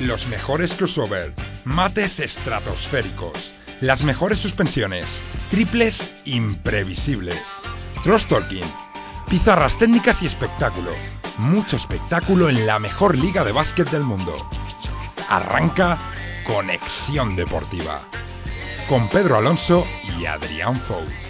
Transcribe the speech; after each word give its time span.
Los 0.00 0.26
mejores 0.28 0.74
crossover, 0.74 1.34
mates 1.64 2.20
estratosféricos, 2.20 3.54
las 3.80 4.02
mejores 4.02 4.38
suspensiones, 4.38 5.08
triples 5.50 5.98
imprevisibles, 6.24 7.40
cross 8.02 8.26
talking, 8.28 8.70
pizarras 9.28 9.76
técnicas 9.78 10.22
y 10.22 10.26
espectáculo. 10.26 10.90
Mucho 11.38 11.76
espectáculo 11.76 12.48
en 12.48 12.66
la 12.66 12.78
mejor 12.78 13.16
liga 13.16 13.44
de 13.44 13.52
básquet 13.52 13.90
del 13.90 14.02
mundo. 14.02 14.48
Arranca 15.28 15.98
Conexión 16.44 17.34
Deportiva 17.34 18.02
con 18.88 19.08
Pedro 19.08 19.36
Alonso 19.36 19.84
y 20.18 20.26
Adrián 20.26 20.80
Fou. 20.82 21.25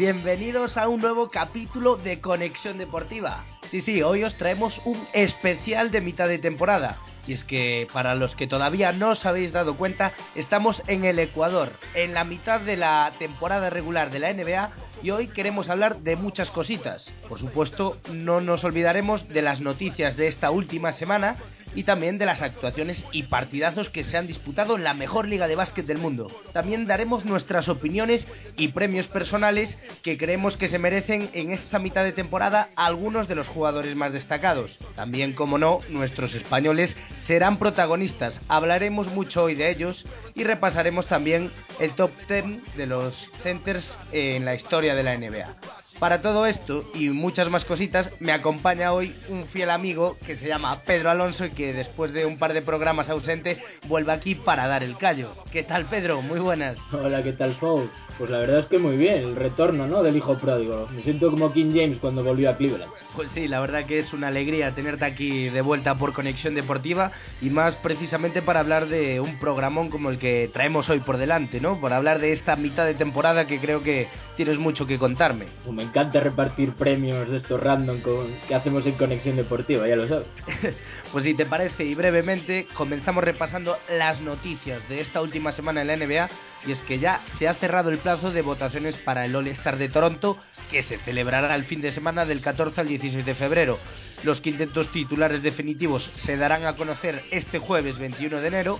Bienvenidos 0.00 0.78
a 0.78 0.88
un 0.88 1.02
nuevo 1.02 1.28
capítulo 1.28 1.96
de 1.96 2.22
Conexión 2.22 2.78
Deportiva. 2.78 3.44
Sí, 3.70 3.82
sí, 3.82 4.00
hoy 4.00 4.24
os 4.24 4.34
traemos 4.36 4.80
un 4.86 5.06
especial 5.12 5.90
de 5.90 6.00
mitad 6.00 6.26
de 6.26 6.38
temporada. 6.38 6.96
Y 7.26 7.34
es 7.34 7.44
que 7.44 7.86
para 7.92 8.14
los 8.14 8.34
que 8.34 8.46
todavía 8.46 8.92
no 8.92 9.10
os 9.10 9.26
habéis 9.26 9.52
dado 9.52 9.76
cuenta, 9.76 10.14
estamos 10.34 10.82
en 10.86 11.04
el 11.04 11.18
Ecuador, 11.18 11.72
en 11.92 12.14
la 12.14 12.24
mitad 12.24 12.62
de 12.62 12.78
la 12.78 13.12
temporada 13.18 13.68
regular 13.68 14.10
de 14.10 14.20
la 14.20 14.32
NBA 14.32 14.70
y 15.02 15.10
hoy 15.10 15.28
queremos 15.28 15.68
hablar 15.68 15.98
de 15.98 16.16
muchas 16.16 16.50
cositas. 16.50 17.12
Por 17.28 17.38
supuesto, 17.38 17.98
no 18.10 18.40
nos 18.40 18.64
olvidaremos 18.64 19.28
de 19.28 19.42
las 19.42 19.60
noticias 19.60 20.16
de 20.16 20.28
esta 20.28 20.50
última 20.50 20.92
semana 20.92 21.36
y 21.74 21.84
también 21.84 22.18
de 22.18 22.26
las 22.26 22.42
actuaciones 22.42 23.04
y 23.12 23.24
partidazos 23.24 23.90
que 23.90 24.04
se 24.04 24.16
han 24.16 24.26
disputado 24.26 24.76
en 24.76 24.84
la 24.84 24.94
mejor 24.94 25.28
liga 25.28 25.48
de 25.48 25.56
básquet 25.56 25.86
del 25.86 25.98
mundo. 25.98 26.28
También 26.52 26.86
daremos 26.86 27.24
nuestras 27.24 27.68
opiniones 27.68 28.26
y 28.56 28.68
premios 28.68 29.06
personales 29.06 29.76
que 30.02 30.18
creemos 30.18 30.56
que 30.56 30.68
se 30.68 30.78
merecen 30.78 31.30
en 31.32 31.52
esta 31.52 31.78
mitad 31.78 32.04
de 32.04 32.12
temporada 32.12 32.70
algunos 32.76 33.28
de 33.28 33.34
los 33.34 33.48
jugadores 33.48 33.94
más 33.96 34.12
destacados. 34.12 34.76
También, 34.96 35.32
como 35.32 35.58
no, 35.58 35.80
nuestros 35.88 36.34
españoles 36.34 36.94
serán 37.26 37.58
protagonistas. 37.58 38.40
Hablaremos 38.48 39.08
mucho 39.08 39.44
hoy 39.44 39.54
de 39.54 39.70
ellos 39.70 40.04
y 40.34 40.44
repasaremos 40.44 41.06
también 41.06 41.50
el 41.78 41.94
top 41.94 42.10
10 42.28 42.76
de 42.76 42.86
los 42.86 43.14
centers 43.42 43.96
en 44.12 44.44
la 44.44 44.54
historia 44.54 44.94
de 44.94 45.02
la 45.02 45.16
NBA. 45.16 45.79
Para 46.00 46.22
todo 46.22 46.46
esto 46.46 46.90
y 46.94 47.10
muchas 47.10 47.50
más 47.50 47.66
cositas, 47.66 48.10
me 48.20 48.32
acompaña 48.32 48.94
hoy 48.94 49.14
un 49.28 49.46
fiel 49.48 49.68
amigo 49.68 50.16
que 50.26 50.36
se 50.36 50.48
llama 50.48 50.80
Pedro 50.86 51.10
Alonso 51.10 51.44
y 51.44 51.50
que 51.50 51.74
después 51.74 52.14
de 52.14 52.24
un 52.24 52.38
par 52.38 52.54
de 52.54 52.62
programas 52.62 53.10
ausente 53.10 53.62
vuelve 53.86 54.10
aquí 54.10 54.34
para 54.34 54.66
dar 54.66 54.82
el 54.82 54.96
callo. 54.96 55.34
¿Qué 55.52 55.62
tal, 55.62 55.84
Pedro? 55.90 56.22
Muy 56.22 56.40
buenas. 56.40 56.78
Hola, 56.90 57.22
¿qué 57.22 57.34
tal, 57.34 57.54
Fou? 57.56 57.90
Pues 58.20 58.30
la 58.30 58.40
verdad 58.40 58.58
es 58.58 58.66
que 58.66 58.78
muy 58.78 58.98
bien, 58.98 59.14
el 59.14 59.34
retorno, 59.34 59.86
¿no? 59.86 60.02
Del 60.02 60.14
hijo 60.14 60.36
pródigo. 60.36 60.86
Me 60.94 61.00
siento 61.00 61.30
como 61.30 61.54
King 61.54 61.72
James 61.74 61.96
cuando 62.02 62.22
volvió 62.22 62.50
a 62.50 62.56
Cleveland. 62.58 62.92
Pues 63.16 63.30
sí, 63.30 63.48
la 63.48 63.60
verdad 63.60 63.86
que 63.86 63.98
es 63.98 64.12
una 64.12 64.28
alegría 64.28 64.74
tenerte 64.74 65.06
aquí 65.06 65.48
de 65.48 65.62
vuelta 65.62 65.94
por 65.94 66.12
Conexión 66.12 66.54
Deportiva 66.54 67.12
y 67.40 67.48
más 67.48 67.76
precisamente 67.76 68.42
para 68.42 68.60
hablar 68.60 68.88
de 68.88 69.20
un 69.20 69.38
programón 69.38 69.88
como 69.88 70.10
el 70.10 70.18
que 70.18 70.50
traemos 70.52 70.90
hoy 70.90 71.00
por 71.00 71.16
delante, 71.16 71.62
¿no? 71.62 71.80
Por 71.80 71.94
hablar 71.94 72.18
de 72.18 72.34
esta 72.34 72.56
mitad 72.56 72.84
de 72.84 72.92
temporada 72.92 73.46
que 73.46 73.58
creo 73.58 73.82
que 73.82 74.08
tienes 74.36 74.58
mucho 74.58 74.86
que 74.86 74.98
contarme. 74.98 75.46
Pues 75.64 75.74
me 75.74 75.82
encanta 75.82 76.20
repartir 76.20 76.74
premios 76.74 77.30
de 77.30 77.38
estos 77.38 77.58
random 77.58 78.00
con, 78.02 78.26
que 78.46 78.54
hacemos 78.54 78.84
en 78.84 78.96
Conexión 78.96 79.36
Deportiva, 79.36 79.88
ya 79.88 79.96
lo 79.96 80.06
sabes. 80.06 80.26
pues 81.12 81.24
si 81.24 81.34
te 81.34 81.46
parece 81.46 81.84
y 81.84 81.94
brevemente 81.94 82.66
comenzamos 82.74 83.24
repasando 83.24 83.78
las 83.88 84.20
noticias 84.20 84.88
de 84.88 85.00
esta 85.00 85.20
última 85.20 85.52
semana 85.52 85.82
en 85.82 85.88
la 85.88 85.96
NBA 85.96 86.30
y 86.66 86.72
es 86.72 86.80
que 86.82 86.98
ya 86.98 87.22
se 87.38 87.48
ha 87.48 87.54
cerrado 87.54 87.90
el 87.90 87.98
plazo 87.98 88.30
de 88.30 88.42
votaciones 88.42 88.96
para 88.98 89.24
el 89.24 89.34
All-Star 89.34 89.76
de 89.76 89.88
Toronto 89.88 90.38
que 90.70 90.82
se 90.82 90.98
celebrará 90.98 91.54
el 91.54 91.64
fin 91.64 91.80
de 91.80 91.92
semana 91.92 92.24
del 92.24 92.40
14 92.40 92.80
al 92.80 92.88
16 92.88 93.26
de 93.26 93.34
febrero. 93.34 93.78
Los 94.22 94.40
quintetos 94.40 94.92
titulares 94.92 95.42
definitivos 95.42 96.10
se 96.18 96.36
darán 96.36 96.64
a 96.66 96.76
conocer 96.76 97.24
este 97.30 97.58
jueves 97.58 97.98
21 97.98 98.40
de 98.40 98.48
enero 98.48 98.78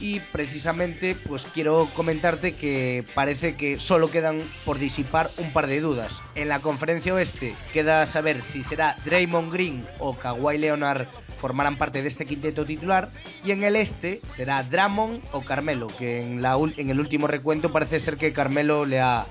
y 0.00 0.20
precisamente 0.32 1.16
pues 1.28 1.44
quiero 1.54 1.88
comentarte 1.94 2.54
que 2.54 3.04
parece 3.14 3.54
que 3.56 3.78
solo 3.78 4.10
quedan 4.10 4.42
por 4.64 4.78
disipar 4.78 5.30
un 5.38 5.52
par 5.52 5.66
de 5.66 5.80
dudas. 5.80 6.12
En 6.34 6.48
la 6.48 6.60
conferencia 6.60 7.14
oeste 7.14 7.54
queda 7.72 8.06
saber 8.06 8.42
si 8.52 8.64
será 8.64 8.96
Draymond 9.04 9.52
Green 9.52 9.86
o 9.98 10.16
Kawhi 10.16 10.58
Leonard 10.58 11.06
formarán 11.40 11.76
parte 11.76 12.02
de 12.02 12.08
este 12.08 12.26
quinteto 12.26 12.64
titular 12.64 13.10
y 13.44 13.50
en 13.50 13.64
el 13.64 13.76
este 13.76 14.20
será 14.36 14.62
Drummond 14.62 15.22
o 15.32 15.40
Carmelo, 15.40 15.88
que 15.98 16.22
en, 16.22 16.42
la, 16.42 16.56
en 16.76 16.90
el 16.90 17.00
último 17.00 17.26
recuento 17.26 17.72
parece 17.72 17.98
ser 17.98 18.16
que 18.16 18.32
Carmelo 18.32 18.84
le 18.84 19.00
ha, 19.00 19.26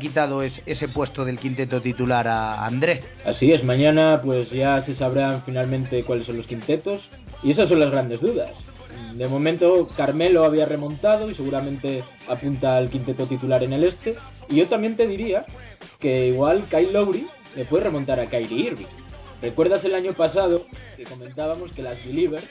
quitado 0.00 0.42
ese 0.42 0.88
puesto 0.88 1.24
del 1.24 1.38
quinteto 1.38 1.82
titular 1.82 2.26
a 2.28 2.64
André. 2.64 3.02
Así 3.24 3.52
es, 3.52 3.64
mañana 3.64 4.20
pues 4.22 4.50
ya 4.50 4.80
se 4.82 4.94
sabrán 4.94 5.42
finalmente 5.42 6.04
cuáles 6.04 6.26
son 6.26 6.36
los 6.36 6.46
quintetos 6.46 7.02
y 7.42 7.50
esas 7.50 7.68
son 7.68 7.80
las 7.80 7.90
grandes 7.90 8.20
dudas. 8.20 8.50
De 9.14 9.28
momento 9.28 9.88
Carmelo 9.96 10.44
había 10.44 10.66
remontado 10.66 11.30
y 11.30 11.34
seguramente 11.34 12.02
apunta 12.28 12.76
al 12.76 12.90
quinteto 12.90 13.26
titular 13.26 13.62
en 13.62 13.72
el 13.72 13.84
este. 13.84 14.16
Y 14.48 14.56
yo 14.56 14.68
también 14.68 14.96
te 14.96 15.06
diría 15.06 15.44
que 16.00 16.28
igual 16.28 16.64
Kyle 16.70 16.92
Lowry 16.92 17.26
le 17.54 17.64
puede 17.64 17.84
remontar 17.84 18.18
a 18.18 18.26
Kyrie 18.26 18.66
Irving. 18.66 18.86
¿Recuerdas 19.40 19.84
el 19.84 19.94
año 19.94 20.12
pasado 20.14 20.66
que 20.96 21.04
comentábamos 21.04 21.72
que 21.72 21.82
las 21.82 22.02
Believers 22.04 22.44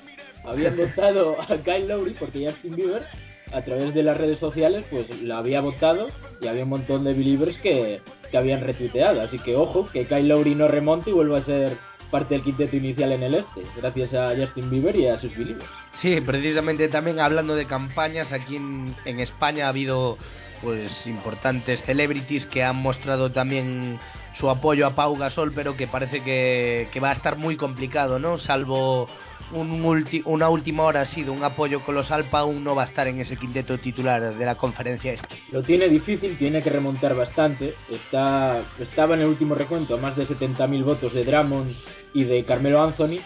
habían 0.45 0.77
votado 0.95 1.35
a 1.41 1.57
Kyle 1.57 1.87
Lowry 1.87 2.13
porque 2.13 2.45
Justin 2.45 2.75
Bieber 2.75 3.03
a 3.51 3.61
través 3.61 3.93
de 3.93 4.03
las 4.03 4.17
redes 4.17 4.39
sociales 4.39 4.83
pues 4.89 5.09
la 5.21 5.37
había 5.37 5.61
votado 5.61 6.07
y 6.41 6.47
había 6.47 6.63
un 6.63 6.69
montón 6.69 7.03
de 7.03 7.13
Believers 7.13 7.57
que, 7.59 8.01
que 8.31 8.37
habían 8.37 8.61
retuiteado. 8.61 9.21
Así 9.21 9.39
que 9.39 9.55
ojo, 9.55 9.87
que 9.91 10.05
Kyle 10.05 10.27
Lowry 10.27 10.55
no 10.55 10.67
remonte 10.67 11.09
y 11.09 11.13
vuelva 11.13 11.39
a 11.39 11.43
ser 11.43 11.77
parte 12.13 12.35
del 12.35 12.43
quinteto 12.43 12.75
inicial 12.75 13.11
en 13.11 13.23
el 13.23 13.33
este, 13.33 13.63
gracias 13.75 14.13
a 14.13 14.35
Justin 14.37 14.69
Bieber 14.69 14.95
y 14.95 15.07
a 15.07 15.19
sus 15.19 15.35
Believers. 15.35 15.65
Sí, 15.99 16.21
precisamente 16.21 16.87
también 16.87 17.19
hablando 17.19 17.55
de 17.55 17.65
campañas, 17.65 18.31
aquí 18.31 18.57
en, 18.57 18.95
en 19.03 19.19
España 19.19 19.65
ha 19.65 19.69
habido 19.69 20.19
pues 20.61 21.07
importantes 21.07 21.81
celebrities 21.81 22.45
que 22.45 22.63
han 22.63 22.75
mostrado 22.75 23.31
también 23.31 23.99
su 24.35 24.47
apoyo 24.47 24.85
a 24.85 24.95
Pau 24.95 25.17
Gasol, 25.17 25.53
pero 25.53 25.75
que 25.75 25.87
parece 25.87 26.21
que, 26.21 26.87
que 26.91 26.99
va 26.99 27.09
a 27.09 27.13
estar 27.13 27.35
muy 27.35 27.57
complicado, 27.57 28.19
¿no? 28.19 28.37
Salvo 28.37 29.07
un 29.51 30.05
una 30.25 30.49
última 30.49 30.83
hora 30.83 31.01
ha 31.01 31.05
sido 31.05 31.33
un 31.33 31.43
apoyo 31.43 31.81
colosal, 31.83 32.25
Pau 32.25 32.53
no 32.53 32.75
va 32.75 32.83
a 32.83 32.85
estar 32.85 33.07
en 33.07 33.19
ese 33.19 33.37
quinteto 33.37 33.77
titular 33.77 34.35
de 34.35 34.45
la 34.45 34.55
conferencia 34.55 35.13
este. 35.13 35.35
Lo 35.51 35.61
tiene 35.61 35.89
difícil, 35.89 36.37
tiene 36.37 36.61
que 36.61 36.69
remontar 36.69 37.15
bastante. 37.15 37.75
Está, 37.89 38.63
estaba 38.79 39.15
en 39.15 39.21
el 39.21 39.27
último 39.27 39.55
recuento 39.55 39.95
a 39.95 39.97
más 39.97 40.15
de 40.15 40.27
70.000 40.27 40.83
votos 40.83 41.13
de 41.13 41.23
Drummond 41.23 41.75
y 42.13 42.23
de 42.23 42.43
Carmelo 42.45 42.81
Anthony 42.81 43.19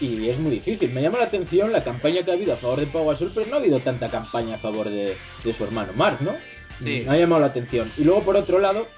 y 0.00 0.28
es 0.28 0.38
muy 0.38 0.52
difícil. 0.52 0.90
Me 0.92 1.02
llama 1.02 1.18
la 1.18 1.24
atención 1.24 1.72
la 1.72 1.84
campaña 1.84 2.22
que 2.22 2.30
ha 2.30 2.34
habido 2.34 2.54
a 2.54 2.56
favor 2.56 2.80
de 2.80 2.86
Pau 2.86 3.06
Gasol, 3.06 3.32
pero 3.34 3.46
no 3.46 3.56
ha 3.56 3.58
habido 3.58 3.80
tanta 3.80 4.10
campaña 4.10 4.56
a 4.56 4.58
favor 4.58 4.88
de, 4.88 5.16
su 5.56 5.64
hermano 5.64 5.92
Mark, 5.94 6.18
¿no? 6.20 6.32
Me 6.80 7.08
ha 7.08 7.16
llamado 7.16 7.40
la 7.40 7.48
atención. 7.48 7.92
Y 7.96 8.04
luego, 8.04 8.22
por 8.22 8.36
otro 8.36 8.58
lado, 8.58 8.88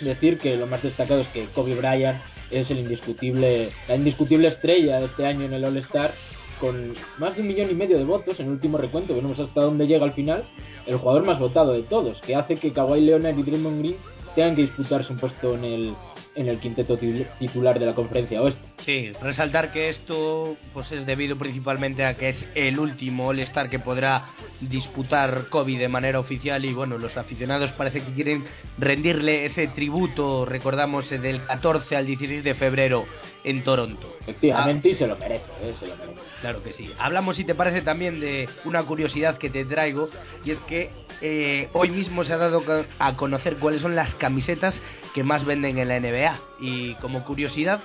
decir 0.00 0.38
que 0.38 0.56
lo 0.56 0.66
más 0.66 0.82
destacado 0.82 1.20
es 1.20 1.28
que 1.28 1.46
Kobe 1.46 1.74
Bryant 1.74 2.20
es 2.50 2.70
el 2.70 2.78
indiscutible, 2.78 3.70
la 3.88 3.96
indiscutible 3.96 4.48
estrella 4.48 5.00
de 5.00 5.06
este 5.06 5.26
año 5.26 5.44
en 5.44 5.52
el 5.52 5.64
All-Star, 5.64 6.12
con 6.60 6.94
más 7.18 7.34
de 7.34 7.42
un 7.42 7.48
millón 7.48 7.70
y 7.70 7.74
medio 7.74 7.98
de 7.98 8.04
votos 8.04 8.40
en 8.40 8.46
el 8.46 8.52
último 8.52 8.78
recuento, 8.78 9.14
veremos 9.14 9.38
hasta 9.38 9.60
dónde 9.60 9.86
llega 9.86 10.04
al 10.04 10.12
final, 10.12 10.44
el 10.86 10.96
jugador 10.96 11.24
más 11.24 11.38
votado 11.38 11.72
de 11.72 11.82
todos, 11.82 12.20
que 12.22 12.34
hace 12.34 12.56
que 12.56 12.72
Kawhi 12.72 13.00
Leonard 13.00 13.38
y 13.38 13.42
Draymond 13.42 13.80
Green 13.80 13.96
tengan 14.34 14.54
que 14.56 14.62
disputarse 14.62 15.12
un 15.12 15.18
puesto 15.18 15.54
en 15.54 15.64
el, 15.64 15.94
en 16.36 16.48
el 16.48 16.58
quinteto 16.58 16.98
titular 16.98 17.78
de 17.78 17.86
la 17.86 17.94
conferencia 17.94 18.42
oeste. 18.42 18.60
Sí, 18.84 19.12
resaltar 19.22 19.72
que 19.72 19.88
esto 19.88 20.56
pues 20.72 20.92
es 20.92 21.06
debido 21.06 21.36
principalmente 21.36 22.04
a 22.04 22.14
que 22.14 22.28
es 22.28 22.46
el 22.54 22.78
último 22.78 23.28
All-Star 23.28 23.70
que 23.70 23.78
podrá 23.78 24.26
disputar 24.60 25.48
Kobe 25.48 25.78
de 25.78 25.88
manera 25.88 26.20
oficial 26.20 26.64
y 26.64 26.72
bueno, 26.72 26.98
los 26.98 27.16
aficionados 27.16 27.72
parece 27.72 28.02
que 28.02 28.12
quieren 28.12 28.44
rendirle 28.78 29.46
ese 29.46 29.66
tributo, 29.68 30.44
recordamos, 30.44 31.08
del 31.10 31.42
14 31.44 31.96
al 31.96 32.06
16 32.06 32.44
de 32.44 32.54
febrero 32.54 33.06
en 33.42 33.62
Toronto. 33.62 34.16
Efectivamente, 34.20 34.90
y 34.90 34.94
se 34.94 35.06
lo 35.06 35.16
merece, 35.16 35.44
¿eh? 35.62 35.74
se 35.78 35.86
lo 35.86 35.96
merece. 35.96 36.20
Claro 36.40 36.62
que 36.62 36.72
sí. 36.72 36.90
Hablamos, 36.98 37.36
si 37.36 37.44
te 37.44 37.54
parece, 37.54 37.80
también 37.80 38.20
de 38.20 38.48
una 38.64 38.82
curiosidad 38.82 39.38
que 39.38 39.50
te 39.50 39.64
traigo, 39.64 40.10
y 40.44 40.50
es 40.50 40.58
que 40.60 40.90
eh, 41.20 41.68
hoy 41.72 41.90
mismo 41.90 42.24
se 42.24 42.32
ha 42.32 42.36
dado 42.36 42.62
a 42.98 43.16
conocer 43.16 43.56
cuáles 43.56 43.82
son 43.82 43.94
las 43.94 44.14
camisetas 44.14 44.80
que 45.14 45.24
más 45.24 45.44
venden 45.44 45.78
en 45.78 45.88
la 45.88 46.00
NBA. 46.00 46.40
Y 46.60 46.94
como 46.96 47.24
curiosidad, 47.24 47.80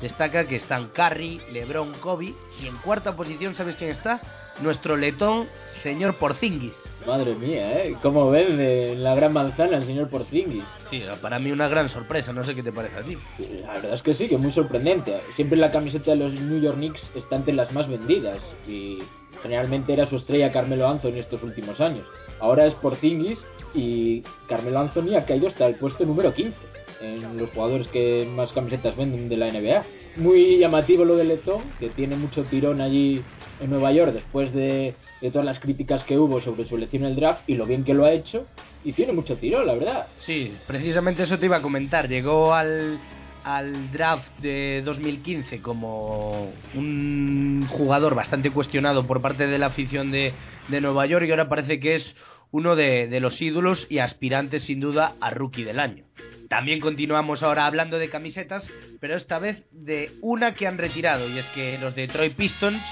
destaca 0.00 0.46
que 0.46 0.56
están 0.56 0.88
Curry, 0.88 1.40
LeBron, 1.52 1.92
Kobe, 2.00 2.34
y 2.60 2.66
en 2.66 2.76
cuarta 2.78 3.14
posición, 3.16 3.54
¿sabes 3.54 3.76
quién 3.76 3.90
está? 3.90 4.20
Nuestro 4.60 4.96
letón, 4.96 5.46
señor 5.82 6.16
Porzingis. 6.16 6.74
Madre 7.06 7.34
mía, 7.34 7.84
¿eh? 7.84 7.96
¿Cómo 8.02 8.30
vende 8.30 8.92
en 8.92 9.02
la 9.02 9.14
gran 9.14 9.32
manzana 9.32 9.78
el 9.78 9.86
señor 9.86 10.08
Porzingis? 10.10 10.64
Sí, 10.90 11.02
para 11.20 11.38
mí 11.38 11.50
una 11.50 11.68
gran 11.68 11.88
sorpresa, 11.88 12.32
no 12.32 12.44
sé 12.44 12.54
qué 12.54 12.62
te 12.62 12.72
parece 12.72 12.98
a 12.98 13.02
ti. 13.02 13.16
La 13.62 13.74
verdad 13.74 13.94
es 13.94 14.02
que 14.02 14.14
sí, 14.14 14.28
que 14.28 14.36
muy 14.36 14.52
sorprendente. 14.52 15.20
Siempre 15.34 15.56
la 15.56 15.72
camiseta 15.72 16.10
de 16.10 16.16
los 16.16 16.32
New 16.32 16.60
York 16.60 16.76
Knicks 16.76 17.10
está 17.14 17.36
entre 17.36 17.54
las 17.54 17.72
más 17.72 17.88
vendidas 17.88 18.38
y 18.66 18.98
generalmente 19.42 19.92
era 19.92 20.06
su 20.06 20.16
estrella 20.16 20.52
Carmelo 20.52 20.88
Anthony 20.88 21.18
estos 21.18 21.42
últimos 21.42 21.80
años. 21.80 22.06
Ahora 22.42 22.66
es 22.66 22.74
Porzingis 22.74 23.38
y 23.72 24.22
Carmelo 24.48 24.80
Anthony 24.80 25.14
ha 25.16 25.24
caído 25.24 25.46
hasta 25.46 25.64
el 25.68 25.76
puesto 25.76 26.04
número 26.04 26.34
15 26.34 26.52
en 27.00 27.38
los 27.38 27.50
jugadores 27.50 27.86
que 27.88 28.28
más 28.34 28.52
camisetas 28.52 28.96
venden 28.96 29.28
de 29.28 29.36
la 29.36 29.50
NBA. 29.50 29.84
Muy 30.16 30.58
llamativo 30.58 31.04
lo 31.04 31.16
de 31.16 31.22
Letón, 31.22 31.62
que 31.78 31.88
tiene 31.88 32.16
mucho 32.16 32.42
tirón 32.44 32.80
allí 32.80 33.22
en 33.60 33.70
Nueva 33.70 33.92
York 33.92 34.12
después 34.12 34.52
de, 34.52 34.94
todas 35.32 35.44
las 35.44 35.60
críticas 35.60 36.02
que 36.02 36.18
hubo 36.18 36.40
sobre 36.40 36.64
su 36.64 36.76
elección 36.76 37.04
en 37.04 37.10
el 37.10 37.16
draft 37.16 37.48
y 37.48 37.54
lo 37.54 37.64
bien 37.64 37.84
que 37.84 37.94
lo 37.94 38.04
ha 38.04 38.12
hecho. 38.12 38.44
Y 38.84 38.92
tiene 38.92 39.12
mucho 39.12 39.36
tirón, 39.36 39.64
la 39.64 39.74
verdad. 39.74 40.06
Sí, 40.18 40.56
precisamente 40.66 41.22
eso 41.22 41.38
te 41.38 41.46
iba 41.46 41.58
a 41.58 41.62
comentar. 41.62 42.08
Llegó 42.08 42.52
al, 42.52 42.98
al 43.44 43.92
draft 43.92 44.36
de 44.40 44.82
2015 44.84 45.62
como 45.62 46.50
un 46.74 47.68
jugador 47.70 48.16
bastante 48.16 48.50
cuestionado 48.50 49.06
por 49.06 49.20
parte 49.20 49.46
de 49.46 49.58
la 49.58 49.66
afición 49.66 50.10
de, 50.10 50.32
de 50.68 50.80
Nueva 50.80 51.06
York 51.06 51.26
y 51.26 51.30
ahora 51.30 51.48
parece 51.48 51.80
que 51.80 51.96
es 51.96 52.14
uno 52.52 52.76
de, 52.76 53.18
los 53.20 53.40
ídolos 53.42 53.86
y 53.90 53.98
aspirantes 53.98 54.64
sin 54.64 54.78
duda 54.78 55.14
a 55.20 55.30
rookie 55.30 55.64
del 55.64 55.80
año. 55.80 56.04
También 56.48 56.80
continuamos 56.80 57.42
ahora 57.42 57.66
hablando 57.66 57.98
de 57.98 58.10
camisetas, 58.10 58.70
pero 59.00 59.16
esta 59.16 59.38
vez 59.38 59.64
de 59.72 60.12
una 60.20 60.54
que 60.54 60.66
han 60.66 60.78
retirado, 60.78 61.28
y 61.28 61.38
es 61.38 61.46
que 61.48 61.78
los 61.78 61.94
Detroit 61.96 62.36
Pistons 62.36 62.82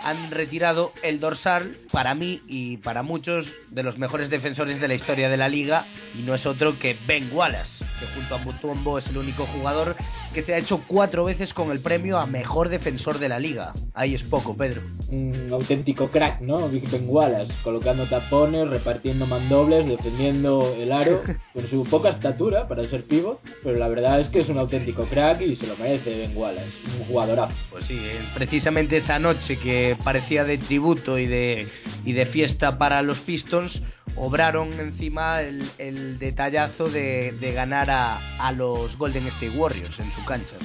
han 0.00 0.30
retirado 0.30 0.92
el 1.02 1.18
dorsal 1.18 1.76
para 1.90 2.14
mí 2.14 2.42
y 2.46 2.76
para 2.76 3.02
muchos 3.02 3.52
de 3.70 3.82
los 3.82 3.98
mejores 3.98 4.30
defensores 4.30 4.80
de 4.80 4.86
la 4.86 4.94
historia 4.94 5.28
de 5.28 5.36
la 5.36 5.48
liga 5.48 5.86
y 6.14 6.22
no 6.22 6.36
es 6.36 6.46
otro 6.46 6.78
que 6.78 6.96
Ben 7.06 7.30
Wallace, 7.32 7.77
que 7.98 8.06
junto 8.14 8.34
a 8.34 8.38
Mutombo 8.38 8.98
es 8.98 9.06
el 9.08 9.18
único 9.18 9.46
jugador 9.46 9.96
que 10.32 10.42
se 10.42 10.54
ha 10.54 10.58
hecho 10.58 10.82
cuatro 10.86 11.24
veces 11.24 11.54
con 11.54 11.70
el 11.70 11.80
premio 11.80 12.18
a 12.18 12.26
mejor 12.26 12.68
defensor 12.68 13.18
de 13.18 13.28
la 13.28 13.38
liga. 13.38 13.72
Ahí 13.94 14.14
es 14.14 14.22
poco, 14.22 14.56
Pedro. 14.56 14.82
Un 15.08 15.48
auténtico 15.52 16.10
crack, 16.10 16.40
¿no? 16.40 16.68
Ben 16.68 17.06
Wallace, 17.08 17.52
colocando 17.62 18.06
tapones, 18.06 18.68
repartiendo 18.68 19.26
mandobles, 19.26 19.86
defendiendo 19.86 20.74
el 20.78 20.92
aro, 20.92 21.22
con 21.52 21.68
su 21.68 21.84
poca 21.84 22.10
estatura 22.10 22.68
para 22.68 22.86
ser 22.86 23.04
pivot, 23.04 23.40
pero 23.62 23.76
la 23.78 23.88
verdad 23.88 24.20
es 24.20 24.28
que 24.28 24.40
es 24.40 24.48
un 24.48 24.58
auténtico 24.58 25.04
crack 25.04 25.40
y 25.40 25.56
se 25.56 25.66
lo 25.66 25.76
merece 25.76 26.18
Ben 26.18 26.36
Wallace, 26.36 26.70
un 26.98 27.06
jugadorazo. 27.06 27.54
Pues 27.70 27.84
sí, 27.86 28.00
precisamente 28.34 28.98
esa 28.98 29.18
noche 29.18 29.58
que 29.58 29.96
parecía 30.04 30.44
de 30.44 30.58
tributo 30.58 31.18
y 31.18 31.26
de, 31.26 31.68
y 32.04 32.12
de 32.12 32.26
fiesta 32.26 32.78
para 32.78 33.02
los 33.02 33.18
Pistons, 33.20 33.82
obraron 34.18 34.72
encima 34.80 35.40
el, 35.42 36.18
detallazo 36.18 36.88
de, 36.88 37.52
ganar 37.54 37.88
a, 37.90 38.52
los 38.52 38.96
Golden 38.98 39.26
State 39.28 39.56
Warriors 39.56 39.98
en 40.00 40.10
su 40.12 40.24
cancha. 40.24 40.56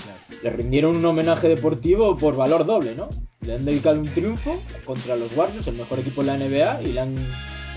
Le 0.42 0.50
rindieron 0.50 0.98
un 0.98 1.06
homenaje 1.06 1.48
deportivo 1.48 2.18
por 2.18 2.36
valor 2.36 2.66
doble, 2.66 2.96
¿no? 2.96 3.10
Le 3.42 3.56
han 3.56 3.66
dedicado 3.66 4.00
un 4.00 4.14
triunfo 4.14 4.62
contra 4.86 5.16
los 5.16 5.36
Warriors, 5.36 5.68
el 5.68 5.76
mejor 5.76 6.00
equipo 6.00 6.24
de 6.24 6.28
la 6.28 6.38
NBA, 6.38 6.82
y 6.84 6.94
le 6.94 7.00
han 7.00 7.16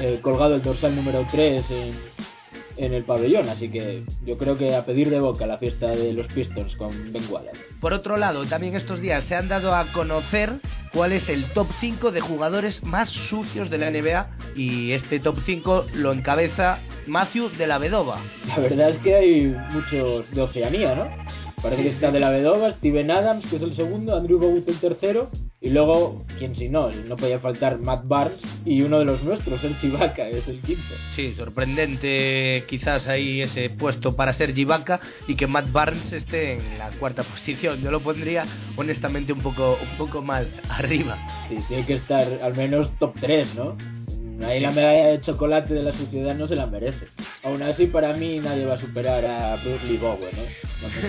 eh, 0.00 0.18
colgado 0.22 0.54
el 0.54 0.62
dorsal 0.62 0.94
número 0.94 1.26
3 1.30 1.70
en, 1.70 1.94
en 2.76 2.94
el 2.94 3.04
pabellón, 3.04 3.48
así 3.48 3.68
que 3.70 4.04
yo 4.24 4.36
creo 4.36 4.56
que 4.56 4.74
a 4.74 4.84
pedir 4.84 5.10
de 5.10 5.20
boca 5.20 5.46
la 5.46 5.58
fiesta 5.58 5.88
de 5.88 6.12
los 6.12 6.26
Pistons 6.28 6.76
con 6.76 7.12
Ben 7.12 7.24
Wallace. 7.30 7.58
Por 7.80 7.92
otro 7.92 8.16
lado, 8.16 8.44
también 8.46 8.76
estos 8.76 9.00
días 9.00 9.24
se 9.24 9.34
han 9.34 9.48
dado 9.48 9.74
a 9.74 9.92
conocer 9.92 10.60
cuál 10.96 11.12
es 11.12 11.28
el 11.28 11.44
top 11.52 11.68
5 11.78 12.10
de 12.10 12.22
jugadores 12.22 12.82
más 12.82 13.10
sucios 13.10 13.68
de 13.68 13.76
la 13.76 13.90
NBA 13.90 14.30
y 14.56 14.92
este 14.92 15.20
top 15.20 15.36
5 15.44 15.88
lo 15.92 16.10
encabeza 16.10 16.78
Matthew 17.06 17.50
de 17.50 17.66
la 17.66 17.76
Vedova. 17.76 18.18
La 18.48 18.56
verdad 18.56 18.88
es 18.88 18.98
que 18.98 19.14
hay 19.14 19.54
muchos 19.72 20.30
de 20.30 20.40
Oceanía, 20.40 20.94
¿no? 20.94 21.10
Parece 21.62 21.82
que 21.82 21.88
está 21.88 22.10
de 22.10 22.20
la 22.20 22.30
Vedova, 22.30 22.72
Steven 22.72 23.10
Adams, 23.10 23.46
que 23.46 23.56
es 23.56 23.62
el 23.62 23.74
segundo, 23.74 24.16
Andrew 24.16 24.38
Bogut 24.38 24.68
el 24.68 24.78
tercero, 24.78 25.30
y 25.60 25.70
luego, 25.70 26.24
quién 26.38 26.54
si 26.54 26.68
no, 26.68 26.90
no 26.90 27.16
podía 27.16 27.40
faltar 27.40 27.78
Matt 27.78 28.06
Barnes 28.06 28.40
y 28.64 28.82
uno 28.82 28.98
de 28.98 29.06
los 29.06 29.22
nuestros, 29.24 29.64
el 29.64 29.76
Chivaka, 29.80 30.28
es 30.28 30.46
el 30.48 30.60
quinto. 30.60 30.94
Sí, 31.16 31.34
sorprendente 31.34 32.64
quizás 32.68 33.08
ahí 33.08 33.40
ese 33.40 33.70
puesto 33.70 34.14
para 34.14 34.32
ser 34.34 34.54
Chivaka 34.54 35.00
y 35.26 35.34
que 35.34 35.46
Matt 35.46 35.72
Barnes 35.72 36.12
esté 36.12 36.52
en 36.52 36.78
la 36.78 36.90
cuarta 36.90 37.22
posición. 37.22 37.80
Yo 37.80 37.90
lo 37.90 38.00
pondría 38.00 38.44
honestamente 38.76 39.32
un 39.32 39.40
poco, 39.40 39.78
un 39.82 39.98
poco 39.98 40.22
más 40.22 40.46
arriba. 40.68 41.18
Sí, 41.48 41.56
tiene 41.68 41.86
que 41.86 41.94
estar 41.94 42.28
al 42.42 42.54
menos 42.54 42.90
top 42.98 43.14
3, 43.18 43.54
¿no? 43.54 43.76
Ahí 44.44 44.60
la 44.60 44.70
medalla 44.70 45.08
de 45.08 45.20
chocolate 45.20 45.74
de 45.74 45.82
la 45.82 45.92
sociedad 45.92 46.34
no 46.34 46.46
se 46.46 46.56
la 46.56 46.66
merece. 46.66 47.06
Aún 47.42 47.62
así, 47.62 47.86
para 47.86 48.12
mí 48.12 48.38
nadie 48.38 48.66
va 48.66 48.74
a 48.74 48.80
superar 48.80 49.24
a 49.24 49.56
Bruce 49.56 49.86
Lee 49.86 49.96
Bowen. 49.96 50.30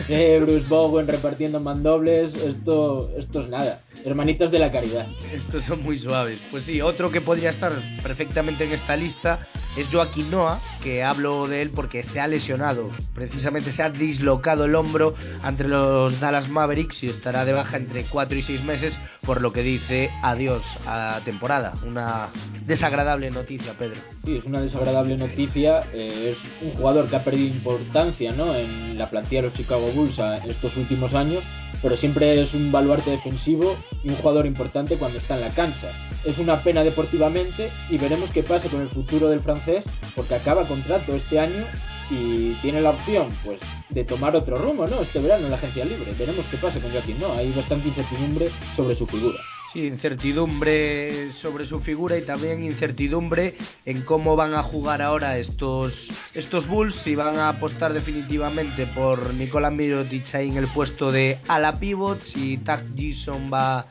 ¿eh? 0.08 0.40
Bruce 0.42 0.68
Bowen 0.68 1.08
repartiendo 1.08 1.60
mandobles, 1.60 2.34
esto, 2.36 3.12
esto 3.18 3.42
es 3.42 3.50
nada. 3.50 3.82
Hermanitos 4.06 4.52
de 4.52 4.60
la 4.60 4.72
caridad. 4.72 5.08
Estos 5.34 5.66
son 5.66 5.84
muy 5.84 5.98
suaves. 5.98 6.40
Pues 6.52 6.64
sí, 6.66 6.82
otro 6.82 7.12
que 7.12 7.22
podría 7.22 7.50
estar 7.50 7.74
perfectamente 8.02 8.64
en 8.64 8.74
esta 8.74 8.96
lista 8.96 9.48
es 9.76 9.88
Joaquín 9.92 10.32
Noah, 10.32 10.60
que 10.82 11.04
hablo 11.04 11.48
de 11.48 11.62
él 11.62 11.70
porque 11.70 12.04
se 12.04 12.20
ha 12.20 12.28
lesionado. 12.28 12.90
Precisamente 13.14 13.72
se 13.72 13.84
ha 13.84 13.90
dislocado 13.90 14.66
el 14.66 14.74
hombro 14.74 15.14
entre 15.44 15.68
los 15.68 16.20
Dallas 16.20 16.50
Mavericks 16.50 17.04
y 17.04 17.10
estará 17.10 17.46
de 17.46 17.54
baja 17.54 17.78
entre 17.78 18.06
4 18.06 18.38
y 18.38 18.42
6 18.42 18.64
meses, 18.64 18.98
por 19.24 19.42
lo 19.42 19.54
que 19.54 19.62
dice 19.62 20.10
adiós 20.24 20.64
a 20.86 21.22
temporada. 21.26 21.74
Una 21.86 22.30
desagradable 22.66 23.17
noticia, 23.18 23.74
Pedro. 23.74 24.00
Sí, 24.24 24.38
es 24.38 24.46
una 24.46 24.62
desagradable 24.62 25.18
noticia. 25.18 25.84
Eh, 25.94 26.36
es 26.36 26.64
un 26.64 26.72
jugador 26.74 27.10
que 27.10 27.16
ha 27.16 27.24
perdido 27.24 27.56
importancia 27.56 28.32
¿no? 28.32 28.56
en 28.56 28.98
la 28.98 29.10
plantilla 29.10 29.42
de 29.42 29.48
los 29.48 29.58
Chicago 29.58 29.92
Bulls 29.92 30.20
estos 30.48 30.76
últimos 30.78 31.14
años, 31.14 31.44
pero 31.82 31.98
siempre 31.98 32.42
es 32.42 32.54
un 32.54 32.72
baluarte 32.72 33.12
defensivo 33.12 33.76
y 34.04 34.10
un 34.10 34.16
jugador 34.16 34.46
importante 34.46 34.98
cuando 34.98 35.18
está 35.18 35.36
en 35.36 35.42
la 35.42 35.54
cancha. 35.54 35.92
Es 36.24 36.38
una 36.38 36.62
pena 36.64 36.84
deportivamente 36.84 37.72
y 37.90 37.98
veremos 37.98 38.30
qué 38.30 38.44
pasa 38.44 38.70
con 38.70 38.82
el 38.82 38.90
futuro 38.90 39.30
del 39.30 39.42
francés 39.42 39.84
porque 40.16 40.36
acaba 40.36 40.68
contrato 40.68 41.16
este 41.16 41.40
año 41.40 41.66
y 42.10 42.54
tiene 42.62 42.82
la 42.82 42.92
opción 42.92 43.36
pues 43.44 43.60
de 43.90 44.04
tomar 44.04 44.36
otro 44.36 44.58
rumbo, 44.58 44.88
¿no? 44.88 45.02
Este 45.02 45.20
verano 45.20 45.46
en 45.46 45.52
la 45.52 45.58
agencia 45.58 45.84
libre. 45.84 46.14
Veremos 46.18 46.46
qué 46.50 46.58
pasa 46.58 46.80
con 46.80 46.92
Joaquín, 46.92 47.20
¿no? 47.20 47.34
Hay 47.34 47.52
bastante 47.52 47.88
incertidumbre 47.90 48.50
sobre 48.76 48.96
su 48.96 49.06
figura. 49.08 49.40
Sí, 49.74 49.86
incertidumbre 49.86 51.34
sobre 51.34 51.66
su 51.66 51.82
figura 51.82 52.18
y 52.18 52.22
también 52.22 52.64
incertidumbre 52.64 53.58
en 53.86 54.04
cómo 54.04 54.36
van 54.36 54.54
a 54.54 54.64
jugar 54.64 55.02
ahora 55.02 55.38
estos, 55.38 55.94
estos 56.34 56.68
Bulls, 56.68 56.96
si 57.04 57.16
van 57.16 57.38
a 57.38 57.50
apostar 57.50 57.92
definitivamente 57.92 58.88
por 58.88 59.34
Nicolás 59.34 59.74
Mirotic 59.74 60.34
ahí 60.36 60.48
en 60.50 60.58
el 60.58 60.68
puesto 60.68 61.12
de 61.12 61.40
ala 61.50 61.80
pivot, 61.80 62.24
si 62.24 62.58
Tag 62.60 62.96
Gison 62.96 63.52
va 63.52 63.88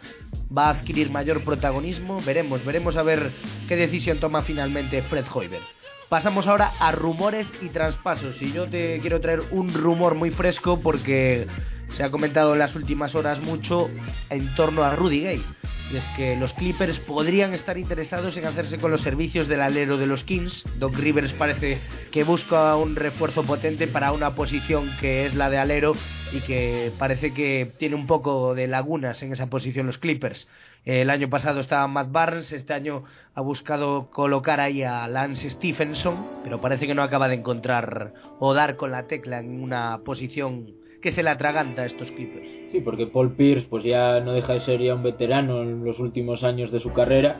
va 0.57 0.69
a 0.69 0.71
adquirir 0.71 1.11
mayor 1.11 1.43
protagonismo. 1.45 2.21
Veremos, 2.23 2.65
veremos 2.65 2.97
a 2.97 3.03
ver 3.03 3.31
qué 3.69 3.77
decisión 3.77 4.19
toma 4.19 4.43
finalmente 4.43 5.03
Fred 5.03 5.25
Hoiber. 5.33 5.61
Pasamos 6.09 6.47
ahora 6.47 6.73
a 6.79 6.93
rumores 6.93 7.49
y 7.63 7.69
traspasos. 7.69 8.41
Y 8.41 8.53
yo 8.53 8.69
te 8.69 9.01
quiero 9.01 9.21
traer 9.21 9.43
un 9.51 9.73
rumor 9.75 10.15
muy 10.15 10.31
fresco 10.31 10.81
porque 10.81 11.47
se 11.91 12.05
ha 12.05 12.11
comentado 12.11 12.53
en 12.53 12.61
las 12.61 12.75
últimas 12.77 13.15
horas 13.15 13.41
mucho 13.41 13.91
en 14.31 14.55
torno 14.55 14.85
a 14.85 14.95
Rudy 14.95 15.23
Gay 15.23 15.45
y 15.93 15.97
es 15.97 16.05
que 16.17 16.37
los 16.37 16.53
Clippers 16.53 16.99
podrían 16.99 17.55
estar 17.55 17.79
interesados 17.79 18.37
en 18.37 18.47
hacerse 18.47 18.79
con 18.79 18.91
los 18.91 19.03
servicios 19.03 19.47
del 19.47 19.61
alero 19.61 19.97
de 19.97 20.07
los 20.07 20.25
Kings. 20.25 20.65
Doc 20.79 20.97
Rivers 20.97 21.33
parece 21.33 21.79
que 22.11 22.25
busca 22.25 22.75
un 22.77 22.97
refuerzo 22.97 23.45
potente 23.45 23.87
para 23.87 24.13
una 24.13 24.35
posición 24.35 24.91
que 25.01 25.27
es 25.27 25.35
la 25.35 25.49
de 25.49 25.59
alero 25.59 25.95
y 26.33 26.41
que 26.41 26.93
parece 26.99 27.33
que 27.33 27.71
tiene 27.79 27.95
un 27.95 28.07
poco 28.07 28.55
de 28.55 28.67
lagunas 28.67 29.23
en 29.23 29.33
esa 29.33 29.47
posición 29.47 29.87
los 29.87 29.99
Clippers. 29.99 30.49
El 30.85 31.11
año 31.11 31.29
pasado 31.29 31.61
estaba 31.61 31.87
Matt 31.89 32.13
Barnes, 32.13 32.53
este 32.53 32.73
año 32.73 33.05
ha 33.35 33.41
buscado 33.41 34.11
colocar 34.11 34.61
ahí 34.61 34.83
a 34.83 35.07
Lance 35.09 35.51
Stephenson, 35.51 36.43
pero 36.45 36.61
parece 36.61 36.87
que 36.87 36.95
no 36.95 37.03
acaba 37.03 37.29
de 37.29 37.35
encontrar 37.35 38.13
o 38.39 38.55
dar 38.55 38.77
con 38.77 38.91
la 38.91 39.07
tecla 39.07 39.41
en 39.41 39.63
una 39.63 39.99
posición 40.05 40.76
que 41.01 41.11
se 41.11 41.23
le 41.23 41.31
atraganta 41.31 41.83
a 41.83 41.87
estos 41.87 42.11
Clippers. 42.11 42.49
Sí, 42.73 42.81
porque 42.81 43.07
Paul 43.07 43.33
Pierce 43.33 43.67
pues 43.69 43.85
ya 43.85 44.21
no 44.21 44.33
deja 44.33 44.55
de 44.55 44.61
ser 44.61 44.81
ya 44.81 44.95
un 44.95 45.03
veterano 45.03 45.63
en 45.63 45.85
los 45.85 45.99
últimos 45.99 46.45
años 46.45 46.71
de 46.71 46.81
su 46.81 46.93
carrera 46.93 47.37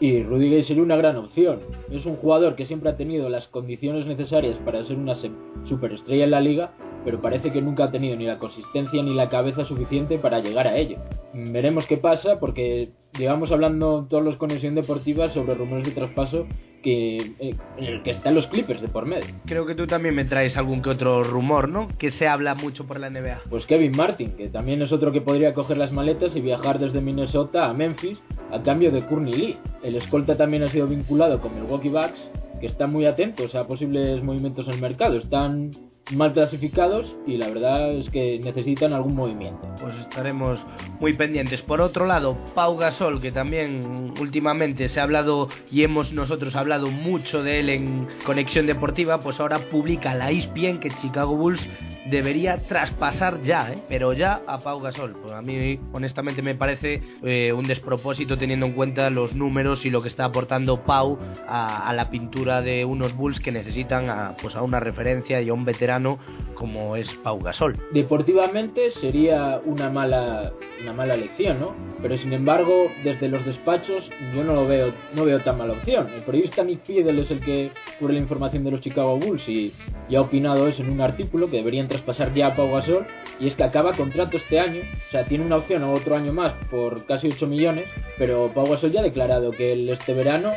y 0.00 0.22
Rudy 0.22 0.50
Gay 0.50 0.62
sería 0.62 0.82
una 0.82 0.96
gran 0.96 1.16
opción. 1.16 1.60
Es 1.90 2.06
un 2.06 2.16
jugador 2.16 2.54
que 2.54 2.66
siempre 2.66 2.90
ha 2.90 2.96
tenido 2.96 3.28
las 3.28 3.48
condiciones 3.48 4.06
necesarias 4.06 4.58
para 4.64 4.82
ser 4.84 4.96
una 4.96 5.16
superestrella 5.64 6.24
en 6.24 6.30
la 6.30 6.40
liga, 6.40 6.72
pero 7.04 7.20
parece 7.20 7.50
que 7.50 7.60
nunca 7.60 7.84
ha 7.84 7.90
tenido 7.90 8.16
ni 8.16 8.26
la 8.26 8.38
consistencia 8.38 9.02
ni 9.02 9.14
la 9.14 9.28
cabeza 9.28 9.64
suficiente 9.64 10.18
para 10.18 10.40
llegar 10.40 10.68
a 10.68 10.76
ello. 10.76 10.98
Veremos 11.34 11.86
qué 11.86 11.96
pasa 11.96 12.38
porque 12.38 12.90
llevamos 13.16 13.50
hablando 13.52 14.06
todos 14.08 14.24
los 14.24 14.36
conexión 14.36 14.74
deportiva 14.74 15.28
sobre 15.30 15.54
rumores 15.54 15.86
de 15.86 15.92
traspaso 15.92 16.46
que, 16.82 17.32
eh, 17.38 17.56
en 17.76 17.84
el 17.84 18.02
que 18.02 18.10
están 18.10 18.34
los 18.34 18.46
Clippers 18.46 18.80
de 18.80 18.88
por 18.88 19.06
medio. 19.06 19.34
Creo 19.46 19.66
que 19.66 19.74
tú 19.74 19.86
también 19.86 20.14
me 20.14 20.24
traes 20.24 20.56
algún 20.56 20.82
que 20.82 20.90
otro 20.90 21.24
rumor, 21.24 21.68
¿no? 21.68 21.88
Que 21.98 22.10
se 22.10 22.28
habla 22.28 22.54
mucho 22.54 22.86
por 22.86 23.00
la 23.00 23.10
NBA. 23.10 23.40
Pues 23.50 23.66
Kevin 23.66 23.96
Martin, 23.96 24.36
que 24.36 24.48
también 24.48 24.82
es 24.82 24.92
otro 24.92 25.12
que 25.12 25.20
podría 25.20 25.54
coger 25.54 25.76
las 25.76 25.92
maletas 25.92 26.36
y 26.36 26.40
viajar 26.40 26.78
desde 26.78 27.00
Minnesota 27.00 27.68
a 27.68 27.74
Memphis 27.74 28.20
a 28.52 28.62
cambio 28.62 28.90
de 28.90 29.04
Courtney 29.06 29.34
Lee. 29.34 29.58
El 29.82 29.96
escolta 29.96 30.36
también 30.36 30.62
ha 30.62 30.68
sido 30.68 30.86
vinculado 30.86 31.40
con 31.40 31.54
Milwaukee 31.54 31.88
Bucks, 31.88 32.30
que 32.60 32.66
están 32.66 32.92
muy 32.92 33.06
atentos 33.06 33.54
a 33.54 33.66
posibles 33.66 34.22
movimientos 34.22 34.68
en 34.68 34.74
el 34.74 34.80
mercado. 34.80 35.16
Están 35.16 35.72
mal 36.10 36.32
clasificados 36.32 37.16
y 37.26 37.36
la 37.36 37.48
verdad 37.48 37.92
es 37.92 38.08
que 38.10 38.38
necesitan 38.38 38.92
algún 38.92 39.14
movimiento. 39.14 39.68
Pues 39.80 39.94
estaremos 39.96 40.58
muy 41.00 41.14
pendientes. 41.14 41.62
Por 41.62 41.80
otro 41.80 42.06
lado, 42.06 42.36
Pau 42.54 42.76
Gasol, 42.76 43.20
que 43.20 43.32
también 43.32 44.14
últimamente 44.20 44.88
se 44.88 45.00
ha 45.00 45.04
hablado 45.04 45.48
y 45.70 45.82
hemos 45.82 46.12
nosotros 46.12 46.56
hablado 46.56 46.90
mucho 46.90 47.42
de 47.42 47.60
él 47.60 47.70
en 47.70 48.08
Conexión 48.24 48.66
Deportiva, 48.66 49.20
pues 49.20 49.38
ahora 49.40 49.58
publica 49.70 50.14
la 50.14 50.30
ESPN 50.30 50.80
que 50.80 50.90
Chicago 51.00 51.36
Bulls 51.36 51.66
debería 52.10 52.58
traspasar 52.58 53.42
ya, 53.42 53.72
¿eh? 53.72 53.78
pero 53.88 54.12
ya 54.12 54.42
a 54.46 54.60
Pau 54.60 54.80
Gasol. 54.80 55.16
Pues 55.20 55.34
a 55.34 55.42
mí 55.42 55.78
honestamente 55.92 56.42
me 56.42 56.54
parece 56.54 57.02
eh, 57.22 57.52
un 57.52 57.66
despropósito 57.66 58.38
teniendo 58.38 58.66
en 58.66 58.72
cuenta 58.72 59.10
los 59.10 59.34
números 59.34 59.84
y 59.84 59.90
lo 59.90 60.02
que 60.02 60.08
está 60.08 60.26
aportando 60.26 60.84
Pau 60.84 61.18
a, 61.46 61.92
la 61.94 62.10
pintura 62.10 62.62
de 62.62 62.84
unos 62.84 63.16
Bulls 63.16 63.40
que 63.40 63.52
necesitan 63.52 64.08
a, 64.10 64.36
pues 64.40 64.54
a 64.54 64.62
una 64.62 64.80
referencia 64.80 65.40
y 65.40 65.48
a 65.48 65.54
un 65.54 65.64
veterano 65.64 66.18
como 66.54 66.96
es 66.96 67.08
Pau 67.22 67.38
Gasol. 67.40 67.76
Deportivamente 67.92 68.90
sería 68.90 69.60
una 69.64 69.90
mala 69.90 70.52
una 70.80 70.92
mala 70.92 71.14
elección, 71.14 71.58
¿no? 71.58 71.74
Pero 72.00 72.16
sin 72.18 72.32
embargo, 72.32 72.90
desde 73.02 73.28
los 73.28 73.44
despachos 73.44 74.08
yo 74.34 74.44
no 74.44 74.54
lo 74.54 74.66
veo 74.66 74.92
no 75.14 75.24
veo 75.24 75.40
tan 75.40 75.58
mala 75.58 75.72
opción. 75.72 76.08
El 76.14 76.22
periodista 76.22 76.62
Nick 76.62 76.84
Fiedel 76.84 77.18
es 77.18 77.30
el 77.30 77.40
que 77.40 77.70
cubre 77.98 78.14
la 78.14 78.20
información 78.20 78.64
de 78.64 78.70
los 78.70 78.80
Chicago 78.80 79.18
Bulls 79.18 79.48
y, 79.48 79.72
y 80.08 80.16
ha 80.16 80.20
opinado 80.20 80.68
eso 80.68 80.82
en 80.82 80.90
un 80.90 81.00
artículo 81.00 81.50
que 81.50 81.56
deberían 81.56 81.88
pasar 82.00 82.34
ya 82.34 82.48
a 82.48 82.54
Pau 82.54 82.70
Gasol 82.72 83.06
y 83.40 83.46
es 83.46 83.54
que 83.54 83.64
acaba 83.64 83.94
contrato 83.94 84.36
este 84.36 84.58
año, 84.58 84.80
o 85.08 85.10
sea, 85.10 85.24
tiene 85.24 85.44
una 85.44 85.56
opción 85.56 85.82
a 85.82 85.90
otro 85.90 86.16
año 86.16 86.32
más 86.32 86.52
por 86.70 87.06
casi 87.06 87.28
8 87.28 87.46
millones, 87.46 87.86
pero 88.16 88.50
Pau 88.54 88.68
Gasol 88.68 88.92
ya 88.92 89.00
ha 89.00 89.04
declarado 89.04 89.50
que 89.50 89.72
él 89.72 89.88
este 89.88 90.14
verano 90.14 90.52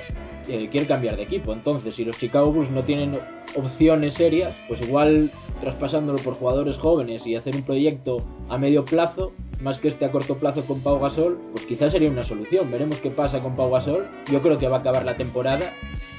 eh, 0.47 0.69
quiere 0.71 0.87
cambiar 0.87 1.17
de 1.17 1.23
equipo. 1.23 1.53
Entonces, 1.53 1.95
si 1.95 2.03
los 2.03 2.17
Chicago 2.17 2.51
Bulls 2.51 2.71
no 2.71 2.83
tienen 2.83 3.19
opciones 3.55 4.15
serias, 4.15 4.55
pues 4.67 4.81
igual 4.81 5.31
traspasándolo 5.61 6.19
por 6.23 6.35
jugadores 6.35 6.77
jóvenes 6.77 7.25
y 7.25 7.35
hacer 7.35 7.55
un 7.55 7.63
proyecto 7.63 8.23
a 8.49 8.57
medio 8.57 8.83
plazo, 8.83 9.33
más 9.61 9.79
que 9.79 9.89
este 9.89 10.05
a 10.05 10.11
corto 10.11 10.37
plazo 10.37 10.65
con 10.65 10.81
Pau 10.81 10.99
Gasol, 10.99 11.39
pues 11.51 11.65
quizás 11.65 11.91
sería 11.91 12.09
una 12.09 12.25
solución. 12.25 12.71
Veremos 12.71 12.99
qué 12.99 13.11
pasa 13.11 13.41
con 13.41 13.55
Pau 13.55 13.71
Gasol. 13.71 14.07
Yo 14.31 14.41
creo 14.41 14.57
que 14.57 14.67
va 14.67 14.77
a 14.77 14.79
acabar 14.79 15.05
la 15.05 15.17
temporada 15.17 15.73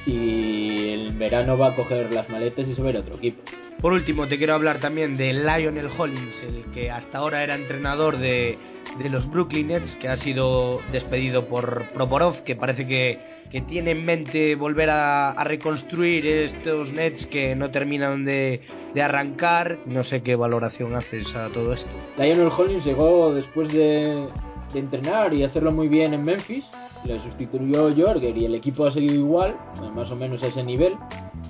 y 0.07 0.91
el 0.91 1.13
verano 1.13 1.57
va 1.57 1.69
a 1.69 1.77
coger 1.77 2.13
las 2.13 2.29
maletas 2.29 2.69
y 2.69 2.75
se 2.75 2.83
va 2.83 2.89
a 2.89 2.91
ir 2.91 2.97
a 2.97 3.01
otro 3.01 3.17
equipo. 3.17 3.43
Por 3.81 3.93
último, 3.93 4.29
te 4.29 4.39
quiero 4.39 4.55
hablar 4.55 4.79
también 4.79 5.17
de 5.17 5.33
Lionel 5.33 5.89
Hollins, 5.99 6.41
el 6.43 6.65
que 6.73 6.91
hasta 6.91 7.19
ahora 7.19 7.43
era 7.43 7.57
entrenador 7.57 8.19
de, 8.19 8.57
de 8.99 9.09
los 9.09 9.29
Brooklyn 9.29 9.69
Nets, 9.69 9.97
que 9.97 10.09
ha 10.09 10.17
sido 10.17 10.81
despedido 10.93 11.47
por 11.47 11.91
Proporov, 11.93 12.45
que 12.45 12.55
parece 12.55 12.87
que, 12.87 13.19
que 13.53 13.61
tiene 13.61 13.91
en 13.91 14.05
mente 14.07 14.55
volver 14.55 14.89
a, 14.89 15.45
reconstruir 15.45 16.27
estos 16.27 16.91
Nets 16.91 17.27
que 17.27 17.55
no 17.55 17.71
terminan 17.71 18.25
de, 18.25 18.63
de, 18.95 19.03
arrancar. 19.03 19.79
No 19.85 20.05
sé 20.05 20.23
qué 20.23 20.37
valoración 20.37 20.95
haces 20.95 21.35
a 21.37 21.49
todo 21.51 21.75
esto. 21.75 21.91
Lionel 22.17 22.49
Hollins 22.49 22.85
llegó 22.87 23.35
después 23.35 23.71
de, 23.71 24.27
de 24.73 24.79
entrenar 24.79 25.35
y 25.35 25.45
hacerlo 25.45 25.71
muy 25.71 25.89
bien 25.89 26.15
en 26.15 26.25
Memphis. 26.25 26.65
Le 27.05 27.21
sustituyó 27.21 27.95
Jorger 27.95 28.35
y 28.39 28.47
el 28.47 28.55
equipo 28.55 28.87
ha 28.87 28.93
seguido 28.93 29.17
igual, 29.17 29.55
más 29.95 30.11
o 30.11 30.17
menos 30.17 30.43
a 30.43 30.47
ese 30.47 30.65
nivel. 30.65 30.95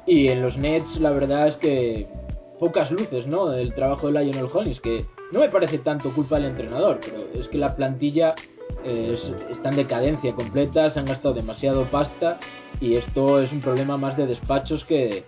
Y 0.05 0.27
en 0.27 0.43
los 0.43 0.59
Nets 0.59 0.99
la 0.99 1.11
verdad 1.11 1.47
es 1.47 1.57
que 1.57 2.09
pocas 2.59 2.91
luces, 2.91 3.29
¿no? 3.29 3.49
Del 3.49 3.75
trabajo 3.75 4.11
de 4.11 4.25
Lionel 4.25 4.49
Hollins, 4.53 4.81
que 4.81 5.05
no 5.31 5.39
me 5.39 5.51
parece 5.51 5.79
tanto 5.79 6.13
culpa 6.13 6.37
del 6.37 6.47
entrenador, 6.47 6.99
pero 7.01 7.41
es 7.41 7.47
que 7.49 7.59
la 7.59 7.77
plantilla 7.77 8.35
eh, 8.85 9.19
está 9.51 9.71
en 9.71 9.77
decadencia 9.77 10.35
completa, 10.35 10.91
se 10.91 11.01
han 11.01 11.07
gastado 11.07 11.35
demasiado 11.35 11.85
pasta 11.87 12.39
y 12.81 12.97
esto 12.97 13.41
es 13.41 13.53
un 13.53 13.61
problema 13.61 13.97
más 13.97 14.17
de 14.17 14.27
despachos 14.27 14.85
que, 14.85 15.25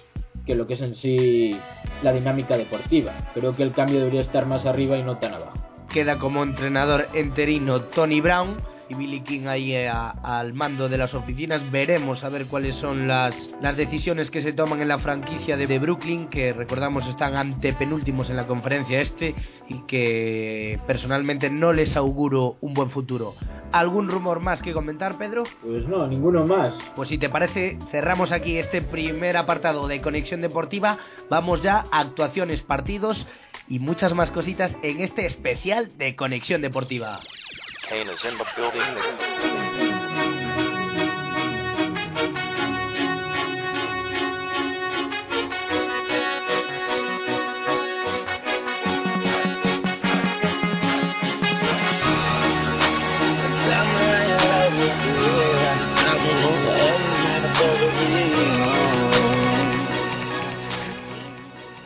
que 0.47 0.55
lo 0.55 0.67
que 0.67 0.75
es 0.75 0.83
en 0.83 0.95
sí 0.95 1.57
la 2.03 2.13
dinámica 2.13 2.57
deportiva. 2.57 3.13
Creo 3.35 3.55
que 3.57 3.63
el 3.63 3.73
cambio 3.73 3.99
debería 3.99 4.23
estar 4.23 4.47
más 4.47 4.67
arriba 4.67 4.97
y 4.97 5.03
no 5.03 5.19
tan 5.19 5.35
abajo. 5.35 5.55
Queda 5.93 6.19
como 6.19 6.43
entrenador 6.43 7.07
enterino 7.15 7.83
Tony 7.83 8.21
Brown 8.21 8.57
y 8.89 8.95
Billy 8.95 9.21
King 9.21 9.47
ahí 9.47 9.75
eh, 9.75 9.89
al 9.89 10.53
mando 10.55 10.89
de 10.89 10.99
las 10.99 11.15
oficinas. 11.15 11.71
Veremos 11.71 12.25
a 12.25 12.29
ver 12.29 12.47
cuáles 12.47 12.77
son 12.77 13.09
las, 13.09 13.51
las 13.61 13.77
decisiones 13.77 14.31
que 14.31 14.43
se 14.43 14.53
toman 14.53 14.81
en 14.81 14.89
la 14.89 14.99
franquicia 14.99 15.57
de, 15.57 15.79
Brooklyn, 15.79 16.29
que 16.29 16.53
recordamos 16.53 17.07
están 17.07 17.35
ante 17.37 17.73
penúltimos 17.73 18.31
en 18.31 18.37
la 18.37 18.47
conferencia 18.47 19.01
este 19.01 19.35
y 19.69 19.81
que 19.87 20.79
personalmente 20.87 21.51
no 21.51 21.73
les 21.73 21.97
auguro 21.97 22.57
un 22.61 22.75
buen 22.75 22.91
futuro. 22.91 23.35
¿Algún 23.73 24.09
rumor 24.09 24.41
más 24.41 24.63
que 24.63 24.73
comentar, 24.73 25.19
Pedro? 25.19 25.45
Pues 25.63 25.89
no, 25.89 26.07
ninguno 26.07 26.47
más. 26.47 26.79
Pues 26.95 27.09
si 27.09 27.19
te 27.19 27.29
parece, 27.29 27.79
cerramos 27.91 28.31
aquí 28.31 28.57
este 28.57 28.83
primer 28.83 29.37
apartado 29.37 29.89
de 29.89 30.01
Conexión 30.01 30.41
Deportiva. 30.41 30.99
Vamos 31.29 31.63
ya 31.63 31.85
a 31.91 32.01
actuaciones, 32.01 32.63
partidos 32.63 33.27
y 33.69 33.79
muchas 33.81 34.15
más 34.15 34.31
cositas 34.31 34.77
en 34.83 35.01
este 35.01 35.27
especial 35.27 35.91
de 35.99 36.15
Conexión 36.15 36.61
Deportiva. 36.61 37.19
Kane 37.89 38.09
is 38.11 38.25
in 38.25 38.39
the 38.39 38.47
building. 38.57 39.84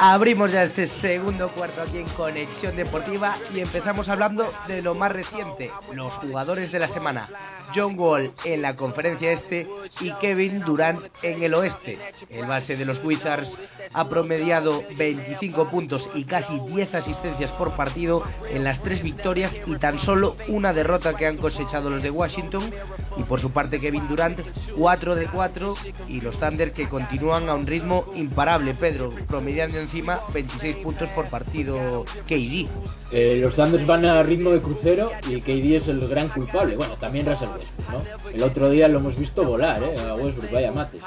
Abrimos 0.00 0.52
ya 0.52 0.62
este 0.62 0.86
segundo 0.86 1.48
cuarto 1.48 1.82
aquí 1.82 1.98
en 1.98 2.08
Conexión 2.10 2.76
Deportiva 2.76 3.36
y 3.52 3.58
empezamos 3.58 4.08
hablando 4.08 4.48
de 4.68 4.80
lo 4.80 4.94
más 4.94 5.10
reciente, 5.10 5.72
los 5.92 6.12
jugadores 6.14 6.70
de 6.70 6.78
la 6.78 6.86
semana. 6.86 7.28
John 7.74 7.98
Wall 7.98 8.32
en 8.44 8.62
la 8.62 8.76
conferencia 8.76 9.32
este 9.32 9.66
y 10.00 10.12
Kevin 10.20 10.60
Durant 10.60 11.04
en 11.22 11.42
el 11.42 11.54
oeste. 11.54 11.98
El 12.30 12.46
base 12.46 12.76
de 12.76 12.84
los 12.84 13.02
Wizards 13.04 13.50
ha 13.92 14.08
promediado 14.08 14.84
25 14.96 15.68
puntos 15.68 16.08
y 16.14 16.24
casi 16.24 16.58
10 16.60 16.94
asistencias 16.94 17.50
por 17.52 17.72
partido 17.72 18.22
en 18.50 18.64
las 18.64 18.82
tres 18.82 19.02
victorias 19.02 19.52
y 19.66 19.76
tan 19.76 19.98
solo 19.98 20.36
una 20.48 20.72
derrota 20.72 21.14
que 21.14 21.26
han 21.26 21.36
cosechado 21.36 21.90
los 21.90 22.02
de 22.02 22.10
Washington. 22.10 22.70
Y 23.16 23.24
por 23.24 23.40
su 23.40 23.50
parte 23.50 23.80
Kevin 23.80 24.08
Durant 24.08 24.40
4 24.76 25.14
de 25.14 25.26
4 25.26 25.74
y 26.08 26.20
los 26.20 26.38
Thunder 26.38 26.72
que 26.72 26.88
continúan 26.88 27.48
a 27.48 27.54
un 27.54 27.66
ritmo 27.66 28.06
imparable, 28.14 28.74
Pedro, 28.74 29.12
promediando 29.26 29.78
encima 29.88 30.20
26 30.34 30.76
puntos 30.76 31.08
por 31.10 31.28
partido 31.28 32.04
KD. 32.26 32.68
Eh, 33.10 33.38
los 33.40 33.54
Thunder 33.54 33.84
van 33.86 34.04
a 34.04 34.22
ritmo 34.22 34.50
de 34.50 34.60
crucero 34.60 35.10
y 35.26 35.40
KD 35.40 35.76
es 35.76 35.88
el 35.88 36.06
gran 36.08 36.28
culpable. 36.28 36.76
Bueno, 36.76 36.96
también 36.98 37.26
Russell 37.26 37.48
¿no? 37.90 38.30
El 38.30 38.42
otro 38.42 38.68
día 38.68 38.86
lo 38.88 38.98
hemos 38.98 39.16
visto 39.16 39.44
volar, 39.44 39.82
¿eh? 39.82 39.98
A 39.98 40.14
Westbrook, 40.14 40.52
vaya 40.52 40.72
mates. 40.72 41.00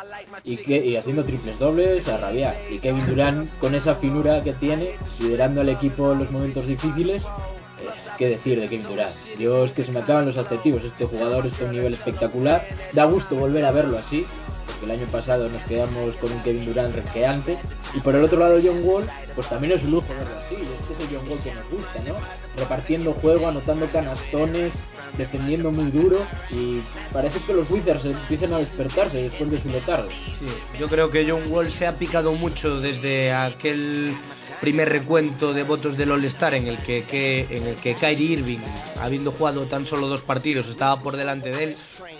Y, 0.43 0.57
que, 0.57 0.83
y 0.83 0.95
haciendo 0.95 1.23
triples 1.23 1.59
dobles 1.59 2.07
a 2.07 2.17
rabiar. 2.17 2.55
Y 2.71 2.79
Kevin 2.79 3.05
Durant 3.05 3.57
con 3.59 3.75
esa 3.75 3.95
finura 3.95 4.43
que 4.43 4.53
tiene, 4.53 4.95
liderando 5.19 5.61
al 5.61 5.69
equipo 5.69 6.11
en 6.11 6.19
los 6.19 6.31
momentos 6.31 6.67
difíciles, 6.67 7.21
eh, 7.21 7.87
qué 8.17 8.29
decir 8.29 8.59
de 8.59 8.67
Kevin 8.67 8.87
Durant. 8.87 9.15
Dios, 9.37 9.71
que 9.73 9.85
se 9.85 9.91
me 9.91 9.99
acaban 9.99 10.25
los 10.25 10.37
adjetivos. 10.37 10.83
Este 10.83 11.05
jugador 11.05 11.45
a 11.45 11.63
un 11.63 11.71
nivel 11.71 11.93
espectacular. 11.93 12.65
Da 12.93 13.05
gusto 13.05 13.35
volver 13.35 13.63
a 13.65 13.71
verlo 13.71 13.99
así 13.99 14.25
porque 14.71 14.85
el 14.85 14.91
año 14.91 15.07
pasado 15.11 15.49
nos 15.49 15.61
quedamos 15.63 16.15
con 16.15 16.31
un 16.31 16.43
Kevin 16.43 16.65
Durant 16.65 16.95
renqueante. 16.95 17.57
Y 17.93 17.99
por 17.99 18.15
el 18.15 18.23
otro 18.23 18.39
lado, 18.39 18.59
John 18.63 18.81
Wall, 18.83 19.07
pues 19.35 19.47
también 19.49 19.73
es 19.73 19.83
un 19.83 19.91
lujo 19.91 20.07
verlo 20.09 20.37
así. 20.45 20.55
Este 20.55 20.93
es 20.93 21.09
el 21.09 21.17
John 21.17 21.29
Wall 21.29 21.41
que 21.41 21.53
nos 21.53 21.69
gusta, 21.69 21.99
¿no? 22.05 22.15
Repartiendo 22.57 23.13
juego, 23.13 23.47
anotando 23.47 23.87
canastones, 23.87 24.73
defendiendo 25.17 25.71
muy 25.71 25.91
duro. 25.91 26.25
Y 26.49 26.81
parece 27.11 27.39
que 27.45 27.53
los 27.53 27.69
Wizards 27.69 28.05
empiezan 28.05 28.53
a 28.53 28.59
despertarse 28.59 29.17
después 29.17 29.51
de 29.51 29.61
su 29.61 29.69
letargo. 29.69 30.09
Sí, 30.09 30.47
yo 30.79 30.87
creo 30.87 31.09
que 31.09 31.29
John 31.29 31.51
Wall 31.51 31.71
se 31.71 31.87
ha 31.87 31.95
picado 31.95 32.33
mucho 32.33 32.79
desde 32.79 33.31
aquel 33.33 34.15
primer 34.61 34.89
recuento 34.89 35.53
de 35.53 35.63
votos 35.63 35.97
del 35.97 36.11
All-Star 36.11 36.53
en 36.53 36.67
el 36.67 36.77
que, 36.83 37.03
que, 37.03 37.47
en 37.49 37.65
el 37.65 37.75
que 37.77 37.95
Kyrie 37.95 38.33
Irving, 38.33 38.59
habiendo 38.99 39.31
jugado 39.31 39.65
tan 39.65 39.87
solo 39.87 40.07
dos 40.07 40.21
partidos, 40.21 40.67
estaba 40.67 41.01
por 41.01 41.17
delante 41.17 41.49
de 41.49 41.63
él, 41.63 41.75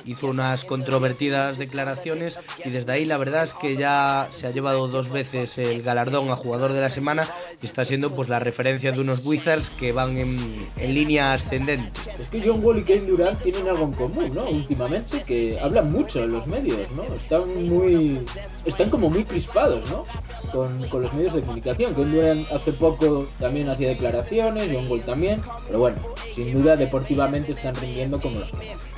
hizo 0.06 0.28
unas 0.28 0.66
controvertidas 0.66 1.60
declaraciones 1.60 2.38
y 2.66 2.72
desde 2.72 2.92
ahí 2.92 3.06
la 3.06 3.18
verdad 3.18 3.44
es 3.44 3.54
que 3.54 3.78
ya 3.78 4.28
se 4.32 4.48
ha 4.48 4.52
llevado 4.52 4.88
dos 4.88 5.10
veces 5.12 5.56
el 5.60 5.84
galardón 5.84 6.32
a 6.32 6.36
jugador 6.36 6.74
de 6.74 6.82
la 6.82 6.90
semana 6.90 7.30
y 7.62 7.68
está 7.68 7.86
siendo 7.86 8.16
pues 8.16 8.28
la 8.28 8.40
referencia 8.40 8.92
de 8.92 9.00
unos 9.00 9.24
Wizards 9.24 9.70
que 9.72 9.92
van 9.92 10.18
en, 10.18 10.68
en 10.78 10.94
línea 10.96 11.34
ascendente. 11.34 12.00
Es 12.20 12.28
que 12.30 12.42
John 12.44 12.66
Wall 12.66 12.80
y 12.80 12.84
Kevin 12.84 13.08
Durant 13.08 13.42
tienen 13.44 13.68
algo 13.68 13.86
en 13.86 13.94
común, 13.94 14.32
¿no? 14.34 14.50
Últimamente 14.50 15.24
que 15.24 15.60
hablan 15.60 15.92
mucho 15.92 16.24
en 16.24 16.32
los 16.32 16.48
medios, 16.48 16.92
¿no? 16.92 17.04
Están 17.16 17.70
muy 17.70 18.26
están 18.66 18.90
como 18.90 19.12
muy 19.12 19.24
crispados, 19.26 19.88
¿no? 19.90 20.06
Con, 20.52 20.88
con 20.90 21.04
los 21.04 21.14
medios 21.14 21.36
de 21.36 21.42
comunicación. 21.42 21.94
Kevin 21.94 22.12
Hace 22.52 22.74
poco 22.74 23.28
también 23.40 23.70
hacía 23.70 23.90
declaraciones, 23.90 24.70
John 24.74 24.90
Wall 24.90 25.02
también, 25.02 25.42
pero 25.68 25.80
bueno, 25.80 25.98
sin 26.36 26.54
duda 26.54 26.76
deportivamente 26.76 27.54
están 27.54 27.76
rindiendo 27.76 28.20
como 28.20 28.40
los 28.40 28.52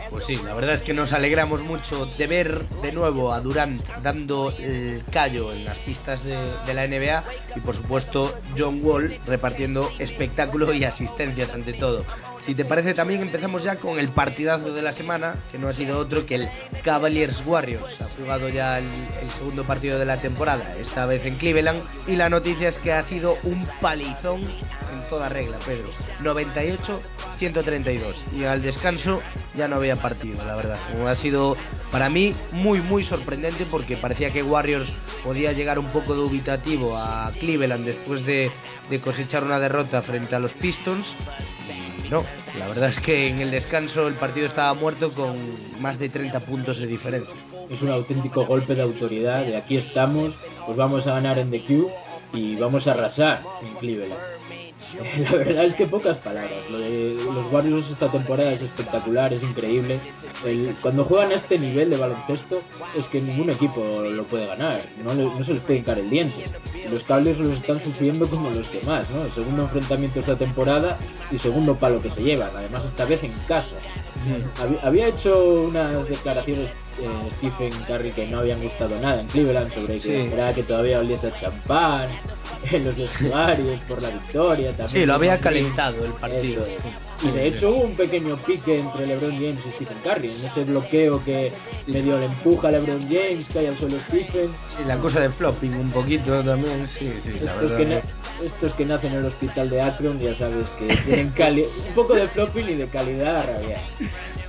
pues 0.09 0.25
sí, 0.25 0.35
la 0.35 0.53
verdad 0.53 0.75
es 0.75 0.81
que 0.81 0.93
nos 0.93 1.11
alegramos 1.11 1.61
mucho 1.61 2.05
de 2.05 2.27
ver 2.27 2.69
de 2.83 2.91
nuevo 2.91 3.33
a 3.33 3.41
Durant 3.41 3.83
dando 4.03 4.53
el 4.59 5.03
callo 5.11 5.51
en 5.51 5.65
las 5.65 5.79
pistas 5.79 6.23
de, 6.23 6.37
de, 6.67 6.73
la 6.75 6.87
NBA 6.87 7.23
y 7.55 7.59
por 7.61 7.75
supuesto 7.75 8.35
John 8.55 8.81
Wall 8.83 9.19
repartiendo 9.25 9.89
espectáculo 9.97 10.71
y 10.71 10.83
asistencias 10.83 11.51
ante 11.51 11.73
todo. 11.73 12.05
Si 12.45 12.55
te 12.55 12.65
parece 12.65 12.93
también 12.93 13.21
empezamos 13.21 13.63
ya 13.63 13.77
con 13.77 13.97
el 13.97 14.09
partidazo 14.09 14.73
de 14.73 14.81
la 14.81 14.91
semana, 14.91 15.35
que 15.49 15.57
no 15.57 15.69
ha 15.69 15.73
sido 15.73 15.97
otro 15.97 16.25
que 16.25 16.35
el 16.35 16.49
Cavaliers 16.83 17.41
Warriors. 17.45 18.01
Ha 18.01 18.09
jugado 18.19 18.49
ya 18.49 18.79
el, 18.79 19.31
segundo 19.37 19.63
partido 19.63 19.97
de 19.97 20.03
la 20.03 20.19
temporada, 20.19 20.75
esta 20.77 21.05
vez 21.05 21.25
en 21.25 21.37
Cleveland, 21.37 21.83
y 22.05 22.17
la 22.17 22.27
noticia 22.29 22.67
es 22.67 22.77
que 22.79 22.91
ha 22.91 23.03
sido 23.03 23.37
un 23.43 23.65
palizón 23.79 24.41
en 24.41 25.09
toda 25.09 25.29
regla, 25.29 25.57
Pedro. 25.65 25.89
98-132. 26.21 28.13
Y 28.35 28.43
al 28.43 28.61
descanso 28.61 29.21
ya 29.55 29.69
no 29.69 29.77
había 29.77 29.95
partido, 29.95 30.43
la 30.45 30.55
verdad. 30.55 30.79
Ha 31.07 31.15
sido 31.15 31.55
para 31.91 32.09
mí 32.09 32.35
muy, 32.51 32.81
muy 32.81 33.05
sorprendente 33.05 33.65
porque 33.71 33.95
parecía 33.95 34.31
que 34.31 34.43
Warriors 34.43 34.91
podía 35.23 35.53
llegar 35.53 35.79
un 35.79 35.87
poco 35.93 36.13
dubitativo 36.13 36.97
a 36.97 37.31
Cleveland 37.39 37.85
después 37.85 38.25
de, 38.25 38.51
de 38.89 38.99
cosechar 38.99 39.45
una 39.45 39.59
derrota 39.59 40.01
frente 40.01 40.35
a 40.35 40.39
los 40.39 40.51
Pistons. 40.53 41.07
No, 42.13 42.23
la 42.59 42.67
verdad 42.67 42.89
es 42.89 42.99
que 42.99 43.27
en 43.27 43.39
el 43.39 43.49
descanso 43.49 44.07
el 44.07 44.13
partido 44.13 44.45
estaba 44.45 44.71
muerto 44.75 45.11
con 45.13 45.81
más 45.81 45.97
de 45.97 46.09
30 46.09 46.41
puntos 46.41 46.77
de 46.77 46.85
diferencia. 46.85 47.33
Es 47.71 47.81
un 47.81 47.89
auténtico 47.89 48.45
golpe 48.45 48.75
de 48.75 48.83
autoridad. 48.83 49.43
De 49.43 49.57
aquí 49.57 49.77
estamos, 49.77 50.31
pues 50.63 50.77
vamos 50.77 51.07
a 51.07 51.13
ganar 51.15 51.39
en 51.39 51.49
The 51.49 51.61
Q 51.61 51.89
y 52.33 52.55
vamos 52.57 52.85
a 52.85 52.91
arrasar 52.91 53.41
en 53.63 53.73
Cleveland. 53.77 54.21
La 55.17 55.31
verdad 55.31 55.65
es 55.65 55.73
que 55.75 55.87
pocas 55.87 56.17
palabras. 56.17 56.69
Lo 56.69 56.79
de 56.79 57.15
los 57.23 57.51
Warriors 57.51 57.89
esta 57.89 58.11
temporada 58.11 58.53
es 58.53 58.61
espectacular, 58.61 59.33
es 59.33 59.43
increíble. 59.43 59.99
El, 60.45 60.75
cuando 60.81 61.05
juegan 61.05 61.31
a 61.31 61.35
este 61.35 61.57
nivel 61.57 61.89
de 61.89 61.97
baloncesto 61.97 62.61
es 62.97 63.05
que 63.07 63.21
ningún 63.21 63.49
equipo 63.49 64.01
lo 64.01 64.23
puede 64.25 64.47
ganar. 64.47 64.81
No, 65.03 65.13
no 65.13 65.45
se 65.45 65.53
les 65.53 65.63
puede 65.63 65.79
hincar 65.79 65.97
el 65.97 66.09
diente. 66.09 66.45
Los 66.89 67.03
cables 67.03 67.37
los 67.37 67.57
están 67.57 67.83
sufriendo 67.83 68.29
como 68.29 68.49
los 68.49 68.71
demás, 68.71 69.09
¿no? 69.09 69.25
El 69.25 69.31
segundo 69.31 69.63
enfrentamiento 69.63 70.19
esta 70.19 70.37
temporada 70.37 70.97
y 71.31 71.39
segundo 71.39 71.75
palo 71.75 72.01
que 72.01 72.11
se 72.11 72.21
llevan. 72.21 72.51
Además 72.55 72.85
esta 72.85 73.05
vez 73.05 73.23
en 73.23 73.31
casa. 73.47 73.77
Había, 74.57 74.79
había 74.81 75.07
hecho 75.07 75.63
unas 75.63 76.07
declaraciones 76.07 76.69
eh, 77.01 77.29
Stephen 77.37 77.73
Curry 77.87 78.11
que 78.11 78.27
no 78.27 78.39
habían 78.39 78.61
gustado 78.61 78.99
nada 78.99 79.21
en 79.21 79.27
Cleveland 79.27 79.73
sobre 79.73 79.95
que 79.95 80.01
Sí. 80.01 80.11
esperaba 80.15 80.53
que 80.53 80.63
todavía 80.63 80.99
oliese 80.99 81.27
a 81.27 81.39
champán 81.39 82.09
en 82.71 82.85
los 82.85 82.95
vestuarios 82.95 83.79
por 83.81 84.01
la 84.01 84.09
victoria. 84.09 84.69
También 84.71 84.89
Sí, 84.89 85.05
lo 85.05 85.13
había 85.15 85.39
calentado 85.39 86.05
el 86.05 86.13
partido. 86.13 86.65
Eso. 86.65 86.79
Y 87.23 87.31
de 87.31 87.47
hecho 87.47 87.69
hubo 87.69 87.83
un 87.85 87.95
pequeño 87.95 88.35
pique 88.37 88.79
entre 88.79 89.05
LeBron 89.07 89.31
James 89.35 89.59
y 89.65 89.71
Stephen 89.73 89.97
Curry 90.03 90.29
en 90.29 90.45
ese 90.45 90.63
bloqueo 90.65 91.23
que 91.23 91.53
le 91.87 92.01
dio 92.01 92.17
el 92.17 92.23
empuja 92.23 92.67
a 92.67 92.71
LeBron 92.71 93.03
James, 93.09 93.45
cae 93.53 93.69
al 93.69 93.77
suelo 93.77 93.97
Stephen. 94.09 94.51
Y 94.83 94.87
la 94.87 94.97
cosa 94.97 95.21
de 95.21 95.29
flopping 95.29 95.71
un 95.73 95.91
poquito 95.91 96.43
también, 96.43 96.85
sí, 96.87 97.13
sí, 97.23 97.39
la 97.41 97.53
Estos 97.53 97.71
verdad. 97.71 97.77
que, 97.77 97.85
na- 97.85 98.45
estos 98.45 98.73
que 98.73 98.85
nacen 98.85 99.13
en 99.13 99.19
el 99.19 99.25
hospital 99.27 99.69
de 99.69 99.81
Akron 99.81 100.19
ya 100.19 100.35
sabes 100.35 100.69
que 100.71 100.87
tienen 101.05 101.29
cali 101.37 101.63
un 101.87 101.93
poco 101.95 102.13
de 102.13 102.27
flopping 102.27 102.65
y 102.69 102.73
de 102.75 102.87
calidad 102.87 103.37
a 103.37 103.43
rabiar. 103.43 103.79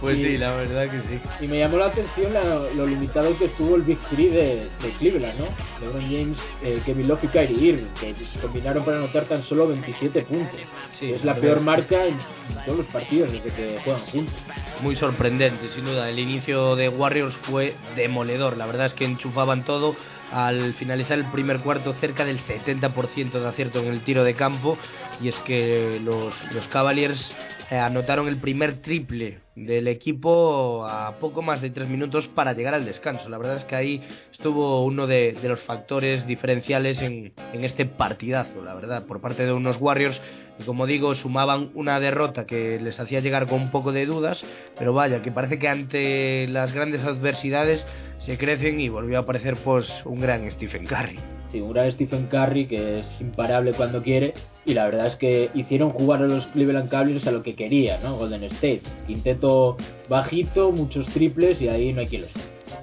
Pues 0.01 0.17
y- 0.19 0.25
sí, 0.25 0.39
la 0.39 0.57
verdad 0.57 0.91
que 0.91 0.99
sí. 1.03 1.21
Y 1.43 1.47
me 1.47 1.59
llamó 1.61 1.79
la 1.79 1.87
atención 1.87 2.34
la- 2.35 2.69
lo 2.75 2.87
limitado 2.87 3.37
que 3.39 3.47
estuvo 3.47 3.77
el 3.77 3.83
Big 3.83 3.99
Three 4.11 4.29
de, 4.29 4.69
de 4.83 4.91
Cleveland, 4.99 5.39
¿no? 5.41 5.47
LeBron 5.81 6.03
James, 6.03 6.39
eh, 6.63 6.83
Kevin 6.85 7.09
Love 7.09 7.25
y 7.25 7.29
Kyrie 7.29 7.69
Irving, 7.71 7.87
que 7.99 8.15
combinaron 8.43 8.85
para 8.85 8.99
anotar 8.99 9.25
tan 9.25 9.43
solo 9.45 9.67
27 9.69 10.23
puntos. 10.23 10.61
Sí, 10.99 11.13
es 11.13 11.25
la 11.25 11.35
peor 11.37 11.61
marca 11.61 12.05
en, 12.05 12.15
en 12.15 12.65
todos 12.67 12.79
los 12.79 12.87
partidos 12.89 13.33
desde 13.33 13.51
que 13.51 13.79
juegan 13.83 14.03
juntos. 14.03 14.35
Muy 14.83 14.97
sorprendente, 14.97 15.69
sin 15.69 15.85
duda. 15.87 16.11
El 16.11 16.19
inicio 16.19 16.77
de 16.77 16.89
Warriors 16.91 17.35
fue 17.43 17.75
demoledor. 17.97 18.57
La 18.59 18.67
verdad 18.67 18.87
es 18.87 18.93
que 18.95 19.05
enchufaban 19.07 19.65
todo. 19.65 19.97
Al 20.33 20.75
finalizar 20.75 21.17
el 21.19 21.27
primer 21.27 21.61
cuarto, 21.61 21.95
cerca 22.01 22.25
del 22.25 22.41
70% 22.41 23.31
de 23.39 23.47
acierto 23.49 23.81
en 23.81 23.87
el 23.89 24.01
tiro 24.01 24.25
de 24.25 24.35
campo. 24.35 24.77
Y 25.23 25.29
es 25.29 25.39
que 25.41 26.01
los, 26.03 26.35
los 26.53 26.67
Cavaliers 26.67 27.33
eh, 27.71 27.77
anotaron 27.79 28.27
el 28.27 28.39
primer 28.39 28.83
triple 28.83 29.39
del 29.55 29.89
equipo 29.89 30.87
a 30.87 31.19
poco 31.21 31.43
más 31.43 31.61
de 31.61 31.71
tres 31.71 31.89
minutos 31.89 32.27
para 32.29 32.53
llegar 32.53 32.75
al 32.75 32.85
descanso. 32.85 33.29
La 33.29 33.39
verdad 33.39 33.57
es 33.57 33.65
que 33.65 33.77
ahí 33.77 34.03
estuvo 34.33 34.85
uno 34.85 35.07
de, 35.07 35.37
los 35.43 35.61
factores 35.61 36.27
diferenciales 36.27 37.01
en, 37.01 37.33
en 37.53 37.65
este 37.65 37.87
partidazo, 37.87 38.63
la 38.65 38.75
verdad, 38.75 39.07
por 39.07 39.21
parte 39.21 39.45
de 39.47 39.53
unos 39.53 39.81
Warriors 39.81 40.21
que, 40.59 40.65
como 40.65 40.87
digo, 40.87 41.15
sumaban 41.15 41.71
una 41.75 41.99
derrota 42.01 42.47
que 42.47 42.79
les 42.81 42.99
hacía 43.01 43.21
llegar 43.21 43.47
con 43.47 43.61
un 43.61 43.71
poco 43.71 43.93
de 43.93 44.07
dudas, 44.07 44.45
pero 44.79 44.93
vaya, 44.93 45.23
que 45.23 45.33
parece 45.33 45.59
que 45.59 45.69
ante 45.69 46.47
las 46.49 46.73
grandes 46.73 47.03
adversidades 47.03 47.85
se 48.19 48.39
crecen 48.39 48.81
y 48.81 48.89
volvió 48.89 49.19
a 49.19 49.21
aparecer 49.23 49.57
pues 49.65 49.89
un 50.05 50.21
gran 50.21 50.49
Stephen 50.51 50.87
Curry. 50.87 51.19
Sí, 51.51 51.61
un 51.61 51.73
gran 51.73 51.91
Stephen 51.93 52.27
Curry 52.27 52.67
que 52.67 53.01
es 53.01 53.21
imparable 53.21 53.73
cuando 53.73 54.03
quiere 54.03 54.35
y 54.65 54.75
la 54.75 54.85
verdad 54.85 55.07
es 55.07 55.17
que 55.17 55.51
hicieron 55.55 55.91
jugar 55.91 56.23
a 56.23 56.27
los 56.27 56.47
Cleveland 56.47 56.89
Cavaliers 56.89 57.27
a 57.27 57.33
lo 57.33 57.43
que 57.43 57.55
quería, 57.55 57.99
¿no? 57.99 58.17
Golden 58.17 58.45
State. 58.45 58.83
Quinteto 59.07 59.77
bajito, 60.09 60.73
muchos 60.73 61.07
triples 61.07 61.61
y 61.61 61.69
ahí 61.69 61.93
no 61.93 62.01
hay 62.01 62.07
quien 62.07 62.23
los 62.23 62.31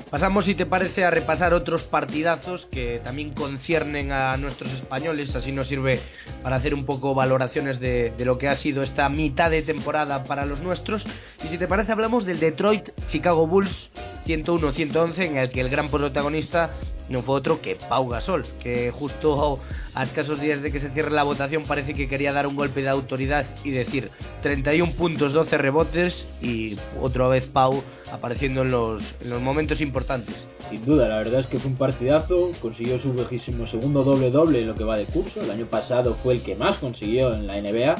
Pasamos, 0.09 0.43
si 0.43 0.55
te 0.55 0.65
parece, 0.65 1.05
a 1.05 1.09
repasar 1.09 1.53
otros 1.53 1.83
partidazos 1.83 2.67
que 2.69 2.99
también 3.01 3.31
conciernen 3.31 4.11
a 4.11 4.35
nuestros 4.35 4.73
españoles. 4.73 5.33
Así 5.35 5.53
nos 5.53 5.67
sirve 5.67 6.01
para 6.43 6.57
hacer 6.57 6.73
un 6.73 6.85
poco 6.85 7.15
valoraciones 7.15 7.79
de, 7.79 8.11
de 8.17 8.25
lo 8.25 8.37
que 8.37 8.49
ha 8.49 8.55
sido 8.55 8.83
esta 8.83 9.07
mitad 9.07 9.49
de 9.49 9.61
temporada 9.61 10.25
para 10.25 10.45
los 10.45 10.59
nuestros. 10.59 11.05
Y 11.45 11.47
si 11.47 11.57
te 11.57 11.65
parece, 11.65 11.93
hablamos 11.93 12.25
del 12.25 12.41
Detroit 12.41 12.89
Chicago 13.07 13.47
Bulls 13.47 13.89
101-111, 14.25 15.17
en 15.19 15.37
el 15.37 15.49
que 15.51 15.61
el 15.61 15.69
gran 15.69 15.89
protagonista 15.89 16.71
no 17.09 17.21
fue 17.23 17.35
otro 17.35 17.61
que 17.61 17.75
Pau 17.75 18.07
Gasol, 18.07 18.45
que 18.63 18.91
justo 18.91 19.59
a 19.93 20.03
escasos 20.03 20.39
días 20.39 20.61
de 20.61 20.71
que 20.71 20.79
se 20.79 20.89
cierre 20.91 21.11
la 21.11 21.23
votación 21.23 21.63
parece 21.63 21.93
que 21.93 22.07
quería 22.07 22.31
dar 22.31 22.47
un 22.47 22.55
golpe 22.55 22.81
de 22.81 22.89
autoridad 22.89 23.45
y 23.63 23.71
decir 23.71 24.09
31 24.41 24.93
puntos, 24.93 25.33
12 25.33 25.57
rebotes 25.57 26.25
y 26.41 26.77
otra 27.01 27.27
vez 27.27 27.45
Pau 27.47 27.83
apareciendo 28.11 28.61
en 28.61 28.71
los, 28.71 29.03
en 29.21 29.29
los 29.29 29.41
momentos 29.41 29.81
importantes. 29.81 30.47
Sin 30.69 30.85
duda, 30.85 31.07
la 31.07 31.17
verdad 31.17 31.41
es 31.41 31.47
que 31.47 31.59
fue 31.59 31.71
un 31.71 31.77
partidazo, 31.77 32.51
consiguió 32.61 32.99
su 32.99 33.13
vejísimo 33.13 33.67
segundo 33.67 34.03
doble-doble 34.03 34.61
en 34.61 34.67
lo 34.67 34.75
que 34.75 34.85
va 34.85 34.97
de 34.97 35.05
curso, 35.05 35.41
el 35.41 35.51
año 35.51 35.65
pasado 35.65 36.15
fue 36.23 36.35
el 36.35 36.43
que 36.43 36.55
más 36.55 36.77
consiguió 36.77 37.33
en 37.33 37.47
la 37.47 37.59
NBA 37.61 37.95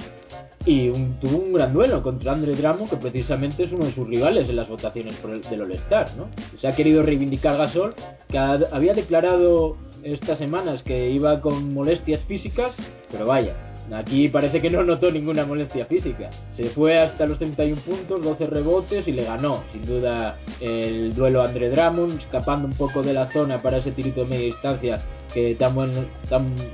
y 0.65 0.91
tuvo 1.21 1.37
un 1.37 1.53
gran 1.53 1.73
duelo 1.73 2.01
contra 2.03 2.33
Andre 2.33 2.55
Drummond 2.55 2.89
que 2.89 2.97
precisamente 2.97 3.63
es 3.63 3.71
uno 3.71 3.85
de 3.85 3.91
sus 3.93 4.07
rivales 4.07 4.47
en 4.49 4.55
las 4.55 4.67
votaciones 4.69 5.15
del 5.49 5.61
All-Star, 5.61 6.15
¿no? 6.17 6.27
Se 6.59 6.67
ha 6.67 6.75
querido 6.75 7.01
reivindicar 7.03 7.57
Gasol, 7.57 7.93
que 8.29 8.37
ha- 8.37 8.59
había 8.71 8.93
declarado 8.93 9.77
estas 10.03 10.37
semanas 10.39 10.83
que 10.83 11.09
iba 11.09 11.41
con 11.41 11.73
molestias 11.73 12.23
físicas, 12.25 12.73
pero 13.11 13.25
vaya, 13.25 13.55
Aquí 13.93 14.29
parece 14.29 14.61
que 14.61 14.69
no 14.69 14.83
notó 14.85 15.11
ninguna 15.11 15.43
molestia 15.45 15.85
física. 15.85 16.29
Se 16.55 16.69
fue 16.69 16.97
hasta 16.97 17.25
los 17.25 17.37
31 17.39 17.81
puntos, 17.81 18.21
12 18.23 18.47
rebotes 18.47 19.05
y 19.05 19.11
le 19.11 19.25
ganó, 19.25 19.63
sin 19.73 19.85
duda, 19.85 20.37
el 20.61 21.13
duelo 21.13 21.41
a 21.41 21.47
Andre 21.47 21.69
Drummond, 21.71 22.19
escapando 22.19 22.67
un 22.69 22.73
poco 22.75 23.03
de 23.03 23.11
la 23.13 23.29
zona 23.33 23.61
para 23.61 23.77
ese 23.79 23.91
tirito 23.91 24.21
de 24.23 24.27
media 24.29 24.45
distancia 24.45 25.01
que 25.33 25.55
tan 25.55 25.75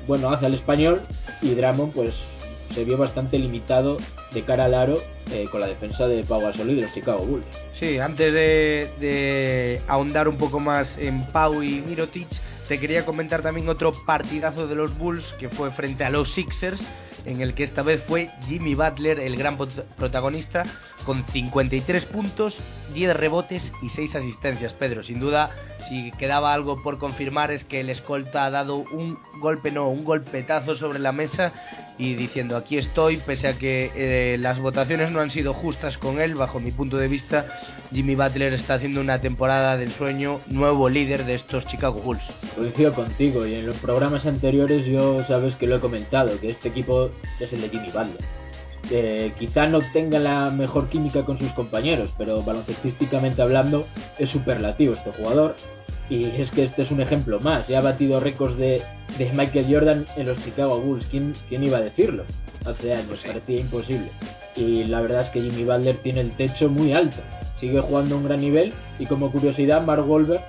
bueno 0.06 0.30
hace 0.30 0.46
al 0.46 0.54
español. 0.54 1.02
Y 1.42 1.56
Drummond, 1.56 1.94
pues, 1.94 2.14
se 2.74 2.84
vio 2.84 2.98
bastante 2.98 3.38
limitado 3.38 3.98
de 4.34 4.44
cara 4.44 4.66
al 4.66 4.74
aro 4.74 5.02
eh, 5.32 5.48
con 5.52 5.62
la 5.62 5.68
defensa 5.68 6.08
de 6.08 6.24
Pau 6.24 6.42
Gasol 6.42 6.70
y 6.72 6.76
de 6.76 6.82
los 6.84 6.94
Chicago 6.94 7.26
Bulls. 7.26 7.46
Sí, 7.80 8.00
antes 8.00 8.34
de, 8.34 9.82
ahondar 9.88 10.28
un 10.28 10.38
poco 10.38 10.60
más 10.60 10.98
en 10.98 11.26
Pau 11.28 11.62
y 11.62 11.82
Mirotic, 11.82 12.28
te 12.68 12.80
quería 12.80 13.06
comentar 13.06 13.42
también 13.42 13.70
otro 13.70 13.92
partidazo 14.06 14.68
de 14.68 14.76
los 14.76 14.98
Bulls 14.98 15.26
que 15.40 15.50
fue 15.50 15.72
frente 15.72 16.04
a 16.04 16.10
los 16.10 16.34
Sixers, 16.34 16.82
en 17.26 17.42
el 17.42 17.54
que 17.54 17.64
esta 17.64 17.82
vez 17.82 18.04
fue 18.08 18.30
Jimmy 18.48 18.76
Butler 18.76 19.20
el 19.20 19.36
gran 19.36 19.58
protagonista 19.58 20.64
con 21.06 21.26
53 21.26 22.06
puntos, 22.06 22.56
10 22.94 23.16
rebotes 23.16 23.72
y 23.82 23.90
6 23.90 24.16
asistencias. 24.16 24.74
Pedro, 24.74 25.04
sin 25.04 25.20
duda, 25.20 25.50
si 25.90 26.12
quedaba 26.14 26.54
algo 26.54 26.82
por 26.82 26.98
confirmar 26.98 27.52
es 27.52 27.64
que 27.66 27.82
el 27.82 27.90
escolta 27.90 28.46
ha 28.46 28.50
dado 28.50 28.78
un 28.78 29.18
golpe, 29.40 29.72
no, 29.72 29.90
un 29.90 30.04
golpetazo 30.04 30.76
sobre 30.76 31.00
la 31.00 31.12
mesa 31.12 31.54
y 31.98 32.16
diciendo 32.16 32.56
aquí 32.56 32.78
estoy, 32.78 33.18
pese 33.18 33.48
a 33.48 33.58
que 33.58 33.92
eh, 33.96 34.38
las 34.38 34.60
votaciones 34.60 35.12
no 35.12 35.20
han 35.20 35.32
sido 35.32 35.54
justas 35.54 35.98
con 35.98 36.20
él, 36.20 36.36
bajo 36.36 36.60
mi 36.60 36.72
punto 36.72 36.98
de 36.98 37.08
vista, 37.08 37.48
Jimmy 37.92 38.16
Butler 38.16 38.54
está 38.54 38.76
haciendo 38.76 39.02
una 39.02 39.20
temporada 39.20 39.78
del 39.78 39.92
sueño, 39.92 40.42
nuevo 40.48 40.90
líder 40.90 41.26
de 41.26 41.36
estos 41.36 41.66
Chicago 41.66 42.00
Bulls. 42.02 42.24
Coincido 42.56 42.94
contigo 42.94 43.46
y 43.46 43.56
en 43.56 43.66
los 43.66 43.78
programas 43.78 44.26
anteriores 44.26 44.86
yo 44.86 45.26
sabes 45.26 45.56
que 45.56 45.68
lo 45.68 45.78
he 45.78 45.80
comentado, 45.80 46.40
que 46.40 46.52
este 46.52 46.70
equipo 46.70 47.12
es 47.40 47.52
el 47.52 47.62
de 47.62 47.70
Jimmy 47.70 47.88
Butler. 47.88 49.34
quizá 49.40 49.68
no 49.68 49.80
tenga 49.92 50.20
la 50.20 50.52
mejor 50.52 50.90
química 50.90 51.26
con 51.26 51.40
sus 51.40 51.52
compañeros, 51.54 52.12
pero 52.18 52.44
baloncestísticamente 52.44 53.42
hablando 53.42 53.88
es 54.20 54.30
superlativo 54.30 54.94
este 54.94 55.12
jugador 55.12 55.56
y 56.10 56.26
es 56.26 56.52
que 56.52 56.66
este 56.66 56.84
es 56.84 56.92
un 56.92 57.02
ejemplo 57.02 57.40
más. 57.40 57.68
Ya 57.68 57.80
ha 57.80 57.82
batido 57.82 58.20
récords 58.20 58.58
de, 58.58 58.82
de 59.18 59.32
Michael 59.34 59.68
Jordan 59.70 60.06
en 60.16 60.28
los 60.28 60.44
Chicago 60.44 60.80
Bulls. 60.80 61.06
¿Quién, 61.12 61.34
¿Quién, 61.50 61.64
iba 61.64 61.78
a 61.78 61.82
decirlo? 61.82 62.24
Hace 62.66 62.94
años, 62.94 63.22
parecía 63.26 63.60
imposible. 63.60 64.10
Y 64.56 64.86
la 64.86 65.02
verdad 65.02 65.24
es 65.24 65.30
que 65.30 65.42
Jimmy 65.42 65.64
Butler 65.64 65.98
tiene 65.98 66.22
el 66.22 66.32
techo 66.32 66.70
muy 66.70 66.94
alto. 66.94 67.18
Sigue 67.60 67.82
jugando 67.82 68.16
a 68.16 68.18
un 68.20 68.26
gran 68.26 68.40
nivel. 68.40 68.74
Y 69.00 69.06
como 69.06 69.32
curiosidad, 69.32 69.86
Mark 69.86 70.06
Goldberg, 70.06 70.44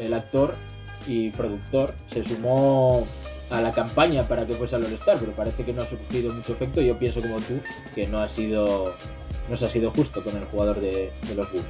el 0.00 0.14
actor 0.14 0.54
y 1.06 1.30
productor, 1.30 1.94
se 2.12 2.24
sumó 2.24 3.06
a 3.50 3.60
la 3.60 3.72
campaña 3.72 4.26
para 4.26 4.46
que 4.46 4.54
fuese 4.54 4.74
al 4.74 4.84
All-Star, 4.84 5.18
pero 5.20 5.32
parece 5.32 5.64
que 5.64 5.72
no 5.72 5.82
ha 5.82 5.88
surgido 5.88 6.32
mucho 6.32 6.54
efecto. 6.54 6.80
Yo 6.80 6.98
pienso 6.98 7.20
como 7.20 7.36
tú 7.38 7.60
que 7.94 8.06
no 8.06 8.20
ha 8.20 8.28
sido, 8.30 8.94
no 9.48 9.56
se 9.56 9.66
ha 9.66 9.70
sido 9.70 9.90
justo 9.92 10.24
con 10.24 10.36
el 10.36 10.44
jugador 10.46 10.80
de, 10.80 11.12
de 11.26 11.34
los 11.34 11.50
Bulls. 11.52 11.66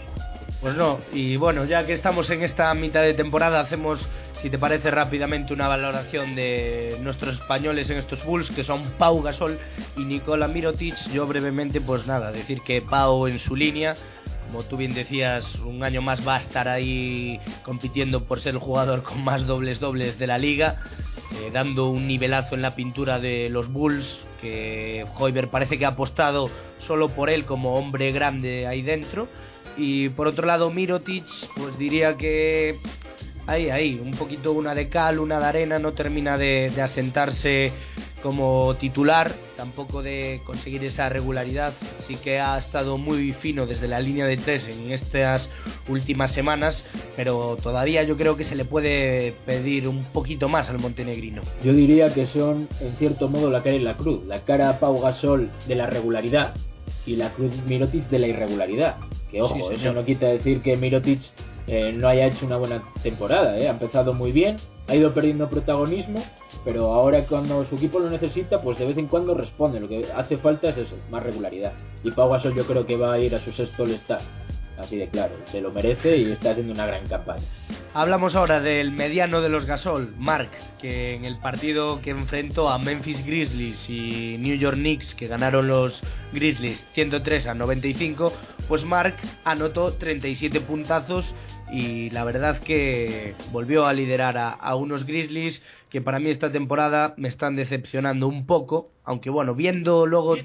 Pues 0.64 0.77
no, 0.77 0.98
y 1.12 1.37
bueno, 1.37 1.66
ya 1.66 1.85
que 1.85 1.92
estamos 1.92 2.31
en 2.31 2.42
esta 2.42 2.72
mitad 2.72 3.03
de 3.03 3.12
temporada, 3.12 3.61
hacemos, 3.61 4.00
si 4.40 4.48
te 4.48 4.59
parece 4.59 4.90
rápidamente, 4.90 5.53
una 5.53 5.68
valoración 5.68 6.35
de 6.35 6.96
nuestros 7.03 7.35
españoles 7.35 7.90
en 7.90 7.98
estos 7.98 8.24
Bulls, 8.24 8.48
que 8.48 8.64
son 8.64 8.83
Pau 8.92 9.20
Gasol 9.20 9.59
y 9.94 10.05
Nicola 10.05 10.48
Mirotic. 10.48 10.94
Yo 11.12 11.27
brevemente, 11.27 11.83
pues 11.83 12.07
nada, 12.07 12.33
decir 12.33 12.62
que 12.62 12.81
Pau 12.81 13.27
en 13.27 13.40
su 13.40 13.55
línea, 13.55 13.94
como 14.46 14.62
tú 14.62 14.79
bien 14.79 14.94
decías, 14.94 15.44
un 15.57 15.85
año 15.85 16.00
más 16.00 16.27
va 16.27 16.37
a 16.37 16.38
estar 16.38 16.66
ahí 16.66 17.38
compitiendo 17.62 18.24
por 18.24 18.40
ser 18.40 18.55
el 18.55 18.61
jugador 18.61 19.03
con 19.03 19.22
más 19.22 19.46
dobles 19.46 19.81
dobles 19.81 20.18
de 20.18 20.27
la 20.27 20.38
liga, 20.38 20.81
eh, 21.33 21.50
dando 21.53 21.90
un 21.90 22.09
nivelazo 22.09 22.55
en 22.55 22.62
la 22.62 22.74
pintura 22.74 23.18
de 23.18 23.50
los 23.50 23.70
Bulls, 23.70 24.18
que 24.40 25.05
Hoiber 25.18 25.50
parece 25.50 25.77
que 25.77 25.85
ha 25.85 25.88
apostado 25.88 26.48
solo 26.79 27.11
por 27.11 27.29
él 27.29 27.44
como 27.44 27.77
hombre 27.77 28.12
grande 28.12 28.66
ahí 28.66 28.81
dentro. 28.81 29.29
Y 29.76 30.08
por 30.10 30.28
otro 30.28 30.46
lado, 30.46 30.70
Mirotic, 30.70 31.24
pues 31.56 31.76
diría 31.78 32.16
que 32.16 32.78
ahí, 33.46 33.70
ahí, 33.70 34.00
un 34.02 34.12
poquito 34.12 34.52
una 34.52 34.74
de 34.74 34.88
cal, 34.88 35.18
una 35.18 35.38
de 35.38 35.46
arena, 35.46 35.78
no 35.78 35.92
termina 35.92 36.38
de, 36.38 36.72
asentarse 36.80 37.72
como 38.22 38.74
titular, 38.76 39.34
tampoco 39.56 40.02
de 40.02 40.40
conseguir 40.44 40.82
esa 40.84 41.08
regularidad. 41.10 41.74
Sí 42.06 42.16
que 42.16 42.40
ha 42.40 42.56
estado 42.58 42.96
muy 42.96 43.32
fino 43.32 43.66
desde 43.66 43.87
la 43.87 44.00
línea 44.00 44.24
de 44.26 44.38
tres 44.38 44.66
en 44.66 44.92
estas 44.92 45.50
últimas 45.88 46.32
semanas, 46.32 46.84
pero 47.16 47.58
todavía 47.62 48.02
yo 48.02 48.16
creo 48.16 48.37
que 48.37 48.44
se 48.44 48.54
le 48.54 48.64
puede 48.64 49.34
pedir 49.44 49.88
un 49.88 50.04
poquito 50.04 50.48
más 50.48 50.70
al 50.70 50.78
montenegrino. 50.78 51.42
Yo 51.62 51.74
diría 51.74 52.14
que 52.14 52.26
son, 52.26 52.68
en 52.80 52.96
cierto 52.96 53.28
modo, 53.28 53.50
la 53.50 53.62
cara 53.62 53.76
y 53.76 53.80
la 53.80 53.96
cruz. 53.96 54.24
La 54.26 54.40
cara 54.40 54.78
Pau 54.78 54.98
Gasol 55.00 55.50
de 55.66 55.74
la 55.74 55.87
regularidad 55.87 56.54
y 57.06 57.16
la 57.16 57.32
cruz 57.32 57.52
Mirotic 57.66 58.08
de 58.08 58.18
la 58.18 58.26
irregularidad. 58.28 58.96
Que 59.30 59.42
ojo, 59.42 59.70
eso 59.70 59.92
no 59.92 60.04
quita 60.04 60.26
decir 60.26 60.62
que 60.62 60.76
Mirotic 60.76 61.20
eh, 61.66 61.92
no 61.92 62.08
haya 62.08 62.26
hecho 62.26 62.46
una 62.46 62.56
buena 62.56 62.82
temporada. 63.02 63.58
¿eh? 63.58 63.68
Ha 63.68 63.72
empezado 63.72 64.12
muy 64.12 64.32
bien, 64.32 64.56
ha 64.86 64.94
ido 64.94 65.12
perdiendo 65.12 65.48
protagonismo, 65.48 66.22
pero 66.64 66.92
ahora 66.92 67.26
cuando 67.26 67.64
su 67.66 67.76
equipo 67.76 67.98
lo 67.98 68.10
necesita, 68.10 68.60
pues 68.60 68.78
de 68.78 68.86
vez 68.86 68.98
en 68.98 69.06
cuando 69.06 69.34
responde. 69.34 69.80
Lo 69.80 69.88
que 69.88 70.06
hace 70.14 70.36
falta 70.36 70.70
es 70.70 70.78
eso, 70.78 70.96
más 71.10 71.22
regularidad. 71.22 71.72
Y 72.02 72.10
Pau 72.10 72.30
Gasol 72.30 72.54
yo 72.54 72.66
creo 72.66 72.86
que 72.86 72.96
va 72.96 73.14
a 73.14 73.18
ir 73.18 73.34
a 73.34 73.40
su 73.40 73.52
sexto 73.52 73.84
All-Star 73.84 74.20
así 74.78 74.96
de 74.96 75.08
claro, 75.08 75.34
se 75.50 75.60
lo 75.60 75.70
merece 75.70 76.16
y 76.16 76.32
está 76.32 76.50
haciendo 76.50 76.72
una 76.72 76.87
gran 76.87 77.06
campaña. 77.08 77.44
Hablamos 77.92 78.34
ahora 78.34 78.60
del 78.60 78.90
mediano 78.90 79.40
de 79.40 79.48
los 79.48 79.66
Gasol, 79.66 80.14
Mark, 80.18 80.50
que 80.80 81.14
en 81.14 81.24
el 81.24 81.38
partido 81.38 82.00
que 82.02 82.10
enfrentó 82.10 82.68
a 82.68 82.78
Memphis 82.78 83.24
Grizzlies 83.24 83.88
y 83.88 84.37
New 84.38 84.56
York 84.56 84.76
Knicks, 84.76 85.14
que 85.14 85.28
ganaron 85.28 85.68
los 85.68 86.00
Grizzlies 86.32 86.84
103 86.94 87.46
a 87.46 87.54
95, 87.54 88.32
pues 88.66 88.84
Mark 88.84 89.14
anotó 89.44 89.92
37 89.92 90.60
puntazos 90.62 91.24
y 91.70 92.11
la 92.11 92.24
verdad 92.24 92.59
que 92.59 93.35
volvió 93.53 93.87
a 93.87 93.92
liderar 93.92 94.37
a, 94.38 94.74
unos 94.77 95.07
Grizzlies 95.07 95.62
que 95.88 96.00
para 96.00 96.18
mí 96.18 96.31
esta 96.31 96.50
temporada 96.50 97.14
me 97.16 97.29
están 97.29 97.57
decepcionando 97.57 98.27
un 98.27 98.46
poco, 98.46 98.90
aunque 99.05 99.31
bueno, 99.31 99.55
viendo 99.55 100.07
luego, 100.07 100.37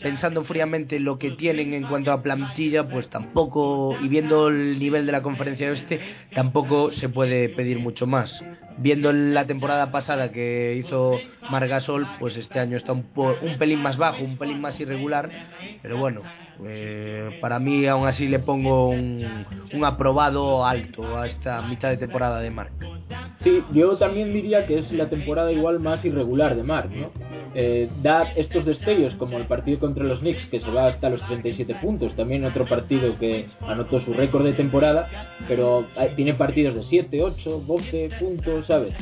pensando 0.00 0.44
fríamente 0.44 0.98
lo 0.98 1.18
que 1.18 1.32
tienen 1.32 1.74
en 1.74 1.84
cuanto 1.84 2.10
a 2.10 2.22
plantilla, 2.22 2.88
pues 2.88 3.08
tampoco, 3.08 3.96
y 4.00 4.08
viendo 4.08 4.48
el 4.48 4.78
nivel 4.78 5.04
de 5.04 5.12
la 5.12 5.22
conferencia 5.22 5.70
este, 5.70 6.00
tampoco 6.34 6.90
se 6.90 7.08
puede 7.08 7.50
pedir 7.50 7.78
mucho 7.78 8.06
más. 8.06 8.42
Viendo 8.78 9.12
la 9.12 9.46
temporada 9.46 9.92
pasada 9.92 10.32
que 10.32 10.74
hizo 10.76 11.20
Margasol, 11.50 12.06
pues 12.18 12.36
este 12.36 12.58
año 12.58 12.76
está 12.76 12.92
un, 12.92 13.06
un 13.14 13.58
pelín 13.58 13.82
más 13.82 13.98
bajo, 13.98 14.24
un 14.24 14.38
pelín 14.38 14.60
más 14.60 14.80
irregular, 14.80 15.30
pero 15.82 15.98
bueno, 15.98 16.22
eh, 16.66 17.38
para 17.40 17.58
mí 17.58 17.86
aún 17.86 18.06
así 18.06 18.28
le 18.28 18.38
pongo 18.38 18.88
un, 18.88 19.44
un, 19.72 19.84
aprobado 19.84 20.64
alto 20.64 21.16
a 21.16 21.26
esta 21.26 21.62
mitad 21.62 21.88
de 21.88 21.96
temporada 21.96 22.40
de 22.40 22.50
Mark. 22.50 22.72
Sí, 23.42 23.62
yo 23.72 23.96
también 23.96 24.32
diría 24.32 24.66
que 24.66 24.78
es 24.78 24.90
la 24.92 25.08
temporada 25.08 25.52
igual 25.52 25.80
más 25.80 26.04
irregular 26.04 26.56
de 26.56 26.62
Mark, 26.62 26.90
¿no? 26.94 27.10
Eh, 27.56 27.88
da 28.02 28.32
estos 28.34 28.64
destellos 28.64 29.14
como 29.14 29.38
el 29.38 29.46
partido 29.46 29.78
contra 29.78 30.02
los 30.04 30.20
Knicks 30.20 30.46
que 30.46 30.60
se 30.60 30.70
va 30.70 30.88
hasta 30.88 31.08
los 31.08 31.22
37 31.22 31.74
puntos, 31.76 32.14
también 32.16 32.44
otro 32.44 32.64
partido 32.64 33.16
que 33.18 33.46
anotó 33.60 34.00
su 34.00 34.12
récord 34.12 34.44
de 34.44 34.54
temporada, 34.54 35.08
pero 35.46 35.84
tiene 36.16 36.34
partidos 36.34 36.74
de 36.74 36.82
7, 36.82 37.22
8, 37.22 37.64
12 37.66 38.08
puntos, 38.18 38.66
¿sabes? 38.66 38.94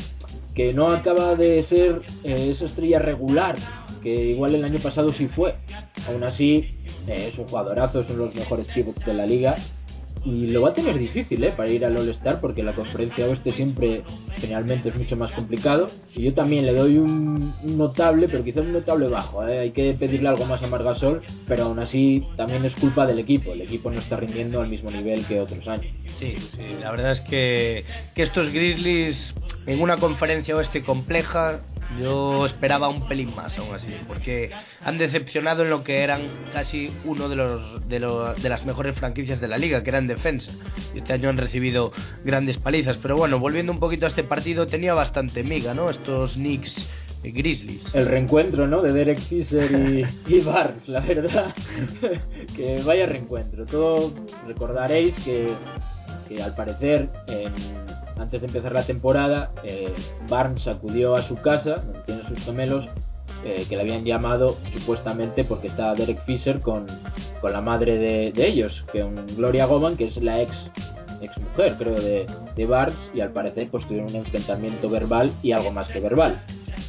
Que 0.55 0.75
no 0.75 0.89
acaba 0.89 1.35
de 1.35 1.63
ser 1.63 2.03
eh, 2.25 2.49
esa 2.51 2.67
estrella 2.67 2.99
regular 2.99 3.57
que 4.03 4.13
igual 4.13 4.55
el 4.55 4.65
año 4.65 4.81
pasado 4.81 5.13
sí 5.13 5.29
fue. 5.29 5.55
Aún 6.07 6.25
así, 6.25 6.75
eh, 7.07 7.31
es 7.33 7.39
un 7.39 7.49
jugadorazo, 7.49 8.03
de 8.03 8.15
los 8.15 8.35
mejores 8.35 8.67
pivots 8.69 9.05
de 9.05 9.15
la 9.15 9.27
liga. 9.27 9.57
Y 10.25 10.47
lo 10.49 10.63
va 10.63 10.69
a 10.69 10.73
tener 10.73 10.97
difícil 10.99 11.43
¿eh? 11.43 11.53
para 11.57 11.69
ir 11.69 11.85
al 11.85 11.97
All-Star 11.97 12.41
porque 12.41 12.63
la 12.63 12.75
conferencia 12.75 13.27
oeste 13.27 13.51
siempre 13.53 14.03
generalmente 14.37 14.91
es 14.91 14.95
mucho 14.95 15.17
más 15.17 15.33
complicado. 15.33 15.89
Y 16.15 16.23
yo 16.23 16.33
también 16.33 16.65
le 16.65 16.75
doy 16.75 16.97
un, 16.97 17.53
notable, 17.65 18.29
pero 18.29 18.45
quizás 18.45 18.63
un 18.63 18.73
notable 18.73 19.09
bajo. 19.09 19.47
¿eh? 19.49 19.59
Hay 19.59 19.71
que 19.73 19.95
pedirle 19.95 20.29
algo 20.29 20.45
más 20.45 20.63
a 20.63 20.69
Margasol, 20.69 21.23
pero 21.49 21.65
aún 21.65 21.81
así 21.81 22.25
también 22.37 22.65
es 22.65 22.75
culpa 22.77 23.05
del 23.05 23.19
equipo. 23.19 23.53
El 23.53 23.63
equipo 23.63 23.91
no 23.91 23.99
está 23.99 24.17
rindiendo 24.17 24.61
al 24.61 24.69
mismo 24.69 24.93
nivel 24.93 25.27
que 25.27 25.41
otros 25.41 25.67
años. 25.67 25.93
Sí, 26.21 26.37
sí 26.55 26.77
la 26.81 26.93
verdad 26.93 27.13
es 27.13 27.21
que, 27.23 27.85
que 28.15 28.23
estos 28.23 28.53
Grizzlies 28.53 29.35
en 29.67 29.81
una 29.81 29.97
conferencia 29.97 30.55
oeste 30.55 30.85
compleja 30.85 31.63
yo 32.01 32.47
esperaba 32.47 32.89
un 32.89 33.09
pelín 33.09 33.35
más 33.35 33.57
aún 33.59 33.75
así, 33.75 33.95
porque 34.07 34.51
han 34.81 34.99
decepcionado 34.99 35.63
en 35.63 35.71
lo 35.71 35.85
que 35.85 36.03
eran 36.03 36.27
casi 36.53 36.93
uno 37.05 37.29
de 37.29 37.37
los, 37.37 37.89
de, 37.89 37.99
de 37.99 38.49
las 38.49 38.65
mejores 38.65 38.97
franquicias 38.97 39.41
de 39.41 39.49
la 39.49 39.59
liga, 39.59 39.83
que 39.83 39.91
eran 39.91 40.07
defensa. 40.07 40.53
Y 40.95 40.99
este 40.99 41.13
año 41.13 41.29
han 41.29 41.39
recibido 41.39 41.93
grandes 42.25 42.59
palizas. 42.59 42.99
Pero 42.99 43.17
bueno, 43.17 43.39
volviendo 43.39 43.73
un 43.73 43.81
poquito 43.81 44.07
a 44.07 44.09
este 44.09 44.25
partido, 44.25 44.67
tenía 44.67 44.95
bastante 44.95 45.43
miga, 45.43 45.75
¿no? 45.75 45.91
Estos 45.91 46.35
Knicks 46.35 46.89
Grizzlies. 47.23 47.95
El 47.95 48.07
reencuentro, 48.07 48.67
¿no? 48.67 48.83
De 48.83 48.93
Derek 48.93 49.21
Fisher 49.21 49.71
y, 49.71 50.05
y 50.35 50.41
Barnes, 50.41 50.89
la 50.89 51.01
verdad. 51.01 51.55
que 52.57 52.83
vaya 52.85 53.07
reencuentro. 53.07 53.65
Todo 53.67 54.13
recordaréis 54.47 55.15
que, 55.25 55.53
que 56.29 56.43
al 56.43 56.55
parecer 56.55 57.09
en 57.29 57.53
antes 58.19 58.41
de 58.41 58.47
empezar 58.47 58.73
la 58.73 58.87
temporada, 58.87 59.53
eh, 59.65 59.93
Barnes 60.29 60.67
acudió 60.67 61.15
a 61.15 61.23
su 61.23 61.37
casa, 61.37 61.77
donde 61.77 62.01
tiene 62.01 62.23
sus 62.29 62.39
gemelos, 62.45 62.87
eh, 63.45 63.67
que 63.69 63.77
le 63.77 63.83
habían 63.83 64.05
llamado 64.05 64.57
supuestamente 64.73 65.45
porque 65.45 65.69
estaba 65.69 65.95
Derek 65.95 66.25
Fisher 66.25 66.61
con, 66.61 66.87
con 67.41 67.53
la 67.53 67.61
madre 67.61 67.99
de, 67.99 68.33
de 68.33 68.47
ellos, 68.47 68.85
que 68.93 69.01
es 69.01 69.37
Gloria 69.37 69.67
Goman, 69.67 69.97
que 69.97 70.07
es 70.07 70.17
la 70.19 70.43
ex 70.43 70.71
ex 71.23 71.39
mujer, 71.39 71.75
creo, 71.79 71.95
de, 71.95 72.27
de 72.55 72.67
Barnes, 72.67 72.99
y 73.15 73.21
al 73.21 73.33
parecer 73.33 73.69
pues 73.71 73.87
tuvieron 73.87 74.11
un 74.11 74.17
enfrentamiento 74.17 74.89
verbal 74.89 75.33
y 75.43 75.53
algo 75.53 75.71
más 75.71 75.89
que 75.89 76.01
verbal. 76.01 76.43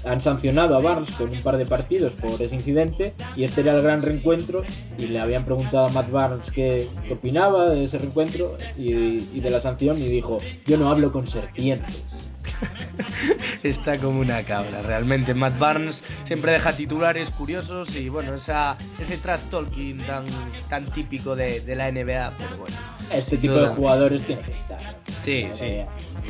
Han 0.06 0.22
sancionado 0.22 0.76
a 0.76 0.82
Barnes 0.82 1.14
con 1.16 1.30
un 1.30 1.42
par 1.42 1.58
de 1.58 1.66
partidos 1.66 2.14
por 2.14 2.42
ese 2.42 2.56
incidente 2.56 3.14
y 3.36 3.44
este 3.44 3.62
era 3.62 3.76
el 3.76 3.82
gran 3.82 4.02
reencuentro 4.02 4.64
y 4.98 5.08
le 5.08 5.20
habían 5.20 5.46
preguntado 5.46 5.86
a 5.86 5.90
Matt 5.90 6.12
Barnes 6.12 6.52
qué, 6.52 6.90
opinaba 7.12 7.70
de 7.70 7.86
ese 7.86 7.98
reencuentro 7.98 8.58
y, 8.78 8.92
y 8.94 9.40
de 9.40 9.50
la 9.50 9.62
sanción 9.62 9.98
y 9.98 10.08
dijo, 10.08 10.40
yo 10.66 10.78
no 10.78 10.90
hablo 10.90 11.12
con 11.12 11.28
serpientes 11.28 12.04
está 13.64 13.98
como 13.98 14.20
una 14.20 14.44
cabra, 14.44 14.82
realmente. 14.82 15.34
Matt 15.34 15.58
Barnes 15.58 16.04
siempre 16.26 16.52
deja 16.52 16.76
titulares 16.76 17.30
curiosos 17.32 17.96
y 17.96 18.10
bueno, 18.10 18.36
esa, 18.36 18.78
ese 19.00 19.18
trash 19.18 19.44
talking 19.50 19.98
tan, 20.06 20.26
tan 20.70 20.92
típico 20.92 21.36
de, 21.36 21.62
de 21.62 21.76
la 21.76 21.92
NBA, 21.92 22.34
pero 22.38 22.58
bueno. 22.58 22.76
Este 23.12 23.38
tipo 23.38 23.54
de 23.54 23.68
jugadores 23.70 24.26
tiene 24.26 24.42
que 24.44 24.54
estar. 24.54 24.98
Sí, 25.24 25.48
sí. 25.54 25.82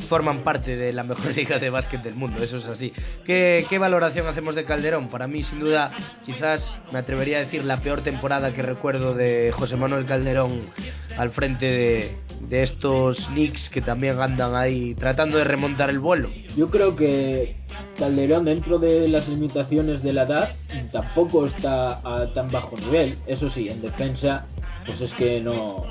Forman 0.10 0.40
parte 0.40 0.76
de 0.76 0.92
la 0.94 1.04
mejor 1.04 1.28
liga 1.36 1.60
de 1.60 1.70
básquet 1.70 2.02
del 2.02 2.16
mundo, 2.16 2.44
eso 2.44 2.58
es 2.58 2.68
así. 2.68 2.94
¿Qué, 3.26 3.66
¿Qué 3.70 3.78
valoración 3.78 4.28
hacemos 4.28 4.56
de 4.56 4.66
Calderón? 4.66 5.10
Para 5.10 5.28
mí, 5.28 5.44
sin 5.44 5.60
duda, 5.60 5.92
quizás 6.26 6.80
me 6.92 7.00
atrevería 7.00 7.38
a 7.38 7.42
decir 7.42 7.64
la 7.64 7.78
peor 7.78 8.02
temporada 8.02 8.54
que 8.54 8.62
recuerdo 8.62 9.14
de 9.14 9.52
José 9.54 9.76
Manuel 9.76 10.06
Calderón 10.06 10.70
al 11.18 11.32
frente 11.32 11.66
de, 11.66 12.18
de 12.42 12.64
estos 12.64 13.18
Knicks 13.28 13.70
que 13.70 13.82
también 13.82 14.20
andan 14.20 14.56
ahí 14.56 14.96
tratando 14.96 15.38
de 15.38 15.44
remontar 15.44 15.90
el 15.90 16.00
vuelo. 16.00 16.30
Yo 16.56 16.70
creo 16.70 16.96
que 16.96 17.56
Calderón, 17.98 18.46
dentro 18.46 18.80
de 18.80 19.08
las 19.08 19.28
limitaciones 19.28 20.04
de 20.04 20.14
la 20.14 20.24
edad, 20.24 20.56
tampoco 20.92 21.46
está 21.46 22.00
a 22.04 22.34
tan 22.34 22.50
bajo 22.50 22.78
nivel. 22.78 23.18
Eso 23.28 23.50
sí, 23.50 23.70
en 23.70 23.82
defensa, 23.82 24.48
pues 24.86 25.02
es 25.02 25.14
que 25.14 25.42
no, 25.42 25.86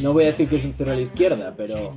no 0.00 0.12
voy 0.12 0.24
a 0.24 0.26
decir 0.28 0.48
que 0.48 0.56
es 0.56 0.64
un 0.64 0.74
cero 0.76 0.94
la 0.94 1.00
izquierda, 1.00 1.54
pero 1.56 1.94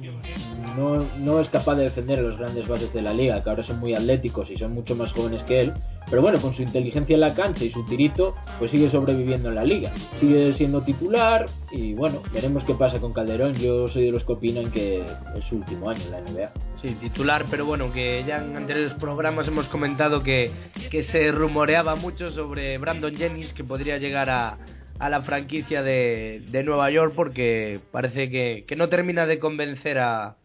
no, 0.75 1.05
no 1.19 1.39
es 1.39 1.49
capaz 1.49 1.75
de 1.75 1.85
defender 1.85 2.19
a 2.19 2.21
los 2.23 2.37
grandes 2.37 2.67
bases 2.67 2.91
de 2.93 3.01
la 3.01 3.13
liga, 3.13 3.43
que 3.43 3.49
ahora 3.49 3.63
son 3.63 3.79
muy 3.79 3.93
atléticos 3.93 4.49
y 4.49 4.57
son 4.57 4.73
mucho 4.73 4.95
más 4.95 5.11
jóvenes 5.11 5.43
que 5.43 5.61
él. 5.61 5.73
Pero 6.09 6.21
bueno, 6.21 6.41
con 6.41 6.53
su 6.55 6.63
inteligencia 6.63 7.13
en 7.13 7.21
la 7.21 7.35
cancha 7.35 7.63
y 7.63 7.71
su 7.71 7.85
tirito, 7.85 8.35
pues 8.59 8.71
sigue 8.71 8.89
sobreviviendo 8.89 9.49
en 9.49 9.55
la 9.55 9.63
liga. 9.63 9.91
Sigue 10.19 10.51
siendo 10.53 10.81
titular 10.81 11.45
y 11.71 11.93
bueno, 11.93 12.21
veremos 12.33 12.63
qué 12.63 12.73
pasa 12.73 12.99
con 12.99 13.13
Calderón. 13.13 13.53
Yo 13.53 13.87
soy 13.87 14.05
de 14.05 14.11
los 14.11 14.23
que 14.25 14.33
opinan 14.33 14.71
que 14.71 15.01
es 15.01 15.45
su 15.47 15.57
último 15.57 15.89
año 15.89 16.01
en 16.05 16.11
la 16.11 16.21
NBA. 16.21 16.51
Sí, 16.81 16.95
titular, 16.99 17.45
pero 17.51 17.65
bueno, 17.65 17.93
que 17.93 18.23
ya 18.25 18.43
en 18.43 18.57
anteriores 18.57 18.93
programas 18.95 19.47
hemos 19.47 19.67
comentado 19.67 20.21
que, 20.21 20.51
que 20.89 21.03
se 21.03 21.31
rumoreaba 21.31 21.95
mucho 21.95 22.31
sobre 22.31 22.77
Brandon 22.79 23.15
Jennings, 23.15 23.53
que 23.53 23.63
podría 23.63 23.99
llegar 23.99 24.29
a, 24.31 24.57
a 25.01 25.09
la 25.09 25.23
franquicia 25.23 25.81
de, 25.81 26.43
de 26.51 26.63
Nueva 26.63 26.91
York 26.91 27.13
porque 27.15 27.79
parece 27.91 28.29
que, 28.29 28.65
que 28.67 28.75
no 28.75 28.87
termina 28.87 29.25
de 29.25 29.39
convencer 29.39 29.97
a, 29.97 30.35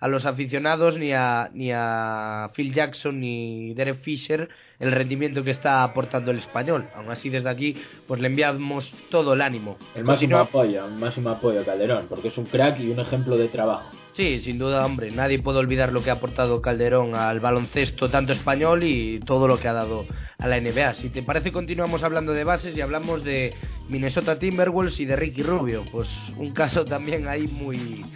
a 0.00 0.08
los 0.08 0.24
aficionados 0.24 0.96
ni 0.96 1.12
a, 1.12 1.50
ni 1.52 1.70
a 1.70 2.50
Phil 2.54 2.72
Jackson 2.72 3.20
ni 3.20 3.74
Derek 3.74 4.00
Fisher 4.00 4.48
el 4.78 4.92
rendimiento 4.92 5.44
que 5.44 5.50
está 5.50 5.82
aportando 5.82 6.30
el 6.30 6.38
español. 6.38 6.88
Aún 6.94 7.10
así, 7.10 7.28
desde 7.28 7.50
aquí, 7.50 7.76
pues 8.06 8.18
le 8.20 8.28
enviamos 8.28 8.90
todo 9.10 9.34
el 9.34 9.42
ánimo. 9.42 9.76
El 9.94 10.04
máximo 10.04 10.38
apoyo, 10.38 10.86
el 10.86 10.94
máximo 10.94 11.28
apoyo 11.28 11.60
a 11.60 11.64
Calderón, 11.64 12.06
porque 12.08 12.28
es 12.28 12.38
un 12.38 12.46
crack 12.46 12.80
y 12.80 12.90
un 12.90 13.00
ejemplo 13.00 13.36
de 13.36 13.48
trabajo. 13.48 13.90
Sí, 14.16 14.40
sin 14.40 14.58
duda, 14.58 14.86
hombre, 14.86 15.10
nadie 15.10 15.40
puede 15.40 15.58
olvidar 15.58 15.92
lo 15.92 16.02
que 16.02 16.08
ha 16.08 16.14
aportado 16.14 16.62
Calderón 16.62 17.14
al 17.14 17.38
baloncesto 17.38 18.08
tanto 18.08 18.32
español 18.32 18.82
y 18.82 19.20
todo 19.20 19.46
lo 19.46 19.60
que 19.60 19.68
ha 19.68 19.74
dado 19.74 20.06
a 20.38 20.46
la 20.48 20.58
NBA. 20.58 20.94
Si 20.94 21.10
te 21.10 21.22
parece, 21.22 21.52
continuamos 21.52 22.02
hablando 22.02 22.32
de 22.32 22.42
bases 22.42 22.74
y 22.74 22.80
hablamos 22.80 23.22
de 23.24 23.52
Minnesota 23.90 24.38
Timberwolves 24.38 24.98
y 25.00 25.04
de 25.04 25.16
Ricky 25.16 25.42
Rubio. 25.42 25.84
Pues 25.92 26.08
un 26.38 26.54
caso 26.54 26.86
también 26.86 27.28
ahí 27.28 27.46
muy 27.46 28.06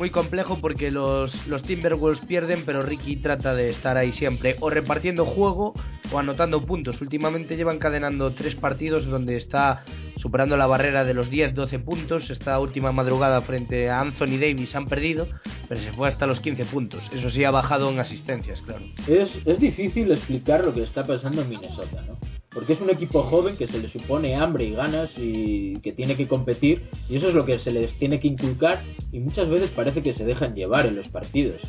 muy 0.00 0.08
complejo 0.08 0.56
porque 0.62 0.90
los, 0.90 1.46
los 1.46 1.62
Timberwolves 1.62 2.24
pierden, 2.24 2.62
pero 2.64 2.80
Ricky 2.80 3.16
trata 3.16 3.54
de 3.54 3.68
estar 3.68 3.98
ahí 3.98 4.12
siempre, 4.12 4.56
o 4.60 4.70
repartiendo 4.70 5.26
juego 5.26 5.74
o 6.10 6.18
anotando 6.18 6.64
puntos. 6.64 7.02
Últimamente 7.02 7.54
llevan 7.54 7.76
encadenando 7.76 8.32
tres 8.32 8.54
partidos 8.54 9.04
donde 9.04 9.36
está 9.36 9.84
superando 10.16 10.56
la 10.56 10.66
barrera 10.66 11.04
de 11.04 11.12
los 11.12 11.30
10-12 11.30 11.84
puntos. 11.84 12.30
Esta 12.30 12.58
última 12.60 12.92
madrugada 12.92 13.42
frente 13.42 13.90
a 13.90 14.00
Anthony 14.00 14.38
Davis 14.40 14.74
han 14.74 14.86
perdido, 14.86 15.28
pero 15.68 15.82
se 15.82 15.92
fue 15.92 16.08
hasta 16.08 16.26
los 16.26 16.40
15 16.40 16.64
puntos. 16.64 17.02
Eso 17.12 17.30
sí 17.30 17.44
ha 17.44 17.50
bajado 17.50 17.90
en 17.90 17.98
asistencias, 17.98 18.62
claro. 18.62 18.82
Es, 19.06 19.38
es 19.44 19.60
difícil 19.60 20.10
explicar 20.12 20.64
lo 20.64 20.72
que 20.72 20.82
está 20.82 21.04
pasando 21.04 21.42
en 21.42 21.50
Minnesota, 21.50 22.00
¿no? 22.08 22.39
Porque 22.52 22.72
es 22.72 22.80
un 22.80 22.90
equipo 22.90 23.22
joven 23.22 23.56
que 23.56 23.68
se 23.68 23.78
le 23.78 23.88
supone 23.88 24.34
hambre 24.34 24.64
y 24.64 24.72
ganas 24.72 25.10
y 25.16 25.74
que 25.80 25.92
tiene 25.92 26.16
que 26.16 26.26
competir 26.26 26.82
y 27.08 27.16
eso 27.16 27.28
es 27.28 27.34
lo 27.34 27.44
que 27.44 27.60
se 27.60 27.70
les 27.70 27.94
tiene 27.94 28.18
que 28.18 28.26
inculcar 28.26 28.82
y 29.12 29.20
muchas 29.20 29.48
veces 29.48 29.70
parece 29.70 30.02
que 30.02 30.14
se 30.14 30.24
dejan 30.24 30.54
llevar 30.54 30.86
en 30.86 30.96
los 30.96 31.06
partidos. 31.08 31.60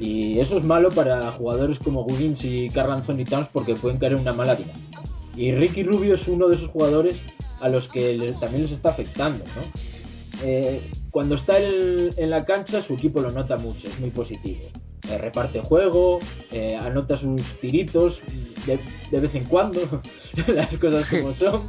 Y 0.00 0.40
eso 0.40 0.56
es 0.56 0.64
malo 0.64 0.90
para 0.90 1.32
jugadores 1.32 1.78
como 1.78 2.02
Wiggins 2.02 2.42
y 2.44 2.70
Carl 2.70 2.92
Anthony 2.92 3.24
Towns 3.28 3.48
porque 3.52 3.74
pueden 3.74 3.98
caer 3.98 4.12
en 4.12 4.20
una 4.20 4.32
mala 4.32 4.56
dinámica. 4.56 5.02
Y 5.36 5.52
Ricky 5.52 5.82
Rubio 5.82 6.14
es 6.14 6.26
uno 6.26 6.48
de 6.48 6.56
esos 6.56 6.70
jugadores 6.70 7.16
a 7.60 7.68
los 7.68 7.86
que 7.88 8.34
también 8.40 8.62
les 8.62 8.72
está 8.72 8.90
afectando, 8.90 9.44
¿no? 9.44 10.42
Eh, 10.42 10.90
cuando 11.10 11.34
está 11.34 11.58
en, 11.58 12.10
en, 12.16 12.30
la 12.30 12.44
cancha 12.44 12.82
su 12.82 12.94
equipo 12.94 13.20
lo 13.20 13.30
nota 13.30 13.56
mucho, 13.56 13.86
es 13.86 14.00
muy 14.00 14.10
positivo. 14.10 14.62
Eh, 15.08 15.18
reparte 15.18 15.60
juego, 15.60 16.20
eh, 16.52 16.76
anota 16.76 17.18
sus 17.18 17.42
tiritos 17.60 18.20
de, 18.66 18.78
de 19.10 19.20
vez 19.20 19.34
en 19.34 19.44
cuando, 19.44 20.00
las 20.46 20.76
cosas 20.76 21.08
como 21.08 21.32
son, 21.32 21.68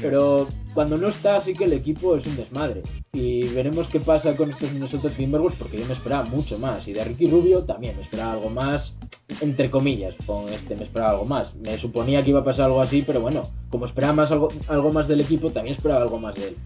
pero 0.00 0.48
cuando 0.74 0.96
no 0.98 1.08
está 1.08 1.40
sí 1.40 1.54
que 1.54 1.64
el 1.64 1.74
equipo 1.74 2.16
es 2.16 2.26
un 2.26 2.36
desmadre. 2.36 2.82
Y 3.12 3.44
veremos 3.48 3.86
qué 3.88 4.00
pasa 4.00 4.34
con 4.36 4.50
estos 4.50 4.72
Minnesota 4.72 5.10
Timberwolves 5.10 5.58
porque 5.58 5.78
yo 5.78 5.86
me 5.86 5.92
esperaba 5.92 6.24
mucho 6.24 6.58
más. 6.58 6.86
Y 6.88 6.92
de 6.92 7.04
Ricky 7.04 7.28
Rubio 7.30 7.64
también 7.64 7.96
me 7.96 8.02
esperaba 8.02 8.32
algo 8.32 8.50
más, 8.50 8.94
entre 9.40 9.70
comillas, 9.70 10.14
con 10.26 10.48
este 10.48 10.74
me 10.74 10.84
esperaba 10.84 11.12
algo 11.12 11.24
más. 11.24 11.54
Me 11.54 11.78
suponía 11.78 12.24
que 12.24 12.30
iba 12.30 12.40
a 12.40 12.44
pasar 12.44 12.66
algo 12.66 12.80
así, 12.80 13.02
pero 13.06 13.20
bueno, 13.20 13.48
como 13.72 13.86
esperaba 13.86 14.12
más 14.12 14.30
algo, 14.30 14.50
algo 14.68 14.92
más 14.92 15.08
del 15.08 15.22
equipo, 15.22 15.50
también 15.50 15.74
esperaba 15.74 16.02
algo 16.02 16.20
más 16.20 16.34
de 16.34 16.48
él. 16.48 16.56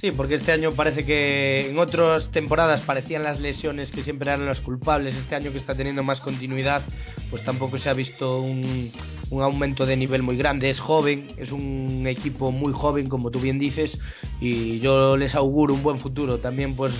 Sí, 0.00 0.10
porque 0.10 0.34
este 0.34 0.52
año 0.52 0.72
parece 0.72 1.06
que 1.06 1.70
en 1.70 1.78
otras 1.78 2.30
temporadas 2.32 2.80
parecían 2.82 3.22
las 3.22 3.40
lesiones 3.40 3.90
que 3.92 4.02
siempre 4.02 4.28
eran 4.28 4.44
las 4.44 4.60
culpables. 4.60 5.14
Este 5.14 5.36
año 5.36 5.52
que 5.52 5.58
está 5.58 5.74
teniendo 5.74 6.02
más 6.02 6.20
continuidad, 6.20 6.82
pues 7.30 7.44
tampoco 7.44 7.78
se 7.78 7.88
ha 7.88 7.94
visto 7.94 8.40
un, 8.40 8.90
un 9.30 9.42
aumento 9.42 9.86
de 9.86 9.96
nivel 9.96 10.22
muy 10.22 10.36
grande. 10.36 10.68
Es 10.68 10.80
joven, 10.80 11.32
es 11.36 11.52
un 11.52 12.04
equipo 12.08 12.50
muy 12.50 12.72
joven, 12.72 13.08
como 13.08 13.30
tú 13.30 13.40
bien 13.40 13.58
dices, 13.58 13.96
y 14.40 14.80
yo 14.80 15.16
les 15.16 15.34
auguro 15.36 15.74
un 15.74 15.82
buen 15.82 16.00
futuro. 16.00 16.38
También, 16.38 16.74
pues, 16.76 16.92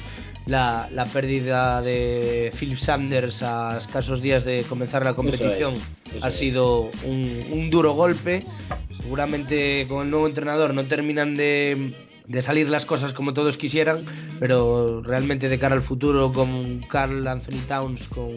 la, 0.46 0.88
la 0.92 1.06
pérdida 1.06 1.82
de 1.82 2.52
Philip 2.58 2.78
Sanders 2.78 3.42
a 3.42 3.78
escasos 3.78 4.22
días 4.22 4.44
de 4.44 4.64
comenzar 4.68 5.04
la 5.04 5.14
competición 5.14 5.74
es, 6.14 6.22
ha 6.24 6.30
sido 6.30 6.90
un, 7.04 7.44
un 7.52 7.70
duro 7.70 7.92
golpe. 7.92 8.44
Seguramente 9.02 9.47
con 9.88 10.04
el 10.04 10.10
nuevo 10.10 10.26
entrenador 10.26 10.74
no 10.74 10.84
terminan 10.84 11.34
de, 11.34 11.94
salir 12.42 12.68
las 12.68 12.84
cosas 12.84 13.14
como 13.14 13.32
todos 13.32 13.56
quisieran, 13.56 14.04
pero 14.38 15.02
realmente 15.02 15.48
de 15.48 15.58
cara 15.58 15.74
al 15.74 15.82
futuro 15.82 16.34
con 16.34 16.80
Carl 16.80 17.26
Anthony 17.26 17.66
Towns, 17.66 18.06
con 18.08 18.30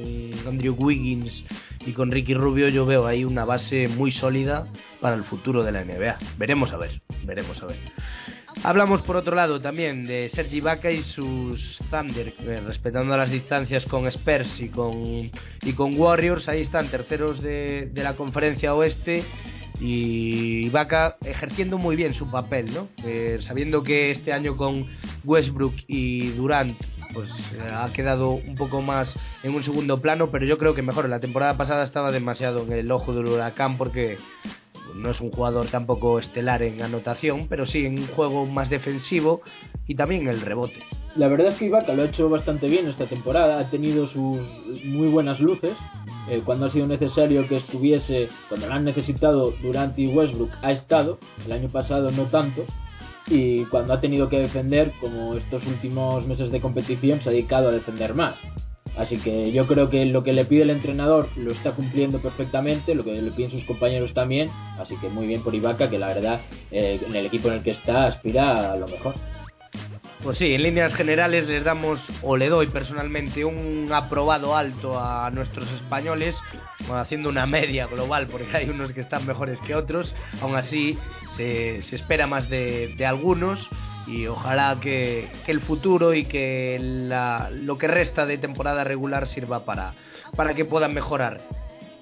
Andrew 0.48 0.74
Wiggins 0.74 1.44
y 1.86 1.92
con 1.92 2.12
Ricky 2.12 2.34
Rubio 2.34 2.70
yo 2.70 2.86
veo 2.86 3.06
ahí 3.08 3.26
una 3.26 3.44
base 3.44 3.90
muy 3.90 4.12
sólida 4.12 4.68
para 5.02 5.18
el 5.18 5.26
futuro 5.26 5.64
de 5.64 5.74
la 5.74 5.84
NBA. 5.84 6.18
Veremos 6.38 6.72
a 6.72 6.78
ver, 6.78 7.02
veremos 7.26 7.62
a 7.62 7.66
ver. 7.66 7.78
Hablamos 8.64 9.02
por 9.02 9.18
otro 9.18 9.36
lado 9.36 9.60
también 9.60 10.08
de 10.08 10.30
Sergi 10.30 10.58
Ibaka 10.58 10.92
y 10.92 11.04
sus 11.04 11.78
Thunder, 11.90 12.34
eh, 12.40 12.62
respetando 12.66 13.18
las 13.18 13.32
distancias 13.32 13.86
con 13.86 14.08
Spurs 14.08 14.62
y 14.62 14.70
con, 14.70 15.30
y 15.62 15.74
con 15.74 16.00
Warriors. 16.00 16.48
Ahí 16.48 16.62
están 16.62 16.88
terceros 16.88 17.42
de 17.42 17.92
la 17.96 18.16
conferencia 18.16 18.74
oeste 18.74 19.26
y 19.82 20.68
Ibaka 20.68 21.18
ejerciendo 21.26 21.80
muy 21.80 21.96
bien 21.96 22.14
su 22.14 22.30
papel, 22.30 22.72
¿no? 22.72 22.88
Eh, 23.04 23.40
sabiendo 23.42 23.82
que 23.82 24.12
este 24.12 24.32
año 24.32 24.56
con 24.56 24.86
Westbrook 25.24 25.74
y 25.88 26.30
Durant 26.34 26.78
pues 27.14 27.30
eh, 27.54 27.70
ha 27.74 27.92
quedado 27.92 28.30
un 28.30 28.56
poco 28.56 28.82
más 28.82 29.16
en 29.44 29.56
un 29.56 29.64
segundo 29.64 30.00
plano, 30.00 30.30
pero 30.32 30.46
yo 30.46 30.58
creo 30.58 30.76
que 30.76 30.84
mejor. 30.84 31.10
La 31.10 31.20
temporada 31.20 31.58
pasada 31.58 31.84
estaba 31.84 32.12
demasiado 32.12 32.64
en 32.64 32.74
el 32.74 32.92
ojo 32.92 33.12
del 33.14 33.26
huracán 33.26 33.78
porque 33.78 34.18
no 34.96 35.10
es 35.10 35.22
un 35.22 35.32
jugador 35.32 35.68
tampoco 35.70 36.20
estelar 36.20 36.64
en 36.64 36.82
anotación, 36.82 37.48
pero 37.48 37.66
sí 37.66 37.86
en 37.86 38.00
un 38.00 38.08
juego 38.08 38.46
más 38.46 38.70
defensivo 38.70 39.42
y 39.88 39.96
también 39.96 40.28
el 40.28 40.42
rebote. 40.42 40.80
La 41.16 41.28
verdad 41.28 41.48
es 41.48 41.56
que 41.56 41.66
Ibaka 41.66 41.94
lo 41.94 42.04
ha 42.04 42.06
hecho 42.06 42.30
bastante 42.30 42.68
bien 42.68 42.88
esta 42.88 43.06
temporada, 43.06 43.60
ha 43.60 43.70
tenido 43.70 44.08
sus 44.08 44.40
muy 44.86 45.10
buenas 45.10 45.42
luces. 45.42 45.76
Eh, 46.30 46.42
cuando 46.46 46.68
ha 46.68 46.70
sido 46.70 46.88
necesario 46.88 47.48
que 47.48 47.58
estuviese, 47.58 48.30
cuando 48.48 48.68
lo 48.68 48.74
han 48.74 48.86
necesitado 48.86 49.52
Durant 49.62 49.98
y 50.00 50.08
Westbrook, 50.08 50.52
ha 50.62 50.72
estado. 50.72 51.20
El 51.46 51.52
año 51.52 51.68
pasado 51.68 52.12
no 52.12 52.24
tanto. 52.28 52.64
Y 53.28 53.66
cuando 53.66 53.94
ha 53.94 54.00
tenido 54.00 54.30
que 54.30 54.40
defender, 54.40 54.94
como 55.02 55.36
estos 55.36 55.66
últimos 55.68 56.26
meses 56.28 56.50
de 56.50 56.62
competición, 56.62 57.22
se 57.22 57.30
ha 57.30 57.32
dedicado 57.34 57.70
a 57.70 57.72
defender 57.74 58.14
más. 58.14 58.36
Así 58.98 59.18
que 59.18 59.52
yo 59.52 59.68
creo 59.68 59.90
que 59.90 60.06
lo 60.06 60.24
que 60.24 60.34
le 60.34 60.46
pide 60.46 60.64
el 60.64 60.70
entrenador 60.70 61.30
lo 61.38 61.52
está 61.52 61.72
cumpliendo 61.72 62.20
perfectamente, 62.20 62.94
lo 62.94 63.04
que 63.04 63.14
le 63.14 63.32
piden 63.32 63.52
sus 63.52 63.64
compañeros 63.64 64.14
también. 64.14 64.50
Así 64.78 64.96
que 64.98 65.10
muy 65.10 65.28
bien 65.28 65.42
por 65.44 65.56
Ibaka, 65.56 65.90
que 65.90 65.98
la 65.98 66.08
verdad 66.08 66.42
eh, 66.72 67.00
en 67.06 67.16
el 67.16 67.26
equipo 67.26 67.48
en 67.48 67.56
el 67.56 67.64
que 67.64 67.72
está 67.72 68.08
aspira 68.08 68.74
a 68.74 68.76
lo 68.76 68.88
mejor. 68.88 69.16
Pues 70.24 70.38
sí, 70.38 70.54
en 70.54 70.62
líneas 70.62 70.94
generales 70.94 71.48
les 71.48 71.64
damos, 71.64 72.00
o 72.22 72.38
le 72.38 72.48
doy 72.48 72.68
personalmente, 72.68 73.44
un 73.44 73.90
aprobado 73.92 74.56
alto 74.56 75.00
a 75.00 75.32
nuestros 75.32 75.72
españoles, 75.72 76.38
haciendo 76.94 77.30
una 77.30 77.48
media 77.48 77.88
global, 77.88 78.28
porque 78.28 78.56
hay 78.56 78.70
unos 78.70 78.92
que 78.92 79.02
están 79.02 79.26
mejores 79.26 79.60
que 79.62 79.74
otros. 79.74 80.14
Aún 80.40 80.56
así, 80.56 80.96
se, 81.38 81.82
se 81.82 81.96
espera 81.96 82.28
más 82.28 82.50
de, 82.50 82.94
de 82.98 83.06
algunos 83.08 83.68
y 84.08 84.28
ojalá 84.28 84.78
que, 84.82 85.28
el 85.48 85.60
futuro 85.62 86.14
y 86.14 86.26
que 86.26 86.78
la- 86.82 87.50
lo 87.52 87.78
que 87.78 87.88
resta 87.88 88.26
de 88.26 88.38
temporada 88.38 88.84
regular 88.84 89.28
sirva 89.28 89.66
para, 89.66 89.94
para 90.36 90.54
que 90.54 90.66
puedan 90.66 90.94
mejorar. 90.94 91.42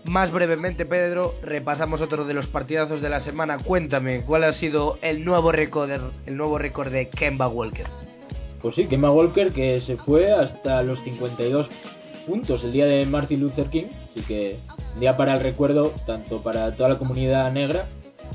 Más 0.06 0.32
brevemente, 0.32 0.86
Pedro, 0.86 1.36
repasamos 1.44 2.00
otro 2.02 2.24
de 2.24 2.34
los 2.34 2.48
partidazos 2.48 3.02
de 3.02 3.10
la 3.10 3.20
semana. 3.20 3.58
Cuéntame, 3.60 4.22
¿cuál 4.22 4.46
ha 4.46 4.54
sido 4.54 4.98
el 5.02 5.26
nuevo 5.26 5.52
récord, 5.52 5.92
el 6.26 6.38
nuevo 6.38 6.58
récord 6.58 6.90
de 6.92 7.10
Kemba 7.10 7.48
Walker? 7.50 7.86
Pues 8.62 8.76
sí, 8.76 8.88
Kemba 8.88 9.12
Walker 9.12 9.52
que 9.52 9.82
se 9.82 9.98
fue 9.98 10.32
hasta 10.32 10.82
los 10.84 11.00
52 11.04 11.70
puntos 12.26 12.64
el 12.64 12.72
día 12.72 12.86
de 12.86 13.06
Martin 13.06 13.42
Luther 13.42 13.70
King, 13.70 13.88
así 14.12 14.22
que 14.26 14.58
un 14.94 15.00
día 15.00 15.18
para 15.18 15.34
el 15.36 15.42
recuerdo 15.42 15.94
tanto 16.06 16.42
para 16.44 16.72
toda 16.76 16.90
la 16.90 16.98
comunidad 16.98 17.52
negra 17.52 17.88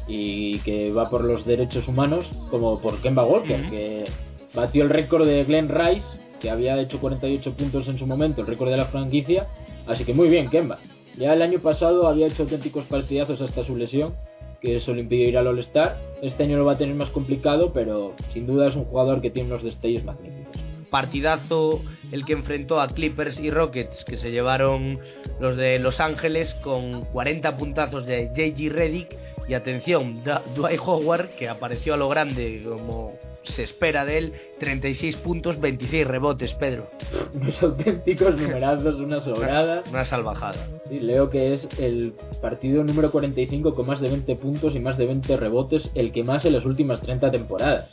y 0.07 0.59
que 0.61 0.93
va 0.93 1.11
por 1.11 1.25
los 1.25 1.45
derechos 1.45 1.89
humanos 1.89 2.27
como 2.51 2.81
por 2.81 3.01
Kemba 3.01 3.25
Walker, 3.25 3.69
que 3.71 4.05
batió 4.55 4.83
el 4.83 4.91
récord 4.91 5.27
de 5.27 5.45
Glenn 5.45 5.69
Rice, 5.69 6.07
que 6.41 6.51
había 6.51 6.81
hecho 6.81 7.01
48 7.01 7.55
puntos 7.55 7.89
en 7.89 7.99
su 7.99 8.07
momento, 8.07 8.43
el 8.43 8.47
récord 8.47 8.71
de 8.71 8.77
la 8.77 8.87
franquicia, 8.87 9.47
así 9.87 10.05
que 10.05 10.15
muy 10.15 10.29
bien 10.29 10.51
Kemba. 10.51 10.79
Ya 11.17 11.33
el 11.33 11.43
año 11.43 11.61
pasado 11.61 12.09
había 12.09 12.27
hecho 12.27 12.43
auténticos 12.43 12.85
partidazos 12.87 13.41
hasta 13.41 13.65
su 13.65 13.77
lesión, 13.77 14.15
que 14.61 14.77
eso 14.77 14.95
le 14.95 15.03
impidió 15.03 15.29
ir 15.29 15.39
al 15.39 15.47
All-Star. 15.47 15.97
Este 16.23 16.43
año 16.43 16.57
lo 16.57 16.65
va 16.65 16.73
a 16.73 16.79
tener 16.79 16.95
más 16.95 17.11
complicado, 17.11 17.73
pero 17.73 18.15
sin 18.33 18.47
duda 18.47 18.69
es 18.69 18.75
un 18.75 18.85
jugador 18.85 19.21
que 19.21 19.31
tiene 19.31 19.51
unos 19.51 19.63
destellos 19.63 20.05
magníficos. 20.05 20.57
Partidazo 20.91 21.83
el 22.13 22.25
que 22.25 22.33
enfrentó 22.33 22.81
a 22.81 22.89
Clippers 22.89 23.39
y 23.39 23.51
Rockets, 23.51 24.05
que 24.05 24.17
se 24.17 24.31
llevaron 24.31 25.01
los 25.39 25.57
de 25.57 25.79
Los 25.79 26.01
Ángeles 26.01 26.55
con 26.63 27.05
40 27.07 27.57
puntazos 27.57 28.07
de 28.07 28.31
JG 28.35 28.73
Reddick. 28.73 29.17
Y 29.49 29.55
atención, 29.55 30.23
Dwight 30.57 30.81
Howard, 30.85 31.29
que 31.39 31.49
apareció 31.49 31.95
a 31.95 31.97
lo 31.97 32.09
grande 32.09 32.63
como 32.65 33.13
se 33.45 33.63
espera 33.63 34.05
de 34.05 34.19
él 34.19 34.33
36 34.59 35.17
puntos, 35.17 35.61
26 35.61 36.07
rebotes, 36.07 36.55
Pedro. 36.55 36.87
Unos 37.35 37.63
auténticos 37.63 38.37
numerazos, 38.37 38.99
una 39.01 39.21
sobrada. 39.21 39.83
Una 39.91 40.05
salvajada. 40.05 40.67
Sí, 40.89 41.01
leo 41.01 41.31
que 41.31 41.55
es 41.55 41.69
el 41.79 42.15
partido 42.41 42.85
número 42.85 43.11
45 43.11 43.75
con 43.75 43.87
más 43.87 44.01
de 44.01 44.09
20 44.09 44.37
puntos 44.37 44.75
y 44.75 44.81
más 44.81 44.97
de 44.97 45.07
20 45.07 45.37
rebotes, 45.37 45.91
el 45.95 46.13
que 46.13 46.25
más 46.25 46.45
en 46.45 46.55
las 46.55 46.65
últimas 46.65 47.01
30 47.03 47.31
temporadas. 47.31 47.93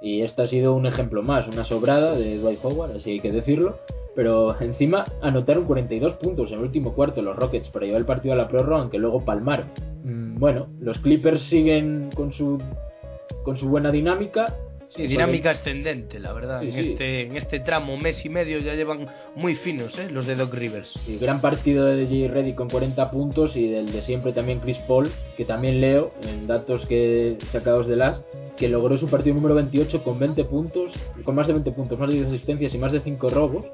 Y 0.00 0.22
este 0.22 0.42
ha 0.42 0.48
sido 0.48 0.74
un 0.74 0.86
ejemplo 0.86 1.22
más, 1.22 1.46
una 1.46 1.64
sobrada 1.64 2.14
de 2.14 2.38
Dwight 2.38 2.64
Howard, 2.64 2.96
así 2.96 3.10
hay 3.12 3.20
que 3.20 3.32
decirlo. 3.32 3.78
Pero 4.14 4.60
encima 4.60 5.06
anotaron 5.22 5.64
42 5.64 6.14
puntos 6.14 6.50
en 6.50 6.58
el 6.58 6.64
último 6.64 6.92
cuarto 6.92 7.22
los 7.22 7.36
Rockets 7.36 7.70
para 7.70 7.86
llevar 7.86 8.00
el 8.00 8.06
partido 8.06 8.34
a 8.34 8.36
la 8.36 8.48
prórroga, 8.48 8.82
aunque 8.82 8.98
luego 8.98 9.24
palmaron. 9.24 9.68
Bueno, 10.42 10.66
los 10.80 10.98
Clippers 10.98 11.40
siguen 11.42 12.10
con 12.16 12.32
su, 12.32 12.60
con 13.44 13.56
su 13.56 13.68
buena 13.68 13.92
dinámica 13.92 14.56
Sí, 14.88 15.06
dinámica 15.06 15.50
ascendente, 15.50 16.18
la 16.18 16.32
verdad. 16.32 16.64
en, 16.64 16.76
Este, 16.76 17.22
en 17.22 17.36
este 17.36 17.60
tramo, 17.60 17.96
mes 17.96 18.22
y 18.26 18.28
medio, 18.28 18.58
ya 18.58 18.74
llevan 18.74 19.06
muy 19.36 19.54
finos 19.54 19.96
¿eh? 19.98 20.10
los 20.10 20.26
de 20.26 20.34
Doc 20.34 20.52
Rivers. 20.52 20.92
Sí, 21.06 21.16
gran 21.16 21.40
partido 21.40 21.86
de 21.86 22.06
J. 22.06 22.34
Reddy 22.34 22.54
con 22.54 22.68
40 22.68 23.10
puntos 23.10 23.56
y 23.56 23.68
del 23.68 23.92
de 23.92 24.02
siempre 24.02 24.32
también 24.32 24.58
Chris 24.58 24.76
Paul, 24.88 25.10
que 25.36 25.44
también 25.44 25.80
leo 25.80 26.10
en 26.22 26.48
datos 26.48 26.84
que 26.86 27.38
sacados 27.52 27.86
de 27.86 27.96
las, 27.96 28.20
que 28.56 28.68
logró 28.68 28.98
su 28.98 29.08
partido 29.08 29.36
número 29.36 29.54
28 29.54 30.02
con 30.02 30.18
20 30.18 30.44
puntos, 30.44 30.92
con 31.24 31.36
más 31.36 31.46
de 31.46 31.52
20 31.52 31.70
puntos, 31.70 31.98
más 32.00 32.08
de 32.08 32.16
10 32.16 32.28
asistencias 32.28 32.74
y 32.74 32.78
más 32.78 32.90
de 32.90 33.00
5 33.00 33.30
robos. 33.30 33.64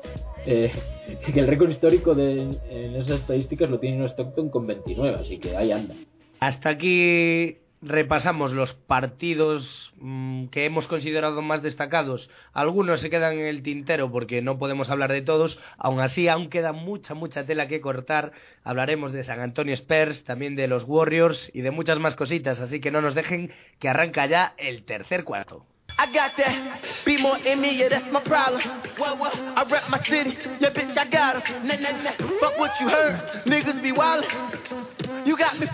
Eh, 0.46 0.70
que 1.34 1.40
el 1.40 1.46
récord 1.48 1.70
histórico 1.70 2.14
de, 2.14 2.42
en 2.70 2.94
esas 2.94 3.22
estadísticas 3.22 3.70
lo 3.70 3.80
tiene 3.80 4.04
Stockton 4.06 4.50
con 4.50 4.66
29, 4.66 5.16
así 5.18 5.38
que 5.38 5.56
ahí 5.56 5.72
anda. 5.72 5.94
Hasta 6.40 6.70
aquí 6.70 7.58
repasamos 7.80 8.52
los 8.52 8.72
partidos 8.74 9.92
mm, 9.96 10.46
que 10.46 10.64
hemos 10.64 10.86
considerado 10.86 11.42
más 11.42 11.62
destacados. 11.62 12.28
Algunos 12.52 13.00
se 13.00 13.10
quedan 13.10 13.34
en 13.34 13.46
el 13.46 13.62
tintero 13.62 14.10
porque 14.10 14.42
no 14.42 14.58
podemos 14.58 14.90
hablar 14.90 15.12
de 15.12 15.22
todos. 15.22 15.58
Aún 15.78 16.00
así, 16.00 16.28
aún 16.28 16.50
queda 16.50 16.72
mucha, 16.72 17.14
mucha 17.14 17.44
tela 17.44 17.68
que 17.68 17.80
cortar. 17.80 18.32
Hablaremos 18.64 19.12
de 19.12 19.24
San 19.24 19.40
Antonio 19.40 19.74
Spurs, 19.74 20.24
también 20.24 20.56
de 20.56 20.68
los 20.68 20.84
Warriors 20.84 21.50
y 21.54 21.60
de 21.60 21.70
muchas 21.70 21.98
más 21.98 22.14
cositas. 22.14 22.60
Así 22.60 22.80
que 22.80 22.90
no 22.90 23.00
nos 23.00 23.14
dejen 23.14 23.52
que 23.78 23.88
arranca 23.88 24.26
ya 24.26 24.54
el 24.58 24.84
tercer 24.84 25.24
cuarto. 25.24 25.64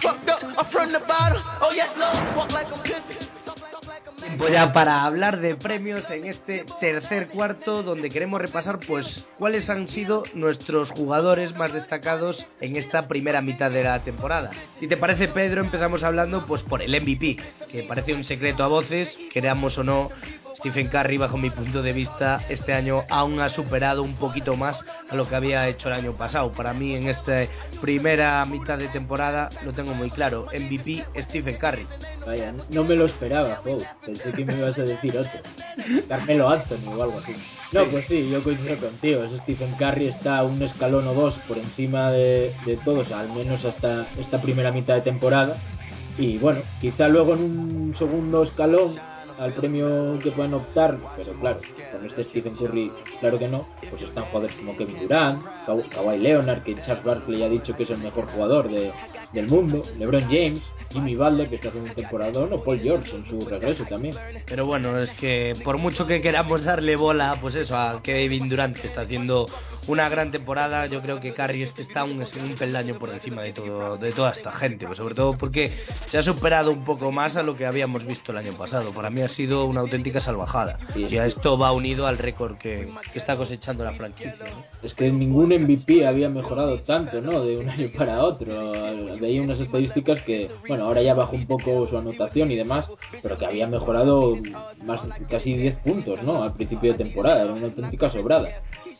Bottom. 0.03 0.55
Oh, 4.41 4.49
ya 4.49 4.73
para 4.73 5.05
hablar 5.05 5.41
de 5.41 5.55
premios 5.55 6.09
en 6.11 6.27
este 6.27 6.65
tercer 6.81 7.29
cuarto 7.29 7.83
donde 7.83 8.11
queremos 8.11 8.41
repasar 8.41 8.81
pues 8.81 9.27
cuáles 9.39 9.69
han 9.71 9.89
sido 9.89 10.25
nuestros 10.35 10.91
jugadores 10.91 11.55
más 11.57 11.73
destacados 11.73 12.45
en 12.61 12.77
esta 12.77 13.07
primera 13.07 13.41
mitad 13.43 13.71
de 13.71 13.85
la 13.85 14.03
temporada. 14.03 14.51
Si 14.81 14.89
te 14.89 14.97
parece 14.97 15.29
Pedro 15.29 15.61
empezamos 15.61 16.03
hablando 16.03 16.47
pues 16.47 16.63
por 16.63 16.83
el 16.83 17.01
MVP, 17.01 17.37
que 17.71 17.83
parece 17.85 18.15
un 18.15 18.25
secreto 18.25 18.65
a 18.65 18.69
voces, 18.69 19.17
queramos 19.33 19.79
o 19.79 19.85
no, 19.85 20.11
Stephen 20.57 20.89
Curry, 20.89 21.19
bajo 21.19 21.37
mi 21.37 21.51
punto 21.51 21.83
de 21.83 21.93
vista, 21.93 22.45
este 22.49 22.73
año 22.73 23.03
aún 23.11 23.41
ha 23.41 23.49
superado 23.51 24.03
un 24.03 24.15
poquito 24.15 24.57
más 24.57 24.81
a 25.11 25.15
lo 25.15 25.29
que 25.29 25.35
había 25.35 25.69
hecho 25.69 25.89
el 25.89 25.95
año 25.95 26.13
pasado. 26.13 26.53
Para 26.53 26.73
mí, 26.73 26.95
en 26.95 27.09
esta 27.09 27.47
primera 27.81 28.45
mitad 28.45 28.79
de 28.79 28.89
temporada, 28.89 29.51
lo 29.65 29.73
tengo 29.73 29.95
muy 29.95 30.11
claro. 30.11 30.47
MVP, 30.47 31.05
Stephen 31.23 31.57
Curry. 31.57 31.87
Vaya, 32.27 32.55
no 32.71 32.85
me 32.85 32.95
lo 32.95 33.07
esperaba, 33.07 33.61
Paul. 33.63 33.85
Pensé 34.05 34.33
que 34.33 34.45
me 34.45 34.55
ibas 34.55 34.79
a 34.79 34.83
decir 34.83 35.17
otro. 35.17 35.41
Carmelo 36.09 36.49
Anthony 36.49 36.89
o 36.89 37.03
algo 37.03 37.19
así. 37.19 37.35
No, 37.73 37.85
pues 37.87 38.07
sí, 38.07 38.31
yo 38.31 38.43
coincido 38.43 38.77
contigo. 38.77 39.23
Stephen 39.43 39.75
Curry 39.75 40.09
está 40.09 40.45
un 40.45 40.63
escalón 40.63 41.07
o 41.09 41.15
dos 41.15 41.35
por 41.49 41.59
encima 41.59 42.11
de, 42.11 42.55
de 42.65 42.77
todos, 42.85 43.11
al 43.13 43.29
menos 43.33 43.65
hasta 43.65 44.07
esta 44.19 44.41
primera 44.41 44.71
mitad 44.71 44.95
de 44.95 45.03
temporada. 45.03 45.57
Y 46.17 46.39
bueno, 46.39 46.61
quizá 46.81 47.09
luego 47.09 47.35
en 47.35 47.43
un 47.43 47.95
segundo 47.99 48.45
escalón 48.45 48.99
al 49.39 49.53
premio 49.55 50.19
que 50.23 50.31
pueden 50.31 50.55
optar, 50.55 50.99
pero 51.17 51.33
claro, 51.41 51.61
con 51.93 52.07
este 52.07 52.25
Stephen 52.25 52.55
Curry, 52.55 52.93
claro 53.21 53.39
que 53.39 53.49
no, 53.49 53.67
pues 53.91 54.03
están 54.03 54.25
jugadores 54.27 54.57
como 54.57 54.77
Kevin 54.77 55.01
Durant, 55.01 55.43
Kawhi 55.67 56.19
Leonard, 56.19 56.63
que 56.63 56.75
Charles 56.83 57.05
Barkley 57.05 57.43
ha 57.43 57.49
dicho 57.49 57.75
que 57.77 57.85
es 57.85 57.91
el 57.91 57.99
mejor 57.99 58.27
jugador 58.27 58.69
de, 58.71 58.93
del 59.33 59.49
mundo, 59.49 59.83
LeBron 59.99 60.25
James, 60.25 60.63
Jimmy 60.91 61.17
Butler, 61.17 61.49
que 61.49 61.57
está 61.57 61.69
haciendo 61.69 61.91
un 61.91 61.97
temporadón, 61.97 62.53
o 62.53 62.63
Paul 62.63 62.81
George 62.81 63.15
en 63.15 63.27
su 63.27 63.41
regreso 63.47 63.85
también. 63.85 64.15
Pero 64.47 64.67
bueno, 64.67 64.99
es 64.99 65.13
que 65.15 65.55
por 65.65 65.77
mucho 65.79 66.07
que 66.07 66.21
queramos 66.21 66.65
darle 66.65 66.95
bola, 66.97 67.37
pues 67.41 67.57
eso, 67.57 67.77
a 67.77 68.01
Kevin 68.03 68.49
Durant, 68.49 68.79
que 68.79 68.87
está 68.87 69.03
haciendo 69.03 69.47
una 69.87 70.09
gran 70.09 70.31
temporada, 70.31 70.87
yo 70.87 71.01
creo 71.03 71.21
que 71.21 71.33
Curry 71.33 71.63
es 71.63 71.73
que 71.73 71.83
está 71.83 72.05
un, 72.05 72.21
un 72.23 72.57
peldaño 72.57 72.99
por 72.99 73.11
encima 73.11 73.43
de 73.43 73.53
todo 73.53 73.97
de 73.97 74.13
toda 74.13 74.33
esta 74.33 74.53
gente, 74.53 74.87
pues 74.87 74.99
sobre 74.99 75.15
todo 75.15 75.35
porque 75.35 75.73
se 76.09 76.19
ha 76.19 76.23
superado 76.23 76.71
un 76.71 76.85
poco 76.85 77.11
más 77.13 77.37
a 77.37 77.43
lo 77.43 77.57
que 77.57 77.67
habíamos 77.67 78.05
visto 78.07 78.33
el 78.33 78.39
año 78.39 78.53
pasado. 78.55 78.93
Para 78.93 79.11
mí 79.11 79.21
ha 79.23 79.29
sido 79.29 79.67
una 79.67 79.81
auténtica 79.81 80.21
salvajada. 80.21 80.79
Y 80.95 81.17
a 81.17 81.27
esto 81.27 81.59
va 81.59 81.73
unido 81.73 82.07
al 82.07 82.19
récord 82.19 82.57
que, 82.57 82.89
está 83.15 83.37
cosechando 83.37 83.85
la 83.85 83.93
franquicia. 83.93 84.37
Es 84.83 84.95
que 84.95 85.11
ningún 85.11 85.49
MVP 85.49 86.07
había 86.07 86.29
mejorado 86.29 86.81
tanto, 86.81 87.21
¿no? 87.21 87.45
De 87.45 87.57
un 87.57 87.69
año 87.69 87.91
para 87.97 88.23
otro. 88.23 88.73
Veía 89.21 89.43
unas 89.43 89.61
estadísticas 89.61 90.21
que, 90.23 90.51
bueno, 90.69 90.85
ahora 90.85 91.03
ya 91.03 91.15
bajó 91.15 91.37
un 91.37 91.47
poco 91.47 91.87
su 91.89 91.97
anotación 91.97 92.51
y 92.51 92.57
demás, 92.57 92.89
pero 93.23 93.39
que 93.39 93.47
había 93.47 93.67
mejorado 93.67 94.37
más 94.85 95.01
casi 95.29 95.55
10 95.55 95.77
puntos, 95.77 96.23
¿no? 96.23 96.43
Al 96.43 96.55
principio 96.55 96.93
de 96.93 96.99
temporada, 96.99 97.43
era 97.43 97.53
una 97.53 97.67
auténtica 97.67 98.11
sobrada. 98.11 98.49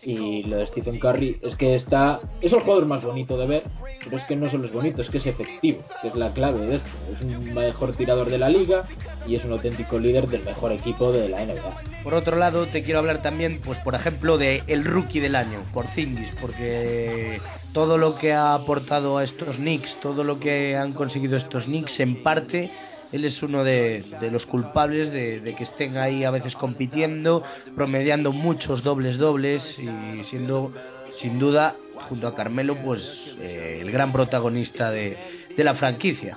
Y 0.05 0.43
lo 0.43 0.59
de 0.59 0.67
Stephen 0.67 0.99
Curry 0.99 1.39
es 1.43 1.57
que 1.57 1.75
está. 1.75 2.21
Es 2.41 2.53
el 2.53 2.61
jugador 2.61 2.87
más 2.87 3.03
bonito 3.03 3.39
de 3.39 3.47
ver, 3.47 3.63
pero 4.05 4.19
es 4.19 4.25
que 4.25 4.37
no 4.37 4.51
solo 4.51 4.67
es 4.67 4.73
bonito, 4.73 5.03
es 5.03 5.09
que 5.09 5.19
es 5.19 5.27
efectivo, 5.27 5.83
que 6.03 6.09
es 6.09 6.15
la 6.15 6.33
clave 6.33 6.67
de 6.67 6.77
esto. 6.77 6.91
Es 7.13 7.21
un 7.23 7.55
mejor 7.55 7.97
tirador 7.97 8.29
de 8.29 8.39
la 8.39 8.49
liga 8.49 8.85
y 9.27 9.35
es 9.35 9.45
un 9.45 9.53
auténtico 9.53 9.99
líder 9.99 10.29
del 10.29 10.45
mejor 10.45 10.73
equipo 10.73 11.11
de 11.11 11.29
la 11.29 11.45
NBA. 11.45 12.03
Por 12.03 12.15
otro 12.15 12.37
lado, 12.37 12.67
te 12.67 12.83
quiero 12.83 12.99
hablar 12.99 13.23
también, 13.23 13.61
pues 13.65 13.79
por 13.79 13.95
ejemplo, 13.95 14.37
de 14.37 14.63
el 14.67 14.85
rookie 14.85 15.21
del 15.21 15.37
año, 15.37 15.61
por 15.73 15.87
Zingis, 15.89 16.31
porque 16.41 17.41
todo 17.73 17.97
lo 17.97 18.17
que 18.17 18.33
ha 18.33 18.55
aportado 18.55 19.19
a 19.19 19.25
estos 19.25 19.57
Knicks, 19.57 19.99
todo 20.01 20.23
lo 20.23 20.39
que 20.39 20.77
han 20.77 20.93
conseguido 20.93 21.39
estos 21.39 21.65
Knicks, 21.65 22.01
en 22.01 22.23
parte 22.23 22.71
él 23.13 23.25
es 23.25 23.43
uno 23.43 23.65
de, 23.65 24.05
los 24.31 24.47
culpables 24.47 25.13
de, 25.13 25.55
que 25.57 25.65
estén 25.65 25.97
ahí 25.97 26.25
a 26.25 26.31
veces 26.31 26.55
compitiendo, 26.55 27.43
promediando 27.75 28.33
muchos 28.33 28.83
dobles 28.83 29.19
dobles 29.19 29.79
y 29.79 30.25
siendo 30.25 30.73
sin 31.21 31.39
duda 31.39 31.77
junto 32.09 32.27
a 32.27 32.35
Carmelo 32.35 32.77
pues 32.85 33.03
eh, 33.41 33.79
el 33.81 33.91
gran 33.91 34.13
protagonista 34.13 34.91
de, 34.91 35.17
la 35.57 35.75
franquicia. 35.75 36.37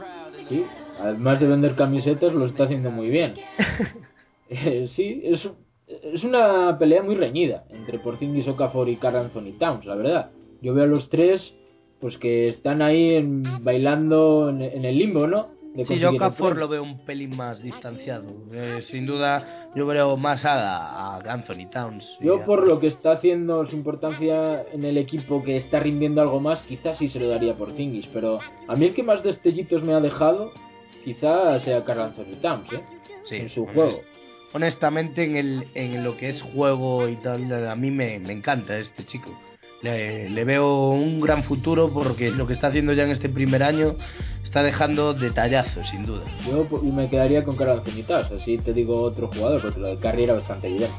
Sí, 0.49 0.63
además 0.99 1.39
de 1.39 1.47
vender 1.47 1.75
camisetas 1.75 2.33
lo 2.33 2.45
está 2.45 2.65
haciendo 2.65 2.91
muy 2.91 3.09
bien. 3.09 3.33
Eh, 4.49 4.87
sí, 4.87 5.23
es, 5.25 5.45
es 5.87 6.23
una 6.23 6.77
pelea 6.79 7.03
muy 7.03 7.15
reñida 7.15 7.65
entre 7.69 7.99
Porzingis, 7.99 8.47
Okafor 8.47 8.87
y 8.87 8.95
Carl 8.95 9.17
Anthony 9.17 9.57
Towns, 9.59 9.85
la 9.85 9.95
verdad. 9.95 10.31
Yo 10.61 10.73
veo 10.73 10.85
a 10.85 10.87
los 10.87 11.09
tres 11.09 11.53
pues 11.99 12.17
que 12.17 12.49
están 12.49 12.81
ahí 12.81 13.23
bailando 13.61 14.49
en, 14.49 14.85
el 14.85 14.97
limbo, 14.97 15.27
¿no? 15.27 15.49
Sí, 15.85 15.97
yo 15.99 16.09
premio. 16.09 16.53
lo 16.55 16.67
veo 16.67 16.83
un 16.83 16.99
pelín 17.05 17.35
más 17.35 17.61
distanciado. 17.61 18.25
Eh, 18.53 18.79
sin 18.81 19.05
duda, 19.05 19.69
yo 19.75 19.85
veo 19.85 20.17
más 20.17 20.43
a, 20.45 21.15
a 21.17 21.17
Anthony 21.31 21.69
Towns. 21.71 22.05
Yo 22.19 22.37
a- 22.37 22.45
por 22.45 22.65
lo 22.67 22.79
que 22.79 22.87
está 22.87 23.11
haciendo 23.11 23.65
su 23.67 23.75
importancia 23.75 24.63
en 24.73 24.83
el 24.85 24.97
equipo 24.97 25.43
que 25.43 25.57
está 25.57 25.79
rindiendo 25.79 26.21
algo 26.21 26.39
más, 26.39 26.63
quizás 26.63 26.97
sí 26.97 27.07
se 27.07 27.19
lo 27.19 27.27
daría 27.29 27.53
por 27.53 27.73
Zingis, 27.73 28.07
pero 28.13 28.39
a 28.67 28.75
mí 28.75 28.85
el 28.85 28.93
que 28.95 29.03
más 29.03 29.21
destellitos 29.23 29.83
me 29.83 29.93
ha 29.93 29.99
dejado, 29.99 30.51
quizás 31.05 31.61
sea 31.63 31.83
Carl 31.83 32.01
Anthony 32.01 32.35
Towns, 32.41 32.73
¿eh? 32.73 32.81
Sí, 33.25 33.35
en 33.35 33.49
su 33.49 33.65
honest- 33.65 33.73
juego. 33.73 34.01
Honestamente, 34.53 35.23
en, 35.25 35.35
el, 35.35 35.65
en 35.75 36.03
lo 36.03 36.15
que 36.17 36.29
es 36.29 36.41
juego 36.41 37.07
y 37.09 37.17
tal, 37.17 37.51
a 37.67 37.75
mí 37.75 37.91
me, 37.91 38.17
me 38.19 38.33
encanta 38.33 38.77
este 38.77 39.05
chico. 39.05 39.29
Le, 39.83 40.29
le 40.29 40.43
veo 40.45 40.89
un 40.89 41.19
gran 41.21 41.43
futuro 41.43 41.91
porque 41.93 42.31
lo 42.31 42.47
que 42.47 42.53
está 42.53 42.67
haciendo 42.67 42.93
ya 42.93 43.03
en 43.03 43.11
este 43.11 43.29
primer 43.29 43.61
año 43.61 43.95
está 44.47 44.63
dejando 44.63 45.13
detallazos, 45.13 45.87
sin 45.89 46.05
duda. 46.05 46.23
Yo 46.47 46.63
po- 46.65 46.81
me 46.81 47.09
quedaría 47.09 47.43
con 47.43 47.55
Carl 47.57 47.71
Anthony 47.71 48.03
Towns, 48.07 48.31
así 48.31 48.57
te 48.57 48.73
digo 48.73 49.01
otro 49.01 49.27
jugador, 49.27 49.61
porque 49.61 49.79
lo 49.79 49.87
de 49.87 49.97
Curry 49.97 50.23
era 50.23 50.33
bastante 50.35 50.67
evidente. 50.67 50.95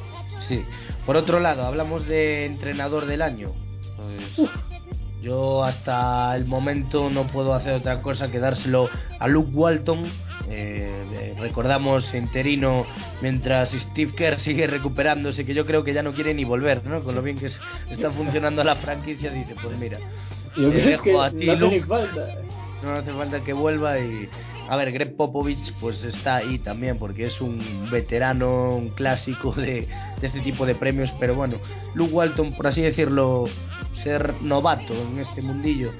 Sí. 0.46 0.62
Por 1.06 1.16
otro 1.16 1.40
lado, 1.40 1.64
hablamos 1.64 2.06
de 2.06 2.44
entrenador 2.46 3.06
del 3.06 3.22
año. 3.22 3.52
Pues 3.96 4.50
yo 5.22 5.64
hasta 5.64 6.36
el 6.36 6.44
momento 6.44 7.10
no 7.10 7.26
puedo 7.26 7.54
hacer 7.54 7.72
otra 7.74 8.02
cosa 8.02 8.30
que 8.30 8.38
dárselo 8.38 8.88
a 9.18 9.26
Luke 9.26 9.50
Walton. 9.52 10.04
Eh, 10.50 11.04
eh, 11.12 11.34
recordamos 11.40 12.14
interino 12.14 12.86
mientras 13.20 13.70
Steve 13.72 14.12
Kerr 14.14 14.38
sigue 14.38 14.66
recuperándose, 14.66 15.44
que 15.44 15.54
yo 15.54 15.66
creo 15.66 15.82
que 15.84 15.92
ya 15.92 16.02
no 16.02 16.12
quiere 16.12 16.32
ni 16.34 16.44
volver, 16.44 16.84
¿no? 16.86 17.02
Con 17.02 17.14
lo 17.14 17.22
bien 17.22 17.38
que 17.38 17.46
es- 17.46 17.58
está 17.90 18.10
funcionando 18.10 18.62
la 18.62 18.76
franquicia, 18.76 19.30
dice, 19.30 19.54
pues 19.60 19.76
mira, 19.78 19.98
Yo 20.56 20.70
que 20.70 20.76
dejo 20.78 21.10
no 21.12 21.22
a 21.22 21.30
ti, 21.30 21.46
ni 21.46 21.56
Luke. 21.56 21.82
falta. 21.82 22.26
No 22.82 22.92
hace 22.92 23.12
falta 23.12 23.40
que 23.40 23.52
vuelva 23.52 23.98
y 23.98 24.28
a 24.68 24.76
ver 24.76 24.92
Greg 24.92 25.16
Popovich 25.16 25.72
pues 25.80 26.02
está 26.04 26.36
ahí 26.36 26.58
también 26.58 26.98
porque 26.98 27.26
es 27.26 27.40
un 27.40 27.88
veterano 27.90 28.70
un 28.76 28.90
clásico 28.90 29.52
de, 29.52 29.88
este 30.22 30.40
tipo 30.40 30.66
de 30.66 30.74
premios 30.74 31.10
pero 31.18 31.34
bueno 31.34 31.58
Luke 31.94 32.12
Walton 32.12 32.52
por 32.52 32.66
así 32.66 32.82
decirlo 32.82 33.44
ser 34.02 34.34
novato 34.42 34.94
en 34.94 35.18
este 35.18 35.42
mundillo 35.42 35.90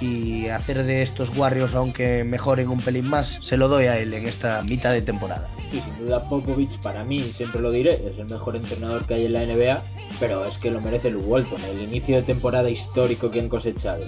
y 0.00 0.48
hacer 0.48 0.84
de 0.84 1.02
estos 1.02 1.34
Warriors 1.36 1.74
aunque 1.74 2.24
mejoren 2.24 2.68
un 2.68 2.80
pelín 2.80 3.08
más 3.08 3.38
se 3.42 3.56
lo 3.56 3.68
doy 3.68 3.86
a 3.86 3.98
él 3.98 4.12
en 4.12 4.26
esta 4.26 4.62
mitad 4.62 4.92
de 4.92 5.02
temporada. 5.02 5.48
Sí, 5.70 5.80
sin 5.80 5.98
duda 5.98 6.28
Popovich 6.28 6.78
para 6.80 7.02
mí, 7.02 7.32
siempre 7.36 7.60
lo 7.60 7.70
diré, 7.70 7.94
es 8.06 8.18
el 8.18 8.26
mejor 8.26 8.56
entrenador 8.56 9.06
que 9.06 9.14
hay 9.14 9.26
en 9.26 9.32
la 9.32 9.44
NBA, 9.44 9.82
pero 10.20 10.44
es 10.44 10.56
que 10.58 10.70
lo 10.70 10.80
merece 10.80 11.10
Luke 11.10 11.26
Walton, 11.26 11.62
el 11.62 11.82
inicio 11.82 12.16
de 12.16 12.22
temporada 12.22 12.68
histórico 12.68 13.30
que 13.30 13.40
han 13.40 13.48
cosechado 13.48 14.04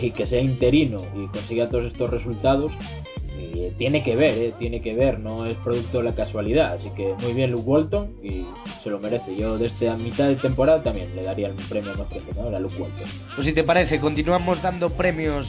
y 0.00 0.10
que 0.10 0.26
sea 0.26 0.40
interino 0.40 1.02
y 1.14 1.26
consiga 1.28 1.68
todos 1.68 1.86
estos 1.86 2.10
resultados, 2.10 2.72
y 3.36 3.70
tiene 3.76 4.02
que 4.02 4.14
ver, 4.14 4.38
¿eh? 4.38 4.54
tiene 4.58 4.80
que 4.80 4.94
ver, 4.94 5.18
no 5.18 5.46
es 5.46 5.56
producto 5.58 5.98
de 5.98 6.04
la 6.04 6.14
casualidad, 6.14 6.74
así 6.74 6.90
que 6.90 7.14
muy 7.20 7.32
bien 7.32 7.50
Luke 7.50 7.68
Walton 7.68 8.14
y 8.22 8.44
se 8.82 8.90
lo 8.90 9.00
merece. 9.00 9.36
Yo 9.36 9.58
desde 9.58 9.88
a 9.88 9.96
mitad 9.96 10.28
de 10.28 10.36
temporada 10.36 10.82
también 10.82 11.14
le 11.16 11.24
daría 11.24 11.48
el 11.48 11.54
premio 11.68 11.90
mejor 11.94 12.16
entrenador 12.16 12.54
a 12.54 12.60
Luke 12.60 12.76
Walton. 12.80 13.08
Pues 13.34 13.46
si 13.46 13.52
te 13.52 13.64
parece, 13.64 14.00
continuamos 14.00 14.62
dando 14.62 14.90
premios, 14.90 15.48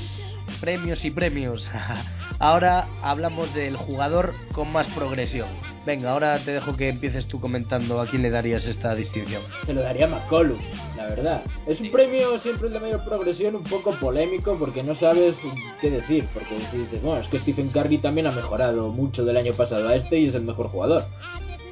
premios 0.59 1.03
y 1.05 1.11
premios. 1.11 1.67
Ahora 2.39 2.88
hablamos 3.01 3.53
del 3.53 3.77
jugador 3.77 4.33
con 4.51 4.71
más 4.71 4.88
progresión. 4.88 5.47
Venga, 5.86 6.11
ahora 6.11 6.43
te 6.43 6.51
dejo 6.51 6.75
que 6.75 6.89
empieces 6.89 7.27
tú 7.27 7.39
comentando 7.39 8.01
a 8.01 8.07
quién 8.07 8.23
le 8.23 8.31
darías 8.31 8.65
esta 8.65 8.95
distinción. 8.95 9.43
Se 9.67 9.73
lo 9.73 9.83
daría 9.83 10.05
a 10.05 10.09
McCollum, 10.09 10.57
la 10.97 11.05
verdad. 11.05 11.43
Es 11.67 11.79
un 11.79 11.91
premio 11.91 12.39
siempre 12.39 12.69
de 12.69 12.79
mayor 12.79 13.03
progresión 13.03 13.55
un 13.55 13.63
poco 13.63 13.91
polémico 13.99 14.57
porque 14.57 14.81
no 14.81 14.95
sabes 14.95 15.36
qué 15.81 15.91
decir. 15.91 16.27
Porque 16.33 16.57
si 16.71 16.77
dices, 16.77 17.03
bueno, 17.03 17.21
es 17.21 17.29
que 17.29 17.38
Stephen 17.38 17.69
Curry 17.69 17.99
también 17.99 18.25
ha 18.25 18.31
mejorado 18.31 18.89
mucho 18.89 19.23
del 19.25 19.38
año 19.38 19.53
pasado 19.53 19.88
a 19.88 19.95
este 19.95 20.17
y 20.17 20.27
es 20.27 20.33
el 20.33 20.41
mejor 20.41 20.69
jugador. 20.69 21.05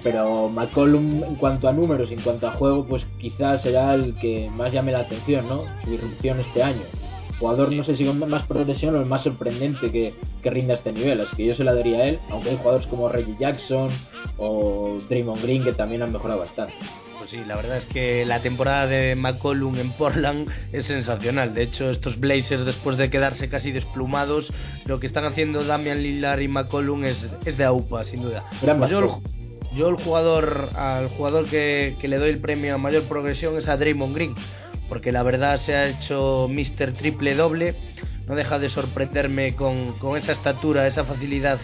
Pero 0.04 0.48
McCollum, 0.48 1.24
en 1.24 1.36
cuanto 1.36 1.68
a 1.68 1.74
números, 1.74 2.12
en 2.12 2.22
cuanto 2.22 2.48
a 2.48 2.52
juego, 2.52 2.86
pues 2.86 3.04
quizás 3.18 3.64
será 3.64 3.96
el 3.96 4.14
que 4.16 4.48
más 4.52 4.72
llame 4.72 4.92
la 4.92 5.00
atención, 5.00 5.48
¿no? 5.48 5.64
Su 5.84 5.92
irrupción 5.92 6.40
este 6.40 6.62
año. 6.62 6.84
Jugador, 7.40 7.72
no 7.72 7.84
sé 7.84 7.98
si 7.98 8.06
con 8.06 8.20
más 8.30 8.46
progresión 8.46 8.96
o 8.96 9.00
el 9.00 9.06
más 9.06 9.24
sorprendente 9.24 9.92
que, 9.92 10.14
que 10.42 10.50
rinda 10.50 10.76
este 10.76 10.92
nivel. 10.94 11.22
Así 11.22 11.36
que 11.36 11.46
yo 11.46 11.56
se 11.56 11.64
la 11.64 11.74
daría 11.74 12.00
a 12.00 12.06
él, 12.06 12.20
aunque 12.30 12.52
hay 12.52 12.58
jugadores 12.58 12.88
como 12.88 13.10
Reggie 13.10 13.36
Jackson 13.40 13.90
o 14.38 15.00
Draymond 15.10 15.42
Green 15.42 15.64
que 15.64 15.74
también 15.74 16.02
han 16.04 16.12
mejorado 16.12 16.40
bastante. 16.42 16.74
Pues 17.18 17.32
sí, 17.32 17.40
la 17.46 17.56
verdad 17.56 17.78
es 17.78 17.86
que 17.86 18.26
la 18.26 18.42
temporada 18.42 18.86
de 18.86 19.16
McCollum 19.16 19.78
en 19.78 19.94
Portland 19.94 20.50
es 20.74 20.86
sensacional. 20.86 21.54
De 21.54 21.64
hecho, 21.64 21.90
estos 21.90 22.20
Blazers, 22.20 22.66
después 22.66 22.98
de 22.98 23.10
quedarse 23.10 23.48
casi 23.50 23.72
desplumados, 23.72 24.52
lo 24.86 25.00
que 25.00 25.08
están 25.08 25.24
haciendo 25.24 25.64
Damian 25.64 26.04
Lillard 26.04 26.42
y 26.42 26.50
McCollum 26.50 27.06
es, 27.06 27.30
es 27.46 27.58
de 27.58 27.64
AUPA, 27.64 28.04
sin 28.04 28.24
duda. 28.24 28.44
Gran 28.62 28.78
Pues 28.78 28.92
yo, 28.92 29.00
el, 29.00 29.06
bastón. 29.06 29.24
yo 29.74 29.88
el 29.88 29.96
jugador, 29.96 30.70
al 30.76 31.08
jugador 31.10 31.50
que, 31.50 31.96
que 32.02 32.10
le 32.10 32.18
doy 32.18 32.30
el 32.30 32.40
premio 32.40 32.76
a 32.76 32.78
mayor 32.78 33.04
progresión 33.04 33.56
es 33.56 33.70
a 33.70 33.78
Draymond 33.78 34.16
Green, 34.16 34.36
porque 34.94 35.12
la 35.12 35.24
verdad 35.24 35.58
se 35.58 35.74
ha 35.76 35.88
hecho 35.88 36.48
Mr. 36.48 36.94
Triple 36.94 37.34
Doble. 37.34 37.74
No 38.28 38.36
deja 38.36 38.60
de 38.60 38.70
sorprenderme 38.70 39.56
con, 39.56 39.94
con 39.94 40.16
esa 40.16 40.34
estatura, 40.34 40.86
esa 40.86 41.04
facilidad 41.04 41.58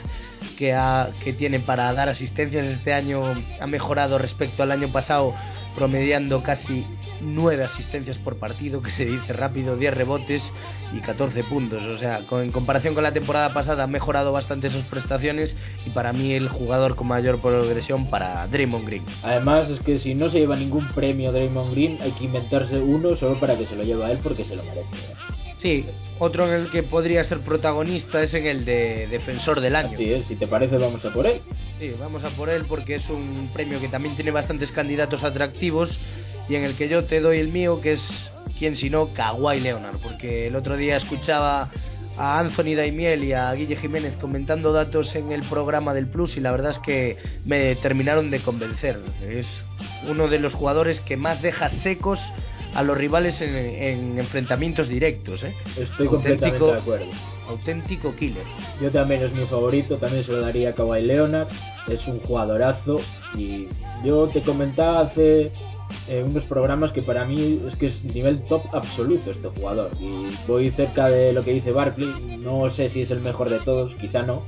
que, 0.58 0.74
ha- 0.74 1.12
que 1.24 1.32
tiene 1.34 1.60
para 1.60 1.94
dar 1.94 2.10
asistencias. 2.10 2.66
Este 2.66 2.92
año 2.92 3.22
ha 3.62 3.68
mejorado 3.68 4.18
respecto 4.18 4.64
al 4.64 4.72
año 4.72 4.92
pasado, 4.92 5.36
promediando 5.76 6.42
casi 6.42 6.88
9 7.22 7.64
asistencias 7.64 8.18
por 8.18 8.38
partido, 8.38 8.82
que 8.82 8.92
se 8.92 9.06
dice 9.06 9.34
rápido, 9.34 9.76
10 9.78 9.94
rebotes 9.94 10.44
y 10.94 11.00
14 11.02 11.44
puntos. 11.44 11.84
O 11.84 11.98
sea, 11.98 12.26
con- 12.28 12.42
en 12.44 12.52
comparación 12.52 12.94
con 12.94 13.04
la 13.04 13.12
temporada 13.14 13.54
pasada 13.54 13.84
ha 13.84 13.88
mejorado 13.88 14.32
bastante 14.32 14.70
sus 14.70 14.84
prestaciones 14.86 15.56
y 15.86 15.90
para 15.92 16.14
mí 16.14 16.34
el 16.34 16.50
jugador 16.50 16.96
con 16.96 17.08
mayor 17.08 17.40
progresión 17.42 18.10
para 18.10 18.48
Draymond 18.48 18.86
Green. 18.86 19.06
Además, 19.24 19.70
es 19.70 19.80
que 19.82 20.00
si 20.00 20.16
no 20.16 20.30
se 20.30 20.40
lleva 20.40 20.56
ningún 20.56 20.88
premio 20.90 21.32
Draymond 21.32 21.72
Green, 21.74 21.98
hay 22.02 22.12
que 22.14 22.26
inventarse 22.26 22.78
uno 22.80 23.16
solo 23.18 23.40
para 23.40 23.58
que 23.58 23.66
se 23.66 23.76
lo 23.76 23.84
lleve 23.84 24.06
a 24.06 24.12
él 24.12 24.20
porque 24.24 24.46
se 24.46 24.56
lo 24.56 24.64
merece. 24.64 24.82
¿eh? 24.96 25.16
Sí, 25.62 25.86
otro 26.20 26.48
en 26.48 26.54
el 26.54 26.72
que 26.72 26.84
podría 26.84 27.22
ser 27.26 27.42
protagonista 27.42 28.24
es 28.24 28.34
en 28.34 28.46
el 28.48 28.64
de 28.64 29.08
defensor 29.08 29.60
del 29.60 29.76
año. 29.76 29.90
Así 29.94 30.10
es, 30.14 30.26
si 30.28 30.36
te 30.38 30.48
parece, 30.48 30.78
vamos 30.78 31.04
a 31.04 31.12
por 31.12 31.28
él. 31.28 31.42
Sí, 31.80 31.94
vamos 32.00 32.24
a 32.24 32.30
por 32.30 32.50
él 32.50 32.64
porque 32.66 32.96
es 32.96 33.10
un 33.10 33.50
premio 33.54 33.82
que 33.82 33.90
también 33.90 34.16
tiene 34.16 34.32
bastantes 34.32 34.72
candidatos 34.72 35.22
atractivos 35.22 35.90
y 36.50 36.56
en 36.56 36.64
el 36.64 36.76
que 36.76 36.90
yo 36.90 37.06
te 37.06 37.22
doy 37.22 37.40
el 37.40 37.50
mío, 37.50 37.80
que 37.82 37.94
es, 37.94 38.32
quién 38.58 38.76
si 38.76 38.90
no, 38.90 39.14
Kawhi 39.14 39.60
Leonard, 39.60 39.98
porque 40.02 40.48
el 40.48 40.56
otro 40.56 40.76
día 40.78 40.98
escuchaba 40.98 41.70
a 42.18 42.40
Anthony 42.40 42.76
Daimiel 42.76 43.24
y 43.24 43.32
a 43.34 43.54
Guille 43.54 43.78
Jiménez 43.78 44.16
comentando 44.20 44.74
datos 44.74 45.16
en 45.16 45.32
el 45.32 45.44
programa 45.44 45.94
del 45.94 46.08
Plus 46.08 46.36
y 46.36 46.42
la 46.42 46.52
verdad 46.52 46.72
es 46.72 46.80
que 46.80 47.18
me 47.46 47.76
terminaron 47.76 48.30
de 48.32 48.40
convencer. 48.40 49.00
Es 49.26 49.48
uno 50.10 50.28
de 50.28 50.40
los 50.40 50.54
jugadores 50.54 51.00
que 51.02 51.16
más 51.16 51.42
deja 51.42 51.70
secos 51.70 52.20
a 52.76 52.84
los 52.84 52.98
rivales 52.98 53.40
en, 53.42 53.56
en 53.56 54.20
enfrentamientos 54.20 54.90
directos, 54.90 55.44
¿eh? 55.44 55.56
Estoy 55.78 56.08
Auténtico- 56.08 56.10
completamente 56.10 56.66
de 56.66 56.74
acuerdo. 56.74 57.06
Auténtico 57.48 58.16
killer. 58.16 58.44
Yo 58.82 58.92
también 58.92 59.24
es 59.24 59.32
mi 59.34 59.46
favorito, 59.46 59.98
también 59.98 60.24
se 60.24 60.32
lo 60.32 60.42
daría 60.42 60.70
a 60.70 60.74
Kawhi 60.74 61.02
Leonard. 61.02 61.48
Es 61.88 62.06
un 62.06 62.20
jugadorazo 62.20 63.00
y 63.36 63.68
yo 64.04 64.28
te 64.28 64.42
comentaba 64.42 65.00
hace 65.02 65.52
eh, 66.08 66.24
unos 66.26 66.44
programas 66.46 66.92
que 66.92 67.02
para 67.02 67.26
mí 67.26 67.62
es 67.68 67.76
que 67.76 67.88
es 67.88 68.04
nivel 68.04 68.44
top 68.44 68.64
absoluto 68.74 69.32
este 69.32 69.48
jugador. 69.50 69.92
Y 70.00 70.28
voy 70.48 70.70
cerca 70.72 71.10
de 71.10 71.34
lo 71.34 71.44
que 71.44 71.54
dice 71.54 71.72
Barkley. 71.72 72.40
No 72.40 72.70
sé 72.72 72.90
si 72.90 73.02
es 73.02 73.12
el 73.12 73.22
mejor 73.22 73.50
de 73.50 73.60
todos, 73.60 73.94
quizá 73.96 74.24
no. 74.24 74.44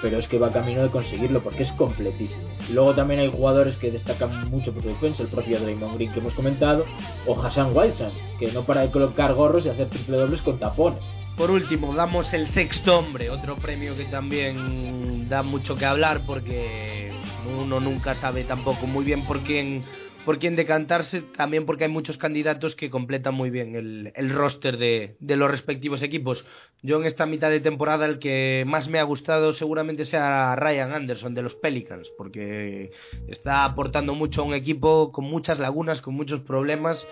Pero 0.00 0.18
es 0.18 0.28
que 0.28 0.38
va 0.38 0.52
camino 0.52 0.82
de 0.82 0.90
conseguirlo 0.90 1.40
porque 1.40 1.64
es 1.64 1.72
completísimo. 1.72 2.42
Luego 2.70 2.94
también 2.94 3.20
hay 3.20 3.30
jugadores 3.30 3.76
que 3.76 3.90
destacan 3.90 4.48
mucho 4.48 4.72
por 4.72 4.82
su 4.82 4.90
defensa, 4.90 5.22
el 5.22 5.28
propio 5.28 5.58
Draymond 5.58 5.96
Green 5.96 6.12
que 6.12 6.20
hemos 6.20 6.34
comentado, 6.34 6.84
o 7.26 7.40
Hassan 7.40 7.76
Whiteside, 7.76 8.12
que 8.38 8.52
no 8.52 8.62
para 8.64 8.82
de 8.82 8.90
colocar 8.92 9.34
gorros 9.34 9.66
y 9.66 9.70
hacer 9.70 9.88
triple 9.88 10.18
dobles 10.18 10.40
con 10.42 10.58
tapones. 10.58 11.02
Por 11.38 11.52
último, 11.52 11.94
damos 11.94 12.32
el 12.34 12.48
sexto 12.48 12.98
hombre, 12.98 13.30
otro 13.30 13.56
premio 13.56 13.96
que 13.96 14.06
también 14.06 15.28
da 15.28 15.42
mucho 15.42 15.76
que 15.76 15.86
hablar 15.86 16.22
porque 16.26 17.12
uno 17.56 17.78
nunca 17.78 18.16
sabe 18.16 18.42
tampoco 18.42 18.88
muy 18.88 19.04
bien 19.04 19.24
por 19.24 19.40
quién, 19.40 19.84
por 20.24 20.38
quién 20.38 20.56
decantarse, 20.56 21.22
también 21.36 21.64
porque 21.64 21.84
hay 21.84 21.90
muchos 21.90 22.18
candidatos 22.18 22.74
que 22.76 22.90
completan 22.90 23.34
muy 23.34 23.50
bien 23.50 23.74
el, 23.74 24.12
el 24.14 24.30
roster 24.30 24.76
de, 24.76 25.16
de 25.20 25.36
los 25.36 25.50
respectivos 25.50 26.02
equipos. 26.02 26.44
Yo 26.82 27.00
en 27.00 27.06
esta 27.06 27.26
mitad 27.26 27.50
de 27.50 27.60
temporada 27.60 28.06
el 28.06 28.18
que 28.18 28.64
más 28.66 28.88
me 28.88 28.98
ha 28.98 29.02
gustado 29.04 29.52
seguramente 29.52 30.04
sea 30.04 30.54
Ryan 30.54 30.92
Anderson 30.92 31.34
de 31.34 31.42
los 31.42 31.54
Pelicans, 31.54 32.08
porque 32.16 32.92
está 33.26 33.64
aportando 33.64 34.14
mucho 34.14 34.42
a 34.42 34.44
un 34.44 34.54
equipo 34.54 35.10
con 35.12 35.24
muchas 35.24 35.58
lagunas, 35.58 36.00
con 36.00 36.14
muchos 36.14 36.40
problemas 36.42 37.06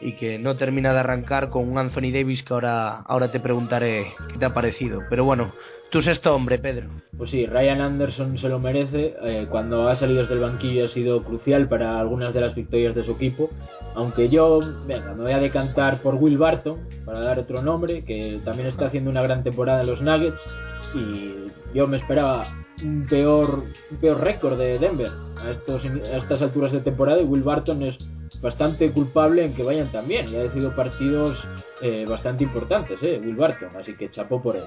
y 0.00 0.12
que 0.12 0.38
no 0.38 0.56
termina 0.56 0.92
de 0.92 0.98
arrancar 0.98 1.50
con 1.50 1.68
un 1.68 1.78
Anthony 1.78 2.10
Davis 2.12 2.42
que 2.42 2.52
ahora, 2.52 3.00
ahora 3.02 3.30
te 3.30 3.38
preguntaré 3.38 4.12
qué 4.32 4.38
te 4.38 4.44
ha 4.44 4.54
parecido. 4.54 5.02
Pero 5.08 5.24
bueno, 5.24 5.52
tu 5.92 6.00
sexto 6.00 6.34
hombre, 6.34 6.58
Pedro. 6.58 6.88
Pues 7.18 7.30
sí, 7.30 7.44
Ryan 7.44 7.82
Anderson 7.82 8.38
se 8.38 8.48
lo 8.48 8.58
merece. 8.58 9.14
eh, 9.22 9.46
cuando 9.50 9.88
ha 9.88 9.96
salido 9.96 10.22
desde 10.22 10.34
el 10.34 10.40
banquillo 10.40 10.86
ha 10.86 10.88
sido 10.88 11.22
crucial 11.22 11.68
para 11.68 12.00
algunas 12.00 12.32
de 12.32 12.40
las 12.40 12.54
victorias 12.54 12.94
de 12.94 13.04
su 13.04 13.12
equipo. 13.12 13.50
Aunque 13.94 14.30
yo, 14.30 14.60
venga, 14.86 15.12
me 15.14 15.24
voy 15.24 15.32
a 15.32 15.38
decantar 15.38 16.00
por 16.00 16.14
Will 16.14 16.38
Barton, 16.38 16.78
para 17.04 17.20
dar 17.20 17.38
otro 17.38 17.60
nombre, 17.60 18.06
que 18.06 18.40
también 18.42 18.68
está 18.68 18.86
haciendo 18.86 19.10
una 19.10 19.20
gran 19.20 19.44
temporada 19.44 19.82
en 19.82 19.86
los 19.86 20.00
Nuggets. 20.00 20.40
y 20.94 21.52
yo 21.74 21.86
me 21.86 21.98
esperaba 21.98 22.46
un 22.82 23.06
peor, 23.06 23.64
un 23.90 23.96
peor 23.98 24.20
récord 24.20 24.58
de 24.58 24.78
Denver 24.78 25.10
a, 25.44 25.50
estos, 25.50 25.84
a 25.84 26.16
estas 26.16 26.40
alturas 26.40 26.72
de 26.72 26.80
temporada 26.80 27.20
y 27.20 27.24
Will 27.24 27.42
Barton 27.42 27.82
es 27.82 27.98
bastante 28.40 28.90
culpable 28.92 29.44
en 29.44 29.54
que 29.54 29.62
vayan 29.62 29.92
también 29.92 30.28
y 30.28 30.36
ha 30.36 30.42
decidido 30.44 30.74
partidos 30.74 31.38
eh, 31.82 32.06
bastante 32.08 32.44
importantes, 32.44 32.98
eh, 33.02 33.20
Will 33.22 33.36
Barton, 33.36 33.76
así 33.76 33.94
que 33.94 34.10
chapó 34.10 34.40
por 34.42 34.56
él. 34.56 34.64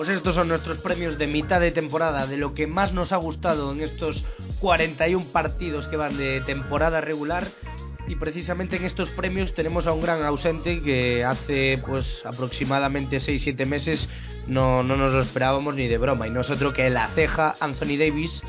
Pues 0.00 0.08
estos 0.08 0.34
son 0.34 0.48
nuestros 0.48 0.78
premios 0.78 1.18
de 1.18 1.26
mitad 1.26 1.60
de 1.60 1.72
temporada, 1.72 2.26
de 2.26 2.38
lo 2.38 2.54
que 2.54 2.66
más 2.66 2.94
nos 2.94 3.12
ha 3.12 3.18
gustado 3.18 3.70
en 3.70 3.82
estos 3.82 4.24
41 4.58 5.26
partidos 5.26 5.88
que 5.88 5.96
van 5.96 6.16
de 6.16 6.40
temporada 6.40 7.02
regular. 7.02 7.48
Y 8.08 8.14
precisamente 8.14 8.76
en 8.76 8.86
estos 8.86 9.10
premios 9.10 9.52
tenemos 9.52 9.86
a 9.86 9.92
un 9.92 10.00
gran 10.00 10.22
ausente 10.22 10.80
que 10.80 11.22
hace 11.22 11.82
pues 11.86 12.06
aproximadamente 12.24 13.18
6-7 13.18 13.66
meses 13.66 14.08
no, 14.46 14.82
no 14.82 14.96
nos 14.96 15.12
lo 15.12 15.20
esperábamos 15.20 15.74
ni 15.74 15.86
de 15.86 15.98
broma. 15.98 16.26
Y 16.26 16.30
nosotros 16.30 16.72
que 16.72 16.88
la 16.88 17.08
ceja 17.08 17.56
Anthony 17.60 17.98
Davis, 17.98 18.40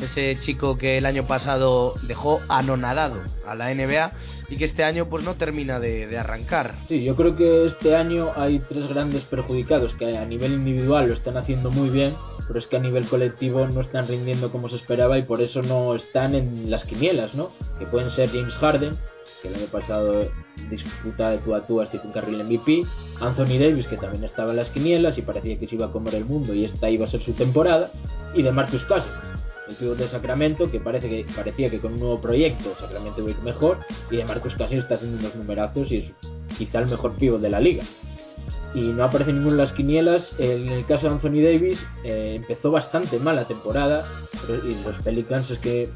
ese 0.00 0.36
chico 0.40 0.76
que 0.76 0.98
el 0.98 1.06
año 1.06 1.26
pasado 1.26 1.94
dejó 2.02 2.40
anonadado 2.48 3.20
a 3.46 3.54
la 3.54 3.72
NBA 3.74 4.12
y 4.48 4.56
que 4.56 4.64
este 4.64 4.84
año 4.84 5.08
pues 5.08 5.24
no 5.24 5.34
termina 5.34 5.78
de, 5.80 6.06
de, 6.06 6.18
arrancar. 6.18 6.74
Sí, 6.88 7.04
yo 7.04 7.16
creo 7.16 7.36
que 7.36 7.66
este 7.66 7.96
año 7.96 8.30
hay 8.36 8.58
tres 8.58 8.88
grandes 8.88 9.22
perjudicados 9.24 9.94
que 9.94 10.16
a 10.16 10.24
nivel 10.24 10.52
individual 10.52 11.08
lo 11.08 11.14
están 11.14 11.36
haciendo 11.36 11.70
muy 11.70 11.90
bien, 11.90 12.14
pero 12.46 12.58
es 12.58 12.66
que 12.66 12.76
a 12.76 12.80
nivel 12.80 13.06
colectivo 13.08 13.66
no 13.66 13.80
están 13.80 14.06
rindiendo 14.06 14.50
como 14.50 14.68
se 14.68 14.76
esperaba 14.76 15.18
y 15.18 15.22
por 15.22 15.40
eso 15.40 15.62
no 15.62 15.94
están 15.94 16.34
en 16.34 16.70
las 16.70 16.84
quinielas, 16.84 17.34
¿no? 17.34 17.50
Que 17.78 17.86
pueden 17.86 18.10
ser 18.10 18.30
James 18.30 18.54
Harden, 18.54 18.96
que 19.42 19.48
el 19.48 19.54
año 19.54 19.66
pasado 19.66 20.28
disputa 20.70 21.30
de 21.30 21.38
tú 21.38 21.54
a 21.54 21.66
tú 21.66 21.80
a 21.80 21.86
Stephen 21.86 22.12
Curry 22.12 22.34
el 22.34 22.44
MVP, 22.44 22.84
Anthony 23.20 23.58
Davis, 23.58 23.86
que 23.88 23.96
también 23.96 24.24
estaba 24.24 24.50
en 24.50 24.56
las 24.56 24.68
quinielas 24.70 25.18
y 25.18 25.22
parecía 25.22 25.58
que 25.58 25.68
se 25.68 25.74
iba 25.74 25.86
a 25.86 25.92
comer 25.92 26.14
el 26.14 26.24
mundo 26.24 26.54
y 26.54 26.64
esta 26.64 26.90
iba 26.90 27.06
a 27.06 27.08
ser 27.10 27.22
su 27.22 27.32
temporada, 27.32 27.90
y 28.34 28.42
de 28.42 28.52
Marcus 28.52 28.82
Cousins, 28.84 29.12
el 29.68 29.76
pívot 29.76 29.96
de 29.96 30.08
Sacramento, 30.08 30.70
que 30.70 30.80
parece 30.80 31.08
que 31.08 31.26
parecía 31.34 31.70
que 31.70 31.78
con 31.78 31.94
un 31.94 32.00
nuevo 32.00 32.20
proyecto 32.20 32.74
Sacramento 32.78 33.20
iba 33.20 33.28
a 33.28 33.32
ir 33.32 33.42
mejor, 33.42 33.78
y 34.10 34.16
de 34.16 34.24
Marcus 34.24 34.54
Cousins 34.54 34.82
está 34.82 34.96
haciendo 34.96 35.18
unos 35.18 35.34
numerazos 35.34 35.90
y 35.90 35.96
es 35.98 36.12
quizá 36.56 36.80
el 36.80 36.86
mejor 36.86 37.14
pívot 37.14 37.40
de 37.40 37.50
la 37.50 37.60
liga. 37.60 37.84
Y 38.74 38.80
no 38.88 39.04
aparece 39.04 39.32
ninguno 39.32 39.52
en 39.52 39.58
las 39.58 39.72
quinielas. 39.72 40.32
En 40.36 40.68
el 40.68 40.84
caso 40.86 41.06
de 41.06 41.12
Anthony 41.12 41.42
Davis, 41.44 41.78
eh, 42.02 42.32
empezó 42.34 42.72
bastante 42.72 43.20
mal 43.20 43.36
la 43.36 43.46
temporada, 43.46 44.04
y 44.48 44.82
los 44.82 44.96
Pelicans 45.02 45.48
es 45.50 45.58
que 45.60 45.88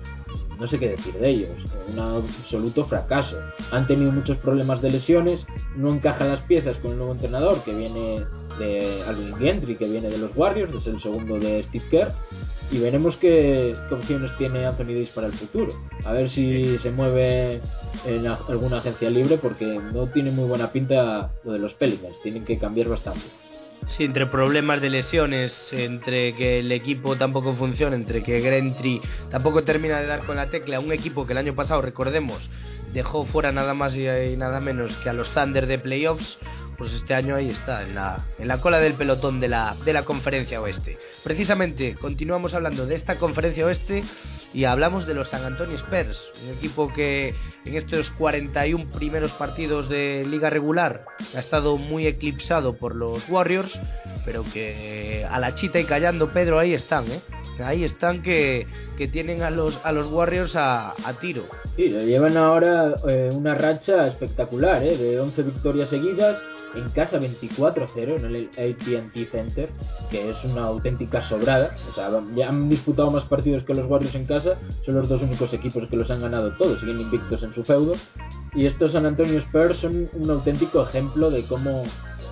no 0.58 0.66
sé 0.66 0.78
qué 0.78 0.88
decir 0.90 1.14
de 1.14 1.28
ellos, 1.28 1.50
un 1.92 1.98
absoluto 1.98 2.84
fracaso. 2.86 3.36
Han 3.70 3.86
tenido 3.86 4.10
muchos 4.10 4.38
problemas 4.38 4.82
de 4.82 4.90
lesiones, 4.90 5.40
no 5.76 5.92
encajan 5.92 6.28
las 6.28 6.40
piezas 6.42 6.76
con 6.78 6.92
el 6.92 6.98
nuevo 6.98 7.12
entrenador 7.12 7.62
que 7.62 7.72
viene 7.72 8.24
de 8.58 9.02
Alvin 9.06 9.36
Gentry, 9.36 9.76
que 9.76 9.88
viene 9.88 10.08
de 10.08 10.18
los 10.18 10.30
Warriors, 10.36 10.74
es 10.74 10.86
el 10.86 11.00
segundo 11.00 11.38
de 11.38 11.64
Steve 11.64 11.84
Kerr, 11.90 12.12
y 12.70 12.78
veremos 12.78 13.16
qué, 13.16 13.74
qué, 13.88 13.94
opciones 13.94 14.36
tiene 14.36 14.66
Anthony 14.66 14.92
Davis 14.92 15.10
para 15.10 15.28
el 15.28 15.32
futuro. 15.34 15.72
A 16.04 16.12
ver 16.12 16.28
si 16.28 16.76
se 16.78 16.90
mueve 16.90 17.60
en 18.04 18.26
alguna 18.26 18.78
agencia 18.78 19.08
libre, 19.10 19.38
porque 19.38 19.80
no 19.92 20.06
tiene 20.08 20.30
muy 20.30 20.48
buena 20.48 20.70
pinta 20.72 21.32
lo 21.44 21.52
de 21.52 21.58
los 21.58 21.74
Pelicans, 21.74 22.20
tienen 22.22 22.44
que 22.44 22.58
cambiar 22.58 22.88
bastante. 22.88 23.24
Sí, 23.90 24.04
entre 24.04 24.26
problemas 24.26 24.82
de 24.82 24.90
lesiones, 24.90 25.72
entre 25.72 26.34
que 26.34 26.58
el 26.58 26.70
equipo 26.72 27.16
tampoco 27.16 27.54
funciona, 27.54 27.96
entre 27.96 28.22
que 28.22 28.40
Gentry 28.42 29.00
tampoco 29.30 29.64
termina 29.64 30.00
de 30.00 30.06
dar 30.06 30.24
con 30.26 30.36
la 30.36 30.50
tecla, 30.50 30.78
un 30.78 30.92
equipo 30.92 31.26
que 31.26 31.32
el 31.32 31.38
año 31.38 31.54
pasado, 31.54 31.80
recordemos, 31.80 32.50
dejó 32.92 33.24
fuera 33.24 33.50
nada 33.50 33.72
más 33.72 33.94
y 33.96 34.36
nada 34.36 34.60
menos 34.60 34.94
que 34.98 35.08
a 35.08 35.14
los 35.14 35.30
Thunder 35.30 35.66
de 35.66 35.78
playoffs, 35.78 36.38
pues 36.78 36.92
este 36.92 37.12
año 37.12 37.34
ahí 37.34 37.50
está, 37.50 37.82
en 37.82 37.96
la, 37.96 38.24
en 38.38 38.46
la 38.46 38.60
cola 38.60 38.78
del 38.78 38.94
pelotón 38.94 39.40
de 39.40 39.48
la, 39.48 39.76
de 39.84 39.92
la 39.92 40.04
conferencia 40.04 40.62
oeste. 40.62 40.96
Precisamente, 41.24 41.96
continuamos 41.96 42.54
hablando 42.54 42.86
de 42.86 42.94
esta 42.94 43.18
conferencia 43.18 43.66
oeste 43.66 44.04
y 44.54 44.64
hablamos 44.64 45.06
de 45.06 45.14
los 45.14 45.28
San 45.28 45.44
Antonio 45.44 45.76
Spurs, 45.76 46.22
un 46.44 46.56
equipo 46.56 46.92
que 46.92 47.34
en 47.64 47.74
estos 47.74 48.10
41 48.12 48.90
primeros 48.92 49.32
partidos 49.32 49.88
de 49.88 50.24
liga 50.26 50.50
regular 50.50 51.04
ha 51.34 51.40
estado 51.40 51.76
muy 51.76 52.06
eclipsado 52.06 52.74
por 52.76 52.94
los 52.94 53.28
Warriors, 53.28 53.76
pero 54.24 54.44
que 54.44 55.26
a 55.28 55.38
la 55.40 55.54
chita 55.56 55.80
y 55.80 55.84
callando 55.84 56.32
Pedro 56.32 56.58
ahí 56.58 56.74
están, 56.74 57.10
¿eh? 57.10 57.20
Ahí 57.60 57.82
están 57.82 58.22
que, 58.22 58.68
que 58.96 59.08
tienen 59.08 59.42
a 59.42 59.50
los, 59.50 59.78
a 59.82 59.90
los 59.90 60.06
Warriors 60.06 60.54
a, 60.54 60.90
a 60.90 61.14
tiro. 61.20 61.42
Sí, 61.74 61.88
le 61.88 62.06
llevan 62.06 62.36
ahora 62.36 62.94
eh, 63.08 63.30
una 63.32 63.54
racha 63.54 64.06
espectacular, 64.06 64.82
¿eh? 64.84 64.96
de 64.96 65.18
11 65.18 65.42
victorias 65.42 65.90
seguidas, 65.90 66.40
en 66.74 66.88
casa 66.90 67.18
24-0 67.18 68.16
en 68.16 68.24
el 68.24 68.50
AT&T 68.52 69.26
Center, 69.26 69.68
que 70.10 70.30
es 70.30 70.36
una 70.44 70.64
auténtica 70.64 71.22
sobrada. 71.28 71.76
O 71.90 71.94
sea, 71.94 72.10
ya 72.34 72.48
han 72.48 72.68
disputado 72.68 73.10
más 73.10 73.24
partidos 73.24 73.64
que 73.64 73.74
los 73.74 73.88
Warriors 73.88 74.14
en 74.14 74.26
casa, 74.26 74.58
son 74.84 74.94
los 74.96 75.08
dos 75.08 75.22
únicos 75.22 75.52
equipos 75.52 75.88
que 75.88 75.96
los 75.96 76.10
han 76.10 76.20
ganado 76.20 76.56
todos, 76.56 76.80
siguen 76.80 77.00
invictos 77.00 77.42
en 77.42 77.54
su 77.54 77.64
feudo. 77.64 77.94
Y 78.54 78.66
estos 78.66 78.92
San 78.92 79.06
Antonio 79.06 79.38
Spurs 79.38 79.78
son 79.78 80.08
un 80.14 80.30
auténtico 80.30 80.82
ejemplo 80.82 81.30
de 81.30 81.44
cómo 81.44 81.84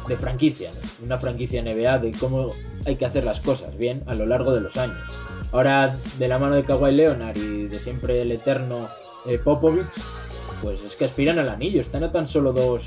de 0.08 0.16
franquicia, 0.16 0.70
¿no? 0.72 1.04
una 1.04 1.18
franquicia 1.18 1.62
NBA, 1.62 1.98
de 1.98 2.12
cómo 2.12 2.52
hay 2.84 2.96
que 2.96 3.06
hacer 3.06 3.24
las 3.24 3.40
cosas 3.40 3.76
bien 3.76 4.02
a 4.06 4.14
lo 4.14 4.26
largo 4.26 4.52
de 4.52 4.60
los 4.60 4.76
años. 4.76 4.98
Ahora, 5.52 5.98
de 6.18 6.28
la 6.28 6.38
mano 6.38 6.54
de 6.54 6.64
Kawhi 6.64 6.92
Leonard 6.92 7.36
y 7.36 7.66
de 7.66 7.80
siempre 7.80 8.22
el 8.22 8.32
eterno 8.32 8.88
eh, 9.26 9.38
Popovich, 9.38 9.86
pues 10.62 10.80
es 10.82 10.94
que 10.96 11.06
aspiran 11.06 11.38
al 11.38 11.48
anillo, 11.48 11.80
están 11.80 12.04
a 12.04 12.12
tan 12.12 12.28
solo 12.28 12.52
dos, 12.52 12.82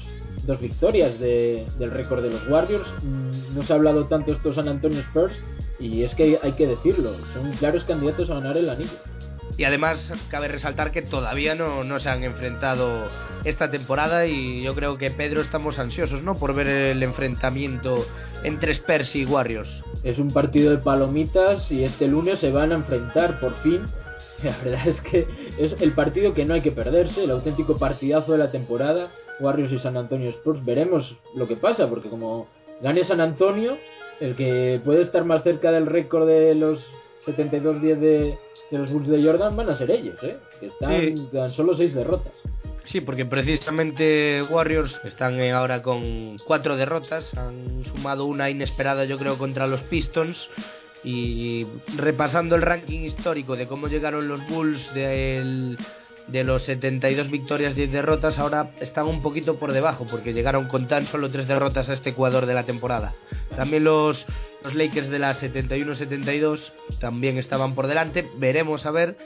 dos 0.50 0.60
victorias 0.60 1.20
de, 1.20 1.68
del 1.78 1.92
récord 1.92 2.24
de 2.24 2.32
los 2.32 2.48
Warriors. 2.50 2.88
Mm, 3.04 3.56
no 3.56 3.64
se 3.64 3.72
ha 3.72 3.76
hablado 3.76 4.08
tanto 4.08 4.34
estos 4.34 4.56
San 4.56 4.68
Antonio 4.68 5.00
Spurs 5.02 5.34
y 5.80 6.04
es 6.04 6.14
que 6.16 6.24
hay, 6.24 6.38
hay 6.42 6.54
que 6.54 6.66
decirlo, 6.66 7.14
son 7.34 7.52
claros 7.54 7.84
candidatos 7.84 8.30
a 8.32 8.34
ganar 8.36 8.58
el 8.58 8.70
anillo. 8.70 8.98
Y 9.58 9.66
además 9.66 10.12
cabe 10.30 10.48
resaltar 10.48 10.92
que 10.92 11.02
todavía 11.02 11.54
no, 11.54 11.84
no, 11.84 12.00
se 12.00 12.10
han 12.10 12.24
enfrentado 12.24 13.10
esta 13.44 13.70
temporada 13.70 14.26
y 14.26 14.64
yo 14.64 14.74
creo 14.74 14.98
que 14.98 15.12
Pedro 15.12 15.42
estamos 15.42 15.78
ansiosos, 15.78 16.24
¿no? 16.24 16.36
Por 16.36 16.56
ver 16.56 16.68
el 16.68 17.04
enfrentamiento 17.04 18.08
entre 18.44 18.72
Spurs 18.72 19.16
y 19.16 19.26
Warriors. 19.26 19.70
Es 20.04 20.18
un 20.18 20.32
partido 20.32 20.72
de 20.72 20.78
palomitas 20.78 21.72
y 21.72 21.84
este 21.84 22.08
lunes 22.08 22.40
se 22.40 22.52
van 22.52 22.72
a 22.72 22.76
enfrentar 22.76 23.40
por 23.40 23.54
fin. 23.56 23.82
La 24.44 24.58
verdad 24.64 24.88
es 24.88 25.02
que 25.02 25.28
es 25.60 25.76
el 25.80 25.92
partido 25.92 26.34
que 26.34 26.46
no 26.46 26.54
hay 26.54 26.62
que 26.62 26.72
perderse, 26.72 27.26
el 27.26 27.32
auténtico 27.32 27.78
partidazo 27.78 28.32
de 28.32 28.38
la 28.38 28.52
temporada. 28.52 29.10
Warriors 29.40 29.72
y 29.72 29.80
San 29.80 29.98
Antonio 29.98 30.30
Spurs. 30.30 30.64
Veremos 30.64 31.16
lo 31.36 31.48
que 31.48 31.56
pasa, 31.56 31.88
porque 31.88 32.10
como 32.10 32.48
gane 32.82 33.04
San 33.04 33.22
Antonio, 33.22 33.78
el 34.20 34.36
que 34.36 34.80
puede 34.84 35.02
estar 35.02 35.26
más 35.26 35.44
cerca 35.44 35.72
del 35.72 35.86
récord 35.86 36.28
de 36.28 36.56
los 36.56 36.86
72-10 37.26 37.80
de, 37.80 38.38
de, 38.72 38.78
los 38.78 38.92
Bulls 38.92 39.08
de 39.08 39.24
Jordan 39.24 39.56
van 39.56 39.70
a 39.70 39.78
ser 39.78 39.92
ellos, 39.92 40.22
¿eh? 40.24 40.38
que 40.60 40.68
están 40.68 41.18
sí. 41.18 41.28
tan 41.32 41.50
solo 41.50 41.76
6 41.76 41.94
derrotas. 41.94 42.34
Sí, 42.86 43.02
porque 43.02 43.26
precisamente 43.26 44.42
Warriors 44.42 45.00
están 45.04 45.40
ahora 45.52 45.84
con 45.84 46.38
cuatro 46.44 46.76
derrotas, 46.76 47.32
han 47.38 47.84
sumado 47.86 48.26
una 48.26 48.50
inesperada 48.50 49.06
yo 49.06 49.20
creo 49.20 49.38
contra 49.38 49.68
los 49.68 49.82
Pistons 49.84 50.50
y 51.04 51.68
repasando 51.98 52.56
el 52.56 52.64
ranking 52.64 53.02
histórico 53.02 53.56
de 53.56 53.68
cómo 53.68 53.88
llegaron 53.88 54.28
los 54.28 54.46
Bulls 54.48 54.94
del 54.96 55.78
de 56.32 56.44
los 56.44 56.64
72 56.64 57.30
victorias, 57.30 57.76
10 57.76 57.92
derrotas, 57.92 58.40
ahora 58.40 58.72
están 58.80 59.08
un 59.08 59.22
poquito 59.22 59.58
por 59.58 59.72
debajo, 59.74 60.06
porque 60.10 60.34
llegaron 60.34 60.68
con 60.68 60.88
tan 60.88 61.06
solo 61.06 61.30
3 61.30 61.48
derrotas 61.48 61.90
a 61.90 61.94
este 61.94 62.12
Ecuador 62.12 62.46
de 62.46 62.54
la 62.54 62.64
temporada. 62.64 63.14
También 63.56 63.84
los, 63.84 64.26
los 64.64 64.76
Lakers 64.76 65.10
de 65.10 65.20
la 65.20 65.36
71-72 65.36 66.60
también 67.00 67.38
estaban 67.38 67.76
por 67.76 67.88
delante. 67.88 68.30
Veremos 68.38 68.86
a 68.86 68.92
ver, 68.92 69.18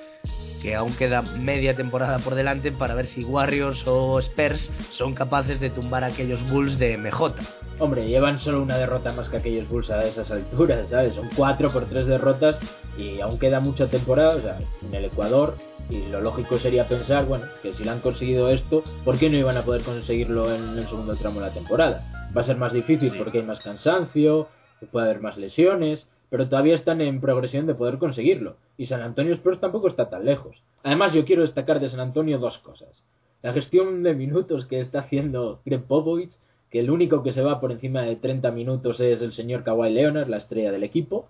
que 0.62 0.76
aún 0.76 0.94
queda 0.94 1.22
media 1.22 1.76
temporada 1.76 2.20
por 2.20 2.36
delante, 2.36 2.72
para 2.72 2.96
ver 2.96 3.06
si 3.08 3.24
Warriors 3.24 3.84
o 3.86 4.20
Spurs 4.20 4.70
son 4.92 5.14
capaces 5.14 5.60
de 5.60 5.70
tumbar 5.70 6.04
aquellos 6.04 6.42
Bulls 6.50 6.80
de 6.80 6.98
MJ. 6.98 7.34
Hombre, 7.80 8.08
llevan 8.08 8.40
solo 8.40 8.62
una 8.62 8.78
derrota 8.78 9.12
más 9.14 9.30
que 9.30 9.38
aquellos 9.38 9.68
Bulls 9.68 9.90
a 9.90 10.06
esas 10.06 10.30
alturas, 10.30 10.90
¿sabes? 10.90 11.14
Son 11.14 11.28
4 11.36 11.72
por 11.72 11.86
3 11.86 12.06
derrotas 12.06 12.58
y 12.98 13.20
aún 13.20 13.40
queda 13.40 13.60
mucha 13.60 13.88
temporada, 13.88 14.36
o 14.36 14.42
sea, 14.42 14.60
en 14.88 14.94
el 14.94 15.06
Ecuador 15.06 15.56
y 15.90 16.06
lo 16.06 16.22
lógico 16.22 16.58
sería 16.58 16.88
pensar, 16.88 17.26
bueno, 17.26 17.46
que 17.62 17.74
si 17.74 17.84
le 17.84 17.90
han 17.90 18.00
conseguido 18.00 18.50
esto, 18.50 18.84
¿por 19.04 19.18
qué 19.18 19.30
no 19.30 19.38
iban 19.38 19.58
a 19.58 19.64
poder 19.64 19.82
conseguirlo 19.82 20.54
en 20.54 20.78
el 20.78 20.88
segundo 20.88 21.16
tramo 21.16 21.40
de 21.40 21.48
la 21.48 21.54
temporada? 21.54 22.30
Va 22.36 22.42
a 22.42 22.46
ser 22.46 22.58
más 22.58 22.74
difícil 22.74 23.14
porque 23.18 23.40
hay 23.40 23.44
más 23.44 23.60
cansancio, 23.60 24.48
puede 24.92 25.08
haber 25.08 25.22
más 25.22 25.38
lesiones, 25.38 26.08
pero 26.30 26.48
todavía 26.48 26.76
están 26.76 27.02
en 27.02 27.22
progresión 27.22 27.68
de 27.68 27.76
poder 27.76 27.98
conseguirlo. 27.98 28.58
Y 28.78 28.88
San 28.88 29.02
Antonio 29.02 29.34
Spurs 29.34 29.60
tampoco 29.60 29.88
está 29.88 30.10
tan 30.10 30.26
lejos. 30.26 30.62
Además, 30.84 31.14
yo 31.14 31.26
quiero 31.26 31.44
destacar 31.44 31.80
de 31.80 31.90
San 31.90 32.00
Antonio 32.00 32.40
dos 32.40 32.58
cosas. 32.60 33.04
La 33.42 33.54
gestión 33.54 34.04
de 34.04 34.16
minutos 34.16 34.66
que 34.66 34.80
está 34.80 35.00
haciendo 35.00 35.60
Greg 35.66 35.84
Popovich, 35.84 36.32
que 36.74 36.80
el 36.80 36.90
único 36.90 37.22
que 37.22 37.34
se 37.34 37.44
va 37.44 37.62
por 37.62 37.72
encima 37.72 38.02
de 38.02 38.16
30 38.16 38.50
minutos 38.50 39.00
es 39.00 39.22
el 39.22 39.32
señor 39.34 39.64
Kawhi 39.64 39.94
Leonard, 39.94 40.28
la 40.28 40.38
estrella 40.38 40.72
del 40.72 40.82
equipo. 40.82 41.28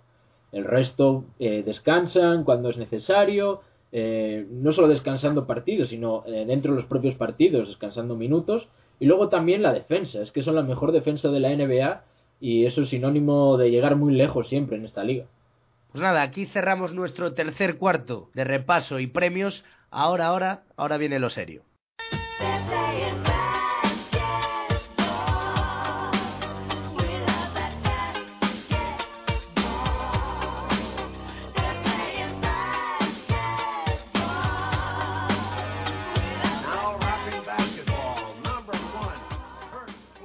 El 0.54 0.64
resto 0.64 1.26
eh, 1.38 1.64
descansan 1.66 2.46
cuando 2.46 2.70
es 2.70 2.78
necesario, 2.78 3.60
eh, 3.92 4.48
no 4.50 4.72
solo 4.72 4.88
descansando 4.88 5.46
partidos, 5.46 5.90
sino 5.90 6.24
eh, 6.28 6.46
dentro 6.48 6.72
de 6.72 6.78
los 6.78 6.86
propios 6.86 7.16
partidos, 7.16 7.68
descansando 7.68 8.16
minutos. 8.16 8.70
Y 9.02 9.06
luego 9.06 9.28
también 9.28 9.62
la 9.62 9.74
defensa, 9.74 10.22
es 10.22 10.32
que 10.32 10.44
son 10.44 10.56
la 10.56 10.64
mejor 10.64 10.94
defensa 10.94 11.30
de 11.30 11.42
la 11.42 11.50
NBA 11.50 12.04
y 12.40 12.66
eso 12.66 12.84
es 12.84 12.88
sinónimo 12.88 13.58
de 13.58 13.70
llegar 13.70 13.98
muy 13.98 14.14
lejos 14.14 14.48
siempre 14.48 14.78
en 14.78 14.86
esta 14.86 15.04
liga. 15.04 15.26
Pues 15.92 16.02
nada, 16.02 16.22
aquí 16.22 16.46
cerramos 16.46 16.94
nuestro 16.94 17.34
tercer 17.34 17.78
cuarto 17.78 18.30
de 18.34 18.46
repaso 18.46 19.02
y 19.02 19.08
premios. 19.08 19.66
Ahora, 19.92 20.28
ahora, 20.28 20.64
ahora 20.78 20.96
viene 20.96 21.20
lo 21.20 21.30
serio. 21.30 21.64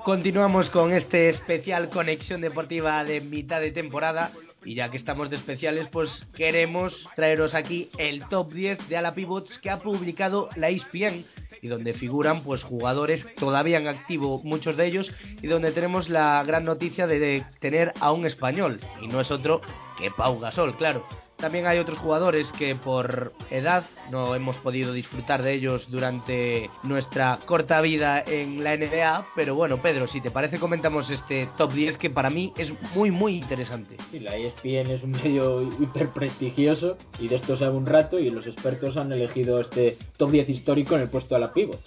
Continuamos 0.08 0.70
con 0.70 0.94
este 0.94 1.28
especial 1.28 1.90
conexión 1.90 2.40
deportiva 2.40 3.04
de 3.04 3.20
mitad 3.20 3.60
de 3.60 3.72
temporada 3.72 4.32
y 4.64 4.74
ya 4.74 4.90
que 4.90 4.96
estamos 4.96 5.28
de 5.28 5.36
especiales 5.36 5.86
pues 5.92 6.26
queremos 6.34 7.06
traeros 7.14 7.54
aquí 7.54 7.90
el 7.98 8.26
top 8.26 8.54
10 8.54 8.88
de 8.88 8.96
ala 8.96 9.14
pivots 9.14 9.58
que 9.58 9.68
ha 9.68 9.80
publicado 9.80 10.48
la 10.56 10.70
ESPN 10.70 11.26
y 11.60 11.68
donde 11.68 11.92
figuran 11.92 12.42
pues 12.42 12.62
jugadores 12.62 13.26
todavía 13.34 13.76
en 13.76 13.86
activo 13.86 14.40
muchos 14.44 14.78
de 14.78 14.86
ellos 14.86 15.12
y 15.42 15.46
donde 15.46 15.72
tenemos 15.72 16.08
la 16.08 16.42
gran 16.42 16.64
noticia 16.64 17.06
de 17.06 17.44
tener 17.60 17.92
a 18.00 18.10
un 18.10 18.24
español 18.24 18.80
y 19.02 19.08
no 19.08 19.20
es 19.20 19.30
otro 19.30 19.60
que 19.98 20.10
Pau 20.10 20.40
Gasol, 20.40 20.74
claro. 20.78 21.06
También 21.38 21.68
hay 21.68 21.78
otros 21.78 21.98
jugadores 21.98 22.50
que 22.58 22.74
por 22.74 23.32
edad 23.48 23.84
no 24.10 24.34
hemos 24.34 24.56
podido 24.56 24.92
disfrutar 24.92 25.44
de 25.44 25.54
ellos 25.54 25.88
durante 25.88 26.68
nuestra 26.82 27.38
corta 27.46 27.80
vida 27.80 28.20
en 28.26 28.64
la 28.64 28.76
NBA, 28.76 29.28
pero 29.36 29.54
bueno, 29.54 29.80
Pedro, 29.80 30.08
si 30.08 30.20
te 30.20 30.32
parece 30.32 30.58
comentamos 30.58 31.08
este 31.10 31.48
top 31.56 31.72
10 31.74 31.98
que 31.98 32.10
para 32.10 32.28
mí 32.28 32.52
es 32.56 32.72
muy 32.92 33.12
muy 33.12 33.36
interesante. 33.36 33.98
Sí, 34.10 34.18
la 34.18 34.36
ESPN 34.36 34.90
es 34.90 35.04
un 35.04 35.12
medio 35.12 35.62
hiper 35.80 36.08
prestigioso 36.08 36.98
y 37.20 37.28
de 37.28 37.36
esto 37.36 37.56
sabe 37.56 37.76
un 37.76 37.86
rato 37.86 38.18
y 38.18 38.30
los 38.30 38.44
expertos 38.44 38.96
han 38.96 39.12
elegido 39.12 39.60
este 39.60 39.96
top 40.16 40.32
10 40.32 40.48
histórico 40.48 40.96
en 40.96 41.02
el 41.02 41.08
puesto 41.08 41.36
a 41.36 41.38
la 41.38 41.52
pivot. 41.52 41.78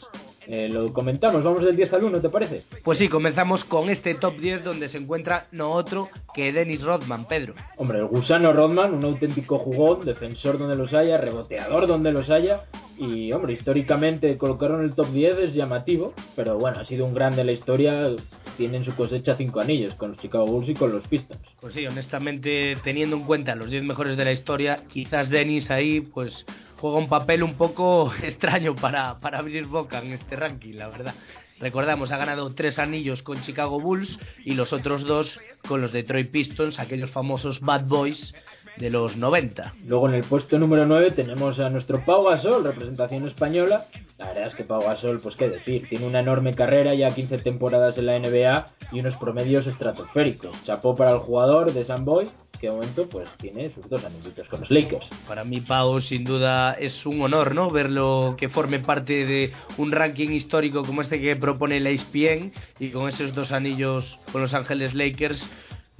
Eh, 0.48 0.70
lo 0.70 0.92
comentamos, 0.92 1.44
vamos 1.44 1.64
del 1.64 1.76
10 1.76 1.94
al 1.94 2.04
1, 2.04 2.20
¿te 2.20 2.30
parece? 2.30 2.64
Pues 2.84 2.98
sí, 2.98 3.08
comenzamos 3.10 3.64
con 3.64 3.89
este 3.89 4.16
top 4.16 4.38
10 4.39 4.64
donde 4.64 4.89
se 4.89 4.98
encuentra 4.98 5.46
no 5.52 5.72
otro 5.72 6.10
que 6.34 6.52
Dennis 6.52 6.82
Rodman, 6.82 7.28
Pedro. 7.28 7.54
Hombre, 7.78 8.00
el 8.00 8.06
gusano 8.06 8.52
Rodman, 8.52 8.94
un 8.94 9.06
auténtico 9.06 9.60
jugón, 9.60 10.04
defensor 10.04 10.58
donde 10.58 10.76
los 10.76 10.94
haya, 10.94 11.18
reboteador 11.18 11.86
donde 11.86 12.12
los 12.12 12.30
haya. 12.30 12.64
Y, 12.98 13.32
hombre, 13.32 13.54
históricamente 13.54 14.38
colocarlo 14.38 14.80
en 14.80 14.86
el 14.86 14.94
top 14.94 15.12
10 15.12 15.38
es 15.39 15.54
llamativo, 15.54 16.14
pero 16.36 16.58
bueno, 16.58 16.80
ha 16.80 16.86
sido 16.86 17.06
un 17.06 17.14
grande 17.14 17.42
en 17.42 17.48
la 17.48 17.54
historia. 17.54 18.10
Tiene 18.58 18.78
en 18.78 18.86
su 18.86 18.96
cosecha 18.96 19.36
cinco 19.38 19.60
anillos 19.60 19.96
con 19.96 20.12
los 20.12 20.20
Chicago 20.20 20.46
Bulls 20.46 20.70
y 20.70 20.74
con 20.76 20.92
los 20.92 21.08
Pistons. 21.08 21.42
Pues 21.60 21.74
sí, 21.74 21.86
honestamente, 21.88 22.78
teniendo 22.84 23.16
en 23.16 23.24
cuenta 23.24 23.56
los 23.56 23.72
10 23.72 23.84
mejores 23.84 24.18
de 24.18 24.26
la 24.26 24.32
historia, 24.34 24.84
quizás 24.88 25.30
Dennis 25.30 25.72
ahí, 25.72 26.02
pues 26.02 26.46
juega 26.82 26.98
un 26.98 27.08
papel 27.08 27.44
un 27.44 27.54
poco 27.54 28.12
extraño 28.24 28.76
para, 28.76 29.20
para 29.20 29.38
abrir 29.38 29.68
boca 29.68 30.00
en 30.00 30.14
este 30.14 30.36
ranking, 30.36 30.74
la 30.74 30.90
verdad. 30.90 31.14
Recordamos, 31.60 32.12
ha 32.12 32.18
ganado 32.18 32.56
tres 32.56 32.80
anillos 32.80 33.22
con 33.22 33.44
Chicago 33.44 33.80
Bulls 33.80 34.18
y 34.44 34.56
los 34.56 34.74
otros 34.74 35.04
dos 35.04 35.40
con 35.68 35.80
los 35.80 35.92
Detroit 35.92 36.32
Pistons, 36.32 36.80
aquellos 36.80 37.12
famosos 37.12 37.60
Bad 37.60 37.86
Boys 37.86 38.34
de 38.78 38.90
los 38.90 39.16
90. 39.16 39.76
Luego 39.86 40.10
en 40.10 40.16
el 40.16 40.24
puesto 40.24 40.58
número 40.58 40.88
9 40.88 41.12
tenemos 41.12 41.60
a 41.60 41.70
nuestro 41.70 42.04
Pau 42.04 42.24
Gasol, 42.24 42.64
representación 42.64 43.28
española. 43.28 43.86
La 44.18 44.30
verdad 44.30 44.48
es 44.48 44.56
que 44.56 44.64
Pau 44.64 44.82
Gasol, 44.82 45.20
pues 45.20 45.36
qué 45.36 45.50
decir, 45.50 45.88
tiene 45.88 46.08
una 46.08 46.22
enorme 46.22 46.56
carrera, 46.56 46.96
ya 46.96 47.14
15 47.14 47.38
temporadas 47.40 47.96
en 48.00 48.08
la 48.08 48.18
NBA 48.18 48.68
y 48.92 49.00
unos 49.00 49.16
promedios 49.18 49.68
estratosféricos. 49.68 50.56
Chapó 50.64 50.96
para 50.96 51.12
el 51.12 51.20
jugador 51.20 51.74
de 51.74 51.86
San 51.86 52.06
Boy 52.06 52.28
que 52.62 52.68
de 52.68 52.74
momento 52.74 53.09
pues 53.09 53.28
tiene 53.38 53.72
sus 53.74 53.89
dos 53.89 54.05
anillitos 54.05 54.47
con 54.47 54.62
los 54.62 54.70
Lakers. 54.70 55.07
Para 55.28 55.43
mí, 55.43 55.62
Pau, 55.62 55.99
sin 55.99 56.24
duda 56.24 56.74
es 56.74 57.05
un 57.07 57.20
honor, 57.22 57.55
¿no? 57.55 57.72
Verlo 57.72 58.36
que 58.38 58.49
forme 58.49 58.80
parte 58.80 59.26
de 59.26 59.51
un 59.78 59.91
ranking 59.91 60.30
histórico 60.30 60.86
como 60.86 61.01
este 61.01 61.20
que 61.20 61.36
propone 61.36 61.80
la 61.80 61.89
ESPN 61.89 62.53
y 62.80 62.91
con 62.91 63.09
esos 63.09 63.34
dos 63.34 63.51
anillos 63.51 64.20
con 64.32 64.41
Los 64.41 64.53
Ángeles 64.53 64.93
Lakers 64.93 65.49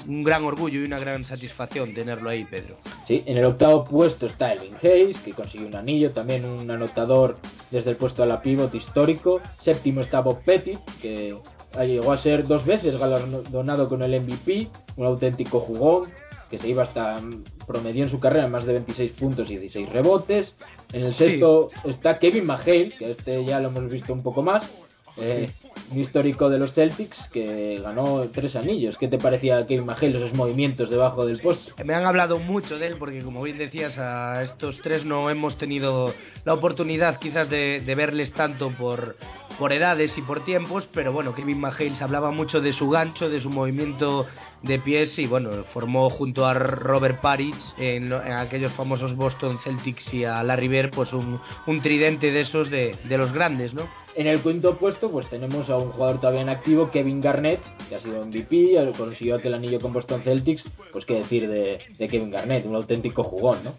un 0.08 0.24
gran 0.24 0.44
orgullo 0.44 0.82
y 0.82 0.84
una 0.84 1.00
gran 1.00 1.26
satisfacción 1.26 1.94
tenerlo 1.94 2.30
ahí, 2.30 2.44
Pedro. 2.46 2.78
Sí, 3.08 3.24
en 3.26 3.38
el 3.38 3.46
octavo 3.46 3.86
puesto 3.86 4.26
está 4.26 4.54
Elvin 4.54 4.76
Hayes, 4.82 5.18
que 5.20 5.32
consiguió 5.32 5.68
un 5.68 5.76
anillo, 5.76 6.12
también 6.12 6.46
un 6.46 6.70
anotador 6.72 7.38
desde 7.70 7.92
el 7.92 7.98
puesto 7.98 8.24
a 8.24 8.26
la 8.26 8.42
pivot 8.42 8.74
histórico. 8.74 9.42
Séptimo 9.62 10.02
está 10.02 10.22
Bob 10.22 10.44
Pettit, 10.44 10.80
que 11.02 11.36
llegó 11.80 12.12
a 12.12 12.18
ser 12.18 12.48
dos 12.48 12.66
veces 12.66 12.98
galardonado 12.98 13.88
con 13.88 14.02
el 14.02 14.20
MVP, 14.22 14.70
un 14.98 15.06
auténtico 15.06 15.60
jugón 15.60 16.10
que 16.52 16.60
se 16.60 16.68
iba 16.68 16.84
hasta 16.84 17.22
promedió 17.66 18.04
en 18.04 18.12
su 18.12 18.20
carrera 18.20 18.48
más 18.48 18.66
de 18.66 18.74
26 18.74 19.14
puntos 19.14 19.50
y 19.50 19.58
16 19.58 19.90
rebotes. 19.90 20.54
En 20.92 21.06
el 21.06 21.16
sexto 21.16 21.70
está 21.86 22.20
Kevin 22.20 22.46
McHale, 22.46 22.90
que 22.90 23.12
este 23.12 23.46
ya 23.46 23.62
lo 23.62 23.70
hemos 23.70 23.90
visto 23.90 24.12
un 24.12 24.22
poco 24.22 24.44
más, 24.44 24.70
eh, 25.16 25.52
un 25.90 26.00
histórico 26.00 26.50
de 26.50 26.60
los 26.60 26.74
Celtics 26.74 27.18
que 27.32 27.80
ganó 27.82 28.30
tres 28.34 28.58
anillos. 28.58 28.98
¿Qué 28.98 29.08
te 29.08 29.18
parecía 29.18 29.66
Kevin 29.66 29.86
McHale, 29.86 30.18
esos 30.18 30.34
movimientos 30.34 30.90
debajo 30.90 31.26
del 31.26 31.40
post? 31.40 31.80
Me 31.82 31.94
han 31.94 32.06
hablado 32.06 32.38
mucho 32.38 32.78
de 32.78 32.88
él 32.88 32.96
porque, 33.00 33.22
como 33.22 33.42
bien 33.42 33.58
decías, 33.58 33.98
a 33.98 34.44
estos 34.44 34.82
tres 34.82 35.06
no 35.06 35.30
hemos 35.30 35.58
tenido 35.58 36.14
la 36.44 36.54
oportunidad 36.54 37.20
quizás 37.20 37.50
de, 37.50 37.80
de 37.80 37.96
verles 37.96 38.34
tanto 38.34 38.70
por 38.72 39.16
por 39.62 39.74
edades 39.74 40.18
y 40.18 40.24
por 40.24 40.44
tiempos, 40.44 40.90
pero 40.92 41.14
bueno, 41.14 41.36
Kevin 41.36 41.60
McHale 41.60 41.94
hablaba 42.02 42.32
mucho 42.32 42.62
de 42.62 42.74
su 42.74 42.90
gancho, 42.90 43.30
de 43.30 43.40
su 43.42 43.52
movimiento 43.52 44.26
de 44.64 44.80
pies 44.80 45.20
y 45.20 45.28
bueno, 45.28 45.66
formó 45.66 46.10
junto 46.10 46.48
a 46.48 46.56
Robert 46.56 47.22
Parrish 47.22 47.62
en, 47.78 48.12
aquellos 48.12 48.74
famosos 48.74 49.16
Boston 49.16 49.60
Celtics 49.60 50.16
y 50.16 50.26
a 50.26 50.42
Larry 50.42 50.68
Bird 50.68 50.90
pues 50.90 51.14
un, 51.14 51.40
tridente 51.84 52.32
de 52.32 52.40
esos 52.40 52.72
de, 52.72 52.98
los 53.08 53.32
grandes, 53.34 53.76
¿no? 53.76 53.88
En 54.16 54.26
el 54.26 54.42
quinto 54.42 54.80
puesto 54.80 55.12
pues 55.12 55.30
tenemos 55.30 55.70
a 55.70 55.78
un 55.78 55.92
jugador 55.92 56.20
todavía 56.20 56.42
en 56.42 56.50
activo, 56.50 56.90
Kevin 56.90 57.22
Garnett, 57.22 57.62
que 57.88 57.94
ha 57.94 58.02
sido 58.02 58.26
MVP, 58.26 58.96
consiguió 58.98 59.36
aquel 59.36 59.54
anillo 59.54 59.80
con 59.80 59.94
Boston 59.94 60.24
Celtics, 60.24 60.64
pues 60.92 61.06
qué 61.06 61.20
decir 61.20 61.48
de, 61.48 61.78
de 62.00 62.08
Kevin 62.08 62.32
Garnett, 62.32 62.66
un 62.66 62.74
auténtico 62.74 63.24
jugón, 63.24 63.64
¿no? 63.64 63.74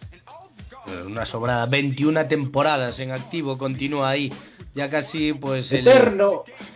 Una 1.06 1.24
sobrada, 1.26 1.66
21 1.66 2.26
temporadas 2.26 2.98
en 2.98 3.12
activo, 3.12 3.56
continúa 3.56 4.10
ahí 4.10 4.32
ya 4.74 4.88
casi 4.88 5.32
pues 5.34 5.70
el, 5.72 5.86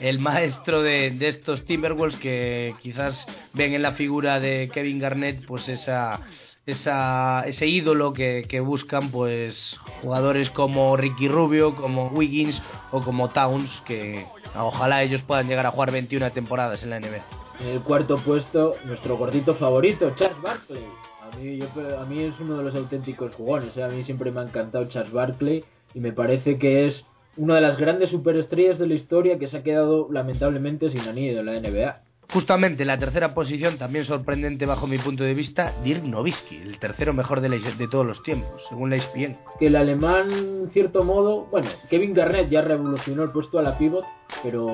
el 0.01 0.19
maestro 0.19 0.83
de, 0.83 1.11
de, 1.11 1.29
estos 1.29 1.65
Timberwolves 1.65 2.17
que 2.17 2.75
quizás 2.83 3.27
ven 3.55 3.73
en 3.73 3.83
la 3.83 3.93
figura 3.93 4.39
de 4.39 4.71
Kevin 4.73 4.99
Garnett 4.99 5.47
pues 5.47 5.69
esa, 5.69 6.21
esa 6.67 7.43
ese 7.47 7.67
ídolo 7.67 8.13
que, 8.13 8.45
que, 8.49 8.61
buscan 8.61 9.11
pues 9.11 9.79
jugadores 10.03 10.51
como 10.51 10.97
Ricky 10.97 11.29
Rubio, 11.29 11.75
como 11.75 12.09
Wiggins 12.09 12.61
o 12.91 13.01
como 13.01 13.31
Towns 13.31 13.71
que 13.87 14.27
ojalá 14.55 15.03
ellos 15.03 15.23
puedan 15.23 15.49
llegar 15.49 15.67
a 15.67 15.71
jugar 15.71 15.91
21 15.91 16.33
temporadas 16.33 16.83
en 16.83 16.91
la 16.91 17.01
NBA. 17.01 17.25
En 17.61 17.69
el 17.69 17.81
cuarto 17.81 18.19
puesto 18.19 18.75
nuestro 18.85 19.17
gordito 19.17 19.55
favorito, 19.55 20.13
Charles 20.17 20.41
Barkley. 20.43 20.85
A 21.27 21.37
mí, 21.37 21.59
a 21.61 22.05
mí 22.05 22.23
es 22.23 22.39
uno 22.39 22.59
de 22.59 22.63
los 22.63 22.75
auténticos 22.77 23.35
jugones, 23.35 23.77
¿eh? 23.77 23.83
a 23.83 23.89
mí 23.89 24.05
siempre 24.05 24.31
me 24.31 24.41
ha 24.41 24.45
encantado 24.45 24.85
Charles 24.85 25.13
Barkley 25.13 25.65
y 25.93 25.99
me 25.99 26.13
parece 26.13 26.57
que 26.57 26.87
es 26.87 27.05
una 27.37 27.57
de 27.57 27.63
las 27.63 27.79
grandes 27.79 28.11
superestrellas 28.11 28.79
de 28.79 28.87
la 28.87 28.95
historia 28.95 29.39
que 29.39 29.49
se 29.49 29.57
ha 29.57 29.63
quedado 29.65 30.07
lamentablemente 30.13 30.91
sin 30.91 31.01
anillo 31.01 31.41
en 31.41 31.47
la 31.47 31.61
NBA. 31.61 32.01
Justamente 32.33 32.85
la 32.85 32.99
tercera 32.99 33.35
posición, 33.35 33.79
también 33.79 34.05
sorprendente 34.05 34.67
bajo 34.67 34.87
mi 34.87 34.99
punto 34.99 35.23
de 35.23 35.33
vista, 35.33 35.73
Dirk 35.85 36.03
Nowitzki, 36.03 36.57
el 36.57 36.79
tercero 36.79 37.13
mejor 37.13 37.41
de, 37.41 37.89
todos 37.89 38.05
los 38.05 38.23
tiempos, 38.23 38.63
según 38.69 38.91
la 38.91 38.97
ESPN. 38.97 39.37
El 39.61 39.77
alemán, 39.77 40.31
en 40.33 40.71
cierto 40.73 41.05
modo, 41.05 41.47
bueno, 41.51 41.69
Kevin 41.89 42.15
Garnett 42.15 42.51
ya 42.51 42.63
revolucionó 42.63 43.23
el 43.23 43.31
puesto 43.31 43.61
a 43.61 43.63
la 43.63 43.79
pivot, 43.79 44.05
pero 44.43 44.67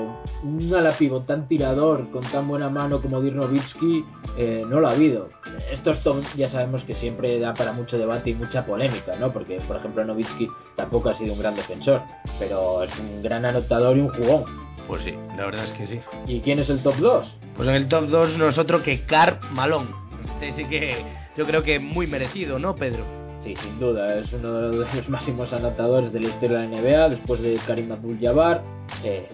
un 0.42 0.74
ala 0.74 0.96
pivot 0.96 1.26
tan 1.26 1.46
tirador, 1.46 2.10
con 2.10 2.24
tan 2.24 2.48
buena 2.48 2.70
mano 2.70 3.02
como 3.02 3.20
Dirk 3.20 3.36
Nowitzki, 3.36 4.04
eh, 4.38 4.64
no 4.66 4.80
lo 4.80 4.88
ha 4.88 4.92
habido. 4.92 5.28
Estos 5.70 6.02
ya 6.36 6.48
sabemos 6.48 6.82
que 6.84 6.94
siempre 6.94 7.38
da 7.38 7.52
para 7.52 7.72
mucho 7.72 7.98
debate 7.98 8.30
y 8.30 8.34
mucha 8.34 8.64
polémica, 8.64 9.14
¿no? 9.16 9.30
Porque, 9.30 9.58
por 9.68 9.76
ejemplo, 9.76 10.04
Nowitzki 10.04 10.48
tampoco 10.74 11.10
ha 11.10 11.18
sido 11.18 11.34
un 11.34 11.38
gran 11.38 11.54
defensor, 11.54 12.00
pero 12.38 12.82
es 12.82 12.98
un 12.98 13.22
gran 13.22 13.44
anotador 13.44 13.96
y 13.98 14.00
un 14.00 14.08
jugón. 14.08 14.61
Pues 14.86 15.04
sí, 15.04 15.14
la 15.36 15.46
verdad 15.46 15.64
es 15.64 15.72
que 15.72 15.86
sí. 15.86 16.00
¿Y 16.26 16.40
quién 16.40 16.58
es 16.58 16.68
el 16.70 16.82
top 16.82 16.96
2? 16.96 17.36
Pues 17.56 17.68
en 17.68 17.74
el 17.74 17.88
top 17.88 18.08
2 18.08 18.38
no 18.38 18.48
es 18.48 18.58
otro 18.58 18.82
que 18.82 19.04
Car 19.06 19.40
Malón. 19.52 19.88
Este 20.24 20.52
sí 20.52 20.64
que 20.64 21.04
yo 21.36 21.46
creo 21.46 21.62
que 21.62 21.78
muy 21.78 22.06
merecido, 22.06 22.58
¿no, 22.58 22.74
Pedro? 22.74 23.04
Sí, 23.44 23.56
sin 23.56 23.80
duda, 23.80 24.18
es 24.20 24.32
uno 24.34 24.70
de 24.70 24.76
los 24.76 25.08
máximos 25.08 25.52
anotadores 25.52 26.12
de 26.12 26.20
la 26.20 26.28
historia 26.28 26.58
de 26.58 26.68
la 26.68 26.80
NBA, 26.80 27.08
después 27.08 27.42
de 27.42 27.58
Karim 27.66 27.90
Abdul-Jabbar, 27.90 28.62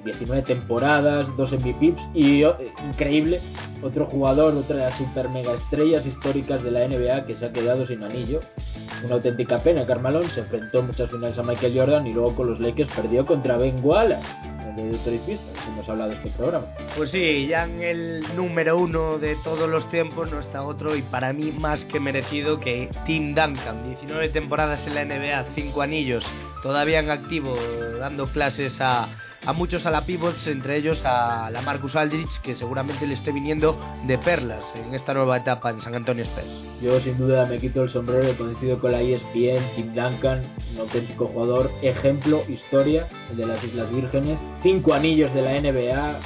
19 0.03 0.40
eh, 0.40 0.44
temporadas, 0.46 1.28
2 1.36 1.53
MVPs 1.53 2.01
y, 2.14 2.42
oh, 2.44 2.57
increíble, 2.86 3.42
otro 3.82 4.07
jugador, 4.07 4.55
otra 4.55 4.76
de 4.76 4.82
las 4.84 4.96
super 4.96 5.28
mega 5.28 5.53
estrellas 5.53 6.07
históricas 6.07 6.62
de 6.62 6.70
la 6.70 6.88
NBA 6.88 7.26
que 7.26 7.36
se 7.36 7.44
ha 7.44 7.53
quedado 7.53 7.86
sin 7.86 8.03
anillo. 8.03 8.40
Una 9.05 9.16
auténtica 9.16 9.59
pena, 9.59 9.84
Carmalón 9.84 10.26
se 10.30 10.40
enfrentó 10.40 10.82
muchas 10.82 11.11
finales 11.11 11.36
a 11.36 11.42
Michael 11.42 11.78
Jordan 11.78 12.07
y 12.07 12.14
luego 12.14 12.34
con 12.34 12.49
los 12.49 12.61
Lakers 12.61 12.90
perdió 12.94 13.26
contra 13.26 13.59
Ben 13.59 13.76
Wallace 13.82 14.26
de 14.85 15.39
hemos 15.66 15.89
hablado 15.89 16.11
de 16.11 16.16
este 16.16 16.31
programa. 16.31 16.66
Pues 16.97 17.11
sí, 17.11 17.47
ya 17.47 17.64
en 17.64 17.83
el 17.83 18.37
número 18.37 18.79
uno 18.79 19.18
de 19.18 19.37
todos 19.37 19.68
los 19.68 19.89
tiempos 19.91 20.31
no 20.31 20.41
está 20.41 20.62
otro 20.62 20.97
y 20.97 21.03
para 21.03 21.33
mí 21.33 21.53
más 21.53 21.85
que 21.85 22.01
merecido 22.01 22.61
que 22.61 22.91
Tim 23.07 23.35
Duncan. 23.35 23.85
19 23.89 24.29
temporadas 24.31 24.81
en 24.87 24.95
la 24.95 25.05
NBA, 25.05 25.55
5 25.55 25.83
anillos, 25.83 26.24
todavía 26.62 27.01
en 27.01 27.11
activo, 27.11 27.55
dando 27.99 28.26
clases 28.26 28.81
a 28.81 29.09
a 29.49 29.55
muchos 29.55 29.86
a 29.86 29.90
la 29.90 30.03
pivots, 30.03 30.46
entre 30.46 30.76
ellos 30.76 31.01
a 31.07 31.49
la 31.51 31.62
Marcus 31.62 31.96
Aldrich, 31.96 32.28
que 32.42 32.55
seguramente 32.55 33.07
le 33.07 33.14
esté 33.14 33.32
viniendo 33.32 33.80
de 34.07 34.18
perlas 34.18 34.62
en 34.74 34.94
esta 34.94 35.14
nueva 35.14 35.38
etapa 35.38 35.70
en 35.70 35.80
San 35.80 35.94
Antonio 35.94 36.22
Spurs. 36.24 36.46
Yo 36.82 37.01
sin 37.01 37.16
duda 37.16 37.46
me 37.46 37.57
quito 37.57 37.84
el 37.84 37.88
sombrero, 37.88 38.36
coincido 38.36 38.78
con 38.78 38.92
la 38.92 39.01
ESPN, 39.01 39.74
Tim 39.74 39.94
Duncan, 39.94 40.42
un 40.74 40.80
auténtico 40.80 41.28
jugador, 41.28 41.70
ejemplo, 41.80 42.42
historia 42.46 43.09
de 43.34 43.46
las 43.46 43.64
Islas 43.64 43.90
Vírgenes, 43.90 44.38
cinco 44.62 44.92
anillos 44.92 45.32
de 45.32 45.40
la 45.40 45.59
NBA, 45.59 46.20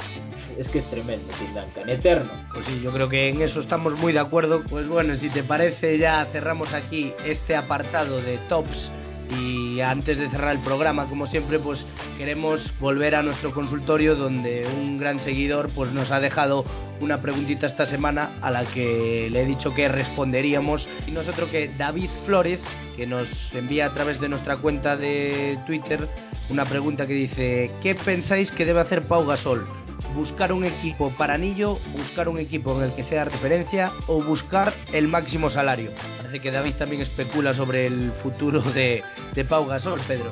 es 0.59 0.67
que 0.67 0.79
es 0.79 0.89
tremendo, 0.89 1.33
Tim 1.39 1.53
Duncan, 1.53 1.89
eterno. 1.89 2.29
Pues 2.53 2.65
sí, 2.65 2.81
yo 2.83 2.91
creo 2.91 3.07
que 3.07 3.29
en 3.29 3.41
eso 3.41 3.61
estamos 3.61 3.97
muy 3.97 4.11
de 4.11 4.19
acuerdo. 4.19 4.63
Pues 4.69 4.85
bueno, 4.89 5.15
si 5.15 5.29
te 5.29 5.45
parece, 5.45 5.97
ya 5.97 6.27
cerramos 6.33 6.73
aquí 6.73 7.13
este 7.23 7.55
apartado 7.55 8.21
de 8.21 8.37
tops 8.49 8.91
y 9.37 9.81
antes 9.81 10.17
de 10.17 10.29
cerrar 10.29 10.55
el 10.55 10.61
programa, 10.61 11.05
como 11.05 11.27
siempre, 11.27 11.59
pues 11.59 11.85
queremos 12.17 12.61
volver 12.79 13.15
a 13.15 13.23
nuestro 13.23 13.51
consultorio 13.51 14.15
donde 14.15 14.67
un 14.67 14.97
gran 14.97 15.19
seguidor 15.19 15.69
pues 15.73 15.91
nos 15.91 16.11
ha 16.11 16.19
dejado 16.19 16.65
una 16.99 17.21
preguntita 17.21 17.65
esta 17.65 17.85
semana 17.85 18.31
a 18.41 18.51
la 18.51 18.65
que 18.65 19.27
le 19.29 19.41
he 19.41 19.45
dicho 19.45 19.73
que 19.73 19.87
responderíamos 19.87 20.87
y 21.07 21.11
nosotros 21.11 21.49
que 21.49 21.69
David 21.77 22.09
Flores 22.25 22.59
que 22.95 23.07
nos 23.07 23.27
envía 23.53 23.87
a 23.87 23.93
través 23.93 24.21
de 24.21 24.29
nuestra 24.29 24.57
cuenta 24.57 24.95
de 24.95 25.59
Twitter 25.65 26.07
una 26.49 26.65
pregunta 26.65 27.05
que 27.05 27.13
dice 27.13 27.71
¿qué 27.81 27.95
pensáis 27.95 28.51
que 28.51 28.65
debe 28.65 28.79
hacer 28.79 29.07
Pau 29.07 29.25
Gasol? 29.25 29.82
Buscar 30.13 30.51
un 30.53 30.63
equipo 30.63 31.11
para 31.17 31.35
anillo, 31.35 31.79
buscar 31.95 32.29
un 32.29 32.39
equipo 32.39 32.75
en 32.77 32.85
el 32.85 32.95
que 32.95 33.03
sea 33.03 33.25
referencia 33.25 33.91
o 34.07 34.23
buscar 34.23 34.73
el 34.91 35.07
máximo 35.07 35.49
salario. 35.49 35.91
Parece 36.17 36.39
que 36.39 36.51
David 36.51 36.75
también 36.75 37.01
especula 37.01 37.53
sobre 37.53 37.87
el 37.87 38.11
futuro 38.23 38.61
de, 38.61 39.03
de 39.33 39.45
Pau 39.45 39.65
Gasol, 39.65 39.99
Pedro. 40.07 40.31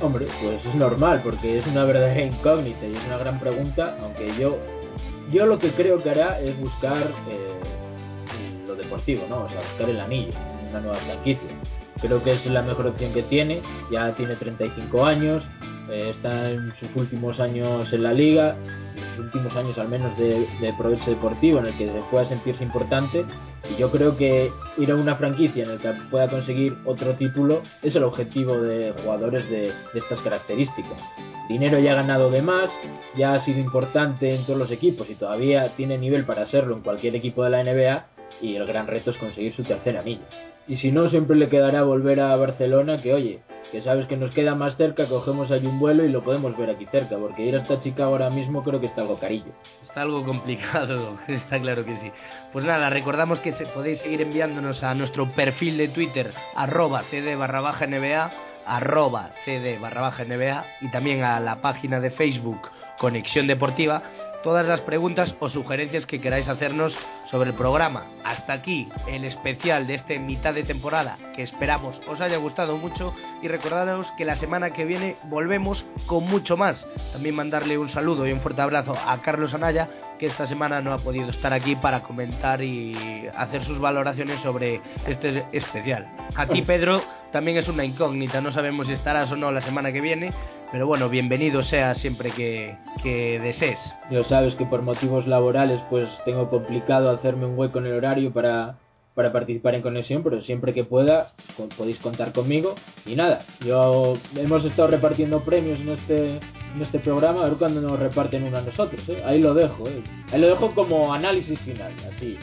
Hombre, 0.00 0.26
pues 0.40 0.64
es 0.64 0.74
normal, 0.74 1.20
porque 1.22 1.58
es 1.58 1.66
una 1.66 1.84
verdadera 1.84 2.22
incógnita 2.22 2.86
y 2.86 2.96
es 2.96 3.04
una 3.04 3.18
gran 3.18 3.38
pregunta, 3.38 3.98
aunque 4.00 4.34
yo, 4.38 4.58
yo 5.30 5.44
lo 5.44 5.58
que 5.58 5.72
creo 5.72 6.02
que 6.02 6.10
hará 6.10 6.40
es 6.40 6.58
buscar 6.58 7.12
eh, 7.28 8.66
lo 8.66 8.74
deportivo, 8.74 9.26
¿no? 9.28 9.44
O 9.44 9.48
sea, 9.50 9.60
buscar 9.60 9.90
el 9.90 10.00
anillo, 10.00 10.32
una 10.70 10.80
nueva 10.80 10.98
franquicia. 10.98 11.48
Creo 12.00 12.22
que 12.22 12.32
es 12.32 12.46
la 12.46 12.62
mejor 12.62 12.86
opción 12.86 13.12
que 13.12 13.22
tiene, 13.24 13.60
ya 13.90 14.14
tiene 14.14 14.36
35 14.36 15.04
años, 15.04 15.44
eh, 15.90 16.12
está 16.14 16.50
en 16.50 16.72
sus 16.80 16.88
últimos 16.96 17.40
años 17.40 17.92
en 17.92 18.02
la 18.02 18.12
liga, 18.12 18.56
últimos 19.20 19.54
años 19.54 19.76
al 19.78 19.88
menos 19.88 20.16
de, 20.18 20.46
progreso 20.76 21.10
deportivo 21.10 21.58
en 21.58 21.66
el 21.66 21.76
que 21.76 21.86
pueda 22.10 22.24
sentirse 22.24 22.64
importante 22.64 23.24
y 23.70 23.76
yo 23.76 23.90
creo 23.90 24.16
que 24.16 24.50
ir 24.78 24.90
a 24.90 24.96
una 24.96 25.16
franquicia 25.16 25.62
en 25.62 25.70
la 25.70 25.76
que 25.76 25.92
pueda 26.10 26.28
conseguir 26.28 26.76
otro 26.84 27.14
título 27.14 27.62
es 27.82 27.94
el 27.94 28.04
objetivo 28.04 28.58
de 28.58 28.94
jugadores 29.02 29.48
de, 29.50 29.72
estas 29.94 30.20
características. 30.20 30.98
Dinero 31.48 31.78
ya 31.78 31.92
ha 31.92 31.96
ganado 31.96 32.30
de 32.30 32.42
más, 32.42 32.70
ya 33.16 33.34
ha 33.34 33.40
sido 33.40 33.58
importante 33.58 34.34
en 34.34 34.44
todos 34.44 34.58
los 34.58 34.70
equipos 34.70 35.10
y 35.10 35.14
todavía 35.14 35.74
tiene 35.76 35.98
nivel 35.98 36.24
para 36.24 36.46
serlo 36.46 36.74
en 36.76 36.82
cualquier 36.82 37.14
equipo 37.16 37.44
de 37.44 37.50
la 37.50 37.62
NBA 37.62 38.06
y 38.40 38.56
el 38.56 38.66
gran 38.66 38.86
reto 38.86 39.10
es 39.10 39.16
conseguir 39.16 39.54
su 39.54 39.64
tercer 39.64 39.96
anillo. 39.98 40.22
Y 40.68 40.76
si 40.76 40.92
no, 40.92 41.08
siempre 41.10 41.36
le 41.36 41.48
quedará 41.48 41.82
volver 41.82 42.20
a 42.20 42.36
Barcelona, 42.36 42.96
que 42.98 43.12
oye, 43.12 43.40
que 43.70 43.82
sabes 43.82 44.06
que 44.06 44.16
nos 44.16 44.34
queda 44.34 44.54
más 44.54 44.76
cerca, 44.76 45.06
cogemos 45.06 45.50
ahí 45.50 45.66
un 45.66 45.78
vuelo 45.78 46.04
y 46.04 46.08
lo 46.08 46.22
podemos 46.22 46.56
ver 46.56 46.70
aquí 46.70 46.86
cerca, 46.86 47.16
porque 47.16 47.42
ir 47.42 47.56
hasta 47.56 47.80
Chicago 47.80 48.12
ahora 48.12 48.30
mismo 48.30 48.62
creo 48.62 48.80
que 48.80 48.86
está 48.86 49.02
algo 49.02 49.18
carillo. 49.18 49.52
Está 49.82 50.02
algo 50.02 50.24
complicado, 50.24 51.18
está 51.28 51.60
claro 51.60 51.84
que 51.84 51.96
sí. 51.96 52.12
Pues 52.52 52.64
nada, 52.64 52.90
recordamos 52.90 53.40
que 53.40 53.52
podéis 53.74 53.98
seguir 53.98 54.22
enviándonos 54.22 54.82
a 54.82 54.94
nuestro 54.94 55.30
perfil 55.32 55.76
de 55.78 55.88
Twitter, 55.88 56.30
arroba 56.54 57.02
cd 57.10 57.36
barra 57.36 57.60
baja 57.60 57.86
NBA, 57.86 58.30
arroba 58.66 59.30
cd 59.44 59.78
barra 59.78 60.02
baja 60.02 60.24
NBA, 60.24 60.64
y 60.80 60.90
también 60.90 61.22
a 61.22 61.40
la 61.40 61.60
página 61.60 62.00
de 62.00 62.10
Facebook 62.10 62.70
Conexión 62.98 63.46
Deportiva, 63.46 64.02
todas 64.42 64.66
las 64.66 64.80
preguntas 64.80 65.34
o 65.40 65.48
sugerencias 65.48 66.06
que 66.06 66.20
queráis 66.20 66.48
hacernos 66.48 66.96
sobre 67.30 67.50
el 67.50 67.56
programa. 67.56 68.06
Hasta 68.24 68.52
aquí 68.52 68.88
el 69.06 69.24
especial 69.24 69.86
de 69.86 69.94
este 69.94 70.18
mitad 70.18 70.54
de 70.54 70.62
temporada 70.62 71.16
que 71.34 71.42
esperamos 71.42 72.00
os 72.08 72.20
haya 72.20 72.36
gustado 72.38 72.76
mucho 72.76 73.14
y 73.42 73.48
recordaros 73.48 74.06
que 74.16 74.24
la 74.24 74.36
semana 74.36 74.72
que 74.72 74.84
viene 74.84 75.16
volvemos 75.24 75.84
con 76.06 76.24
mucho 76.24 76.56
más. 76.56 76.86
También 77.12 77.34
mandarle 77.34 77.78
un 77.78 77.88
saludo 77.88 78.26
y 78.26 78.32
un 78.32 78.40
fuerte 78.40 78.62
abrazo 78.62 78.94
a 78.94 79.20
Carlos 79.22 79.54
Anaya 79.54 79.88
que 80.20 80.26
esta 80.26 80.46
semana 80.46 80.82
no 80.82 80.92
ha 80.92 80.98
podido 80.98 81.30
estar 81.30 81.54
aquí 81.54 81.76
para 81.76 82.02
comentar 82.02 82.60
y 82.62 83.26
hacer 83.34 83.64
sus 83.64 83.78
valoraciones 83.78 84.38
sobre 84.40 84.82
este 85.06 85.46
especial. 85.52 86.06
A 86.36 86.46
ti 86.46 86.60
Pedro 86.60 87.00
también 87.32 87.56
es 87.56 87.66
una 87.68 87.86
incógnita, 87.86 88.42
no 88.42 88.52
sabemos 88.52 88.86
si 88.86 88.92
estarás 88.92 89.32
o 89.32 89.36
no 89.36 89.50
la 89.50 89.62
semana 89.62 89.92
que 89.92 90.02
viene, 90.02 90.30
pero 90.70 90.86
bueno, 90.86 91.08
bienvenido 91.08 91.62
sea 91.62 91.94
siempre 91.94 92.32
que, 92.32 92.76
que 93.02 93.40
desees. 93.40 93.80
Ya 94.10 94.22
sabes 94.24 94.54
que 94.56 94.66
por 94.66 94.82
motivos 94.82 95.26
laborales 95.26 95.80
pues 95.88 96.10
tengo 96.26 96.50
complicado 96.50 97.08
hacerme 97.08 97.46
un 97.46 97.58
hueco 97.58 97.78
en 97.78 97.86
el 97.86 97.94
horario 97.94 98.30
para, 98.30 98.76
para 99.14 99.32
participar 99.32 99.74
en 99.74 99.82
conexión, 99.82 100.22
pero 100.22 100.40
siempre 100.42 100.72
que 100.72 100.84
pueda 100.84 101.32
podéis 101.76 101.98
contar 101.98 102.32
conmigo. 102.32 102.74
Y 103.06 103.14
nada, 103.16 103.44
yo 103.60 104.14
hemos 104.36 104.64
estado 104.64 104.88
repartiendo 104.88 105.40
premios 105.40 105.80
en 105.80 105.90
este, 105.90 106.30
en 106.36 106.82
este 106.82 106.98
programa, 107.00 107.42
a 107.42 107.48
ver 107.48 107.58
cuándo 107.58 107.80
nos 107.80 107.98
reparten 107.98 108.44
uno 108.44 108.58
a 108.58 108.62
nosotros. 108.62 109.00
¿eh? 109.08 109.22
Ahí 109.24 109.40
lo 109.40 109.54
dejo, 109.54 109.88
¿eh? 109.88 110.02
ahí 110.32 110.40
lo 110.40 110.48
dejo 110.48 110.72
como 110.74 111.12
análisis 111.12 111.58
final, 111.60 111.92
así. 112.14 112.36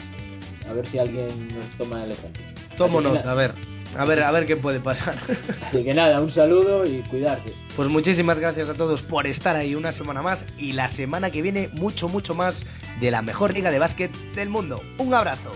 A 0.68 0.72
ver 0.74 0.86
si 0.88 0.98
alguien 0.98 1.48
nos 1.48 1.66
toma 1.78 2.04
el 2.04 2.12
ejemplo. 2.12 2.42
Tómonos, 2.76 3.24
a 3.24 3.34
ver. 3.34 3.54
A 3.96 4.04
ver, 4.04 4.22
a 4.22 4.30
ver 4.30 4.46
qué 4.46 4.56
puede 4.56 4.80
pasar. 4.80 5.16
Así 5.62 5.82
que 5.82 5.94
nada, 5.94 6.20
un 6.20 6.30
saludo 6.30 6.84
y 6.84 7.00
cuidarse. 7.08 7.54
Pues 7.74 7.88
muchísimas 7.88 8.38
gracias 8.38 8.68
a 8.68 8.74
todos 8.74 9.00
por 9.02 9.26
estar 9.26 9.56
ahí 9.56 9.74
una 9.74 9.92
semana 9.92 10.20
más 10.20 10.44
y 10.58 10.72
la 10.72 10.88
semana 10.88 11.30
que 11.30 11.40
viene 11.40 11.70
mucho, 11.72 12.06
mucho 12.06 12.34
más 12.34 12.64
de 13.00 13.10
la 13.10 13.22
mejor 13.22 13.54
liga 13.54 13.70
de 13.70 13.78
básquet 13.78 14.12
del 14.34 14.50
mundo. 14.50 14.82
Un 14.98 15.14
abrazo. 15.14 15.52